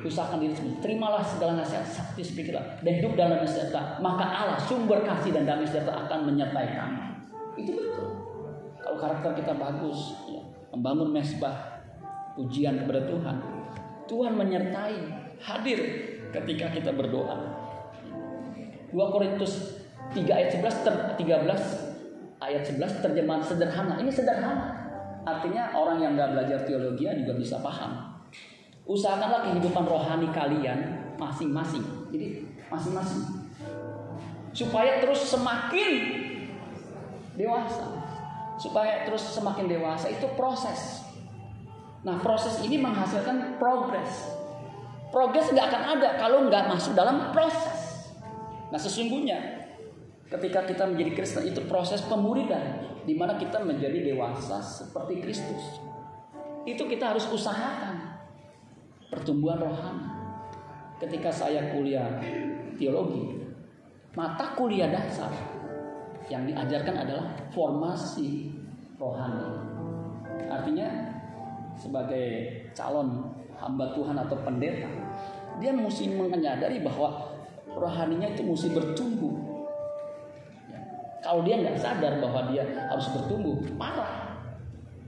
Usahakan 0.08 0.40
diri 0.40 0.56
sendiri. 0.56 0.80
Terimalah 0.80 1.20
segala 1.20 1.60
nasihat, 1.60 1.84
sakti 1.84 2.24
sepikirlah. 2.24 2.80
Dan 2.80 3.04
hidup 3.04 3.20
dalam 3.20 3.44
sejahtera. 3.44 4.00
Maka 4.00 4.24
Allah, 4.24 4.60
sumber 4.60 5.04
kasih 5.04 5.36
dan 5.36 5.44
damai 5.44 5.68
sejahtera 5.68 6.08
akan 6.08 6.32
menyertai 6.32 6.68
kamu. 6.72 7.04
Itu 7.60 7.72
betul. 7.76 8.08
Kalau 8.80 8.98
karakter 9.00 9.44
kita 9.44 9.52
bagus, 9.60 10.16
ya, 10.32 10.40
membangun 10.72 11.12
mesbah, 11.12 11.84
pujian 12.40 12.80
kepada 12.80 13.04
Tuhan, 13.04 13.36
Tuhan 14.08 14.34
menyertai, 14.40 14.98
hadir 15.44 15.80
ketika 16.32 16.72
kita 16.72 16.92
berdoa. 16.96 17.36
2 18.92 19.14
Korintus 19.14 19.84
3 20.16 20.24
ayat 20.32 20.50
11 20.56 20.88
ter, 20.88 20.96
13 21.20 22.40
ayat 22.40 22.64
11 22.64 23.04
terjemahan 23.04 23.44
sederhana. 23.44 24.00
Ini 24.00 24.12
sederhana. 24.12 24.88
Artinya 25.28 25.76
orang 25.76 26.00
yang 26.00 26.16
nggak 26.16 26.32
belajar 26.40 26.60
teologi 26.64 27.04
juga 27.04 27.34
bisa 27.36 27.60
paham. 27.60 28.16
Usahakanlah 28.88 29.52
kehidupan 29.52 29.84
rohani 29.84 30.32
kalian 30.32 31.12
masing-masing. 31.20 31.84
Jadi 32.16 32.48
masing-masing. 32.72 33.52
Supaya 34.56 35.04
terus 35.04 35.28
semakin 35.28 35.90
dewasa. 37.36 37.86
Supaya 38.56 39.04
terus 39.04 39.36
semakin 39.36 39.68
dewasa 39.68 40.08
itu 40.08 40.24
proses. 40.40 41.07
Nah 42.08 42.24
proses 42.24 42.64
ini 42.64 42.80
menghasilkan 42.80 43.60
progres. 43.60 44.32
Progres 45.12 45.52
nggak 45.52 45.68
akan 45.68 45.84
ada 46.00 46.10
kalau 46.16 46.48
nggak 46.48 46.72
masuk 46.72 46.96
dalam 46.96 47.36
proses. 47.36 48.08
Nah 48.72 48.80
sesungguhnya 48.80 49.68
ketika 50.32 50.64
kita 50.64 50.88
menjadi 50.88 51.12
Kristen 51.20 51.52
itu 51.52 51.68
proses 51.68 52.00
pemuridan 52.08 52.96
di 53.04 53.12
mana 53.12 53.36
kita 53.36 53.60
menjadi 53.60 54.08
dewasa 54.08 54.64
seperti 54.64 55.20
Kristus. 55.20 55.84
Itu 56.64 56.88
kita 56.88 57.12
harus 57.12 57.28
usahakan 57.28 58.24
pertumbuhan 59.12 59.60
rohani. 59.60 60.08
Ketika 61.04 61.32
saya 61.32 61.76
kuliah 61.76 62.20
teologi, 62.80 63.36
mata 64.16 64.56
kuliah 64.56 64.92
dasar 64.92 65.32
yang 66.28 66.44
diajarkan 66.44 67.08
adalah 67.08 67.36
formasi 67.52 68.52
rohani. 69.00 69.48
Artinya 70.52 71.07
sebagai 71.78 72.26
calon 72.74 73.30
hamba 73.58 73.94
Tuhan 73.94 74.18
atau 74.18 74.38
pendeta, 74.42 74.90
dia 75.58 75.74
mesti 75.74 76.10
menyadari 76.14 76.82
bahwa 76.82 77.38
rohaninya 77.74 78.34
itu 78.34 78.46
mesti 78.46 78.74
bertumbuh. 78.74 79.34
Ya. 80.70 80.80
Kalau 81.22 81.42
dia 81.46 81.62
nggak 81.62 81.78
sadar 81.78 82.22
bahwa 82.22 82.50
dia 82.50 82.66
harus 82.66 83.08
bertumbuh, 83.14 83.58
marah. 83.78 84.42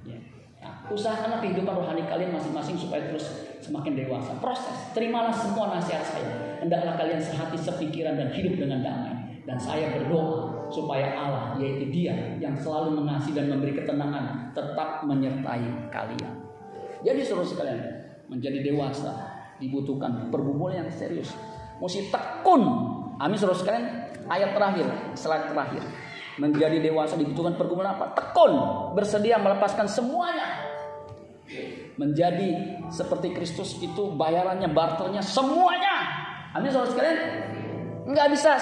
Ya. 0.06 0.18
Nah, 0.62 0.74
usahakanlah 0.90 1.42
kehidupan 1.42 1.74
rohani 1.74 2.06
kalian 2.10 2.34
masing-masing 2.34 2.78
supaya 2.78 3.10
terus 3.10 3.50
semakin 3.62 3.94
dewasa. 3.98 4.38
Proses, 4.42 4.94
terimalah 4.94 5.34
semua 5.34 5.78
nasihat 5.78 6.06
saya. 6.06 6.62
Hendaklah 6.62 6.98
kalian 6.98 7.22
sehati 7.22 7.58
sepikiran 7.58 8.18
dan 8.18 8.30
hidup 8.34 8.58
dengan 8.58 8.82
damai. 8.82 9.16
Dan 9.46 9.58
saya 9.58 9.98
berdoa 9.98 10.70
supaya 10.70 11.18
Allah 11.18 11.58
yaitu 11.58 11.90
Dia 11.90 12.38
yang 12.38 12.54
selalu 12.54 13.02
mengasihi 13.02 13.34
dan 13.34 13.50
memberi 13.50 13.74
ketenangan 13.74 14.54
tetap 14.54 15.02
menyertai 15.10 15.90
kalian. 15.90 16.49
Jadi 17.00 17.22
suruh 17.24 17.48
sekalian 17.48 17.80
menjadi 18.28 18.60
dewasa 18.62 19.12
dibutuhkan 19.60 20.28
pergumulan 20.32 20.84
yang 20.84 20.92
serius. 20.92 21.32
Mesti 21.80 22.12
tekun. 22.12 22.62
Amin 23.20 23.40
suruh 23.40 23.56
sekalian. 23.56 24.12
Ayat 24.30 24.54
terakhir, 24.54 24.88
slide 25.16 25.50
terakhir. 25.50 25.84
Menjadi 26.40 26.80
dewasa 26.80 27.20
dibutuhkan 27.20 27.56
pergumulan 27.60 27.96
apa? 27.96 28.16
Tekun, 28.16 28.54
bersedia 28.96 29.40
melepaskan 29.40 29.88
semuanya. 29.88 30.68
Menjadi 32.00 32.80
seperti 32.88 33.36
Kristus 33.36 33.76
itu 33.82 34.16
bayarannya, 34.16 34.72
barternya 34.72 35.20
semuanya. 35.20 35.96
Amin 36.56 36.72
saudara 36.72 36.94
sekalian. 36.94 37.18
Enggak 38.08 38.28
bisa 38.32 38.56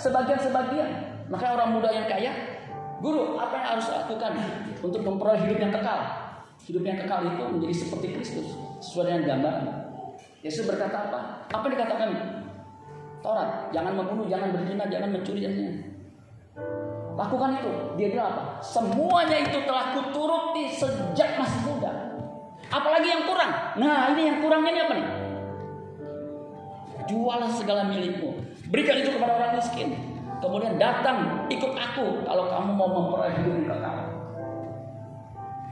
sebagian-sebagian. 0.00 0.90
Makanya 1.28 1.52
orang 1.60 1.70
muda 1.76 1.92
yang 1.92 2.08
kaya, 2.08 2.32
guru, 3.04 3.36
apa 3.36 3.52
yang 3.60 3.66
harus 3.76 3.86
lakukan 3.92 4.32
untuk 4.80 5.04
memperoleh 5.04 5.44
hidup 5.44 5.58
yang 5.60 5.72
kekal? 5.74 6.27
Hidup 6.68 6.84
yang 6.84 7.00
kekal 7.00 7.24
itu 7.24 7.42
menjadi 7.48 7.74
seperti 7.80 8.06
Kristus, 8.12 8.48
sesuai 8.84 9.08
dengan 9.08 9.22
gambar. 9.24 9.54
Yesus 10.44 10.68
berkata 10.68 11.08
apa? 11.08 11.48
Apa 11.48 11.64
yang 11.64 11.80
dikatakan? 11.80 12.08
Taurat, 13.24 13.72
jangan 13.72 13.96
membunuh, 13.96 14.28
jangan 14.28 14.52
berzina, 14.52 14.84
jangan 14.84 15.08
mencuri 15.16 15.40
dan 15.40 15.56
Lakukan 17.16 17.50
itu. 17.56 17.72
Dia 17.96 18.08
bilang 18.12 18.28
apa? 18.36 18.42
Semuanya 18.60 19.48
itu 19.48 19.58
telah 19.64 19.96
kuturuti 19.96 20.68
sejak 20.76 21.40
masih 21.40 21.60
muda. 21.72 21.90
Apalagi 22.68 23.16
yang 23.16 23.24
kurang? 23.24 23.52
Nah, 23.80 24.12
ini 24.12 24.22
yang 24.28 24.38
kurangnya 24.44 24.70
ini 24.70 24.80
apa 24.84 24.92
nih? 24.92 25.08
Jualah 27.08 27.50
segala 27.56 27.88
milikmu. 27.88 28.44
Berikan 28.68 29.00
itu 29.00 29.16
kepada 29.16 29.40
orang 29.40 29.56
miskin. 29.56 29.96
Kemudian 30.38 30.76
datang 30.76 31.48
ikut 31.48 31.72
aku 31.72 32.28
kalau 32.28 32.44
kamu 32.52 32.70
mau 32.76 32.88
memperoleh 32.92 33.40
hidup 33.40 33.56
kekal. 33.66 34.07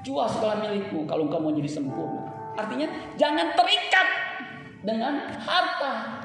Jual 0.06 0.30
segala 0.30 0.62
milikmu 0.62 1.02
kalau 1.02 1.26
kamu 1.26 1.50
menjadi 1.50 1.82
sempurna. 1.82 2.30
Artinya 2.54 2.86
jangan 3.18 3.58
terikat 3.58 4.08
dengan 4.86 5.34
harta. 5.34 6.22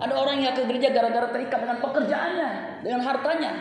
Ada 0.00 0.14
orang 0.16 0.40
yang 0.40 0.56
ke 0.56 0.64
gereja 0.64 0.88
gara-gara 0.88 1.28
terikat 1.28 1.60
dengan 1.60 1.78
pekerjaannya, 1.84 2.50
dengan 2.80 3.00
hartanya. 3.04 3.52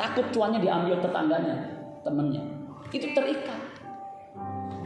Takut 0.00 0.26
tuannya 0.32 0.64
diambil 0.64 0.96
tetangganya, 0.98 1.56
temannya. 2.08 2.42
Itu 2.88 3.12
terikat. 3.12 3.60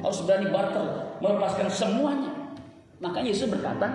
Harus 0.03 0.27
berani 0.27 0.51
barter, 0.51 1.15
melepaskan 1.23 1.71
semuanya. 1.71 2.35
Makanya 2.99 3.31
Yesus 3.31 3.47
berkata 3.47 3.87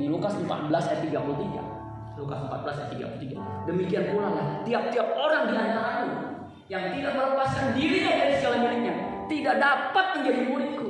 di 0.00 0.08
Lukas 0.08 0.32
14 0.40 0.72
ayat 0.72 1.00
33. 1.04 2.16
Lukas 2.16 2.38
14 2.48 2.80
ayat 2.80 2.90
33. 2.96 3.68
Demikian 3.68 4.04
pula 4.08 4.28
lah 4.32 4.46
tiap-tiap 4.64 5.08
orang 5.20 5.52
di 5.52 5.54
antaramu 5.54 6.31
yang 6.72 6.88
tidak 6.96 7.12
melepaskan 7.12 7.76
dirinya 7.76 8.12
dari 8.16 8.34
segala 8.40 8.56
miliknya 8.64 8.94
tidak 9.28 9.60
dapat 9.60 10.06
menjadi 10.16 10.40
muridku. 10.48 10.88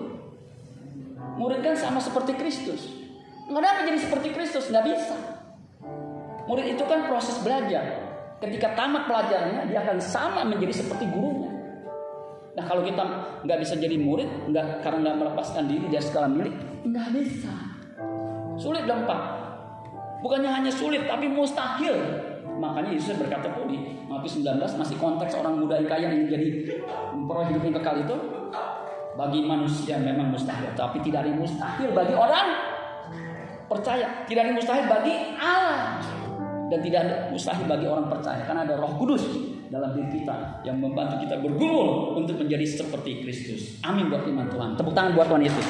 Murid 1.43 1.59
kan 1.67 1.75
sama 1.75 1.99
seperti 1.99 2.39
Kristus. 2.39 2.87
Nggak 3.51 3.63
dapat 3.67 3.83
jadi 3.91 3.99
seperti 3.99 4.29
Kristus, 4.31 4.71
nggak 4.71 4.85
bisa. 4.87 5.17
Murid 6.47 6.79
itu 6.79 6.85
kan 6.87 7.11
proses 7.11 7.35
belajar. 7.43 7.83
Ketika 8.39 8.79
tamat 8.79 9.11
pelajarannya, 9.11 9.71
dia 9.71 9.83
akan 9.83 9.99
sama 9.99 10.47
menjadi 10.47 10.87
seperti 10.87 11.07
gurunya. 11.11 11.51
Nah 12.53 12.65
kalau 12.69 12.87
kita 12.87 13.03
nggak 13.43 13.59
bisa 13.63 13.75
jadi 13.75 13.97
murid, 13.99 14.29
nggak 14.55 14.87
karena 14.87 14.99
nggak 15.11 15.17
melepaskan 15.19 15.67
diri 15.67 15.87
dari 15.91 16.05
segala 16.05 16.31
milik, 16.31 16.55
nggak 16.87 17.09
bisa. 17.11 17.55
Sulit 18.55 18.87
gampang. 18.87 19.43
Bukannya 20.23 20.51
hanya 20.51 20.71
sulit, 20.71 21.11
tapi 21.11 21.27
mustahil. 21.27 22.31
Makanya 22.59 22.91
Yesus 22.93 23.17
berkata 23.17 23.53
pun 23.53 23.69
di 23.71 23.79
Matius 24.07 24.41
19 24.41 24.61
masih 24.61 24.97
konteks 25.01 25.33
orang 25.39 25.61
muda 25.61 25.81
yang 25.81 25.89
kaya 25.89 26.07
yang 26.13 26.29
jadi 26.29 26.49
memperoleh 27.17 27.49
hidup 27.53 27.63
yang 27.65 27.77
kekal 27.81 27.97
itu 28.01 28.17
bagi 29.13 29.41
manusia 29.45 30.01
memang 30.01 30.33
mustahil, 30.33 30.73
tapi 30.73 31.05
tidak 31.05 31.29
ada 31.29 31.33
mustahil 31.37 31.93
bagi 31.93 32.15
orang 32.17 32.49
percaya, 33.69 34.25
tidak 34.25 34.43
ada 34.49 34.53
mustahil 34.57 34.85
bagi 34.89 35.15
Allah 35.37 36.01
dan 36.73 36.79
tidak 36.81 36.99
ada 37.05 37.15
mustahil 37.29 37.65
bagi 37.69 37.85
orang 37.85 38.07
percaya 38.09 38.41
karena 38.49 38.65
ada 38.65 38.75
Roh 38.81 38.97
Kudus 38.97 39.25
dalam 39.69 39.93
diri 39.93 40.21
kita 40.21 40.65
yang 40.65 40.81
membantu 40.81 41.21
kita 41.21 41.41
bergumul 41.41 42.17
untuk 42.17 42.41
menjadi 42.41 42.65
seperti 42.65 43.25
Kristus. 43.25 43.81
Amin 43.85 44.09
buat 44.09 44.25
iman 44.25 44.49
Tuhan. 44.49 44.69
Tepuk 44.81 44.93
tangan 44.97 45.13
buat 45.13 45.29
Tuhan 45.29 45.45
Yesus. 45.45 45.67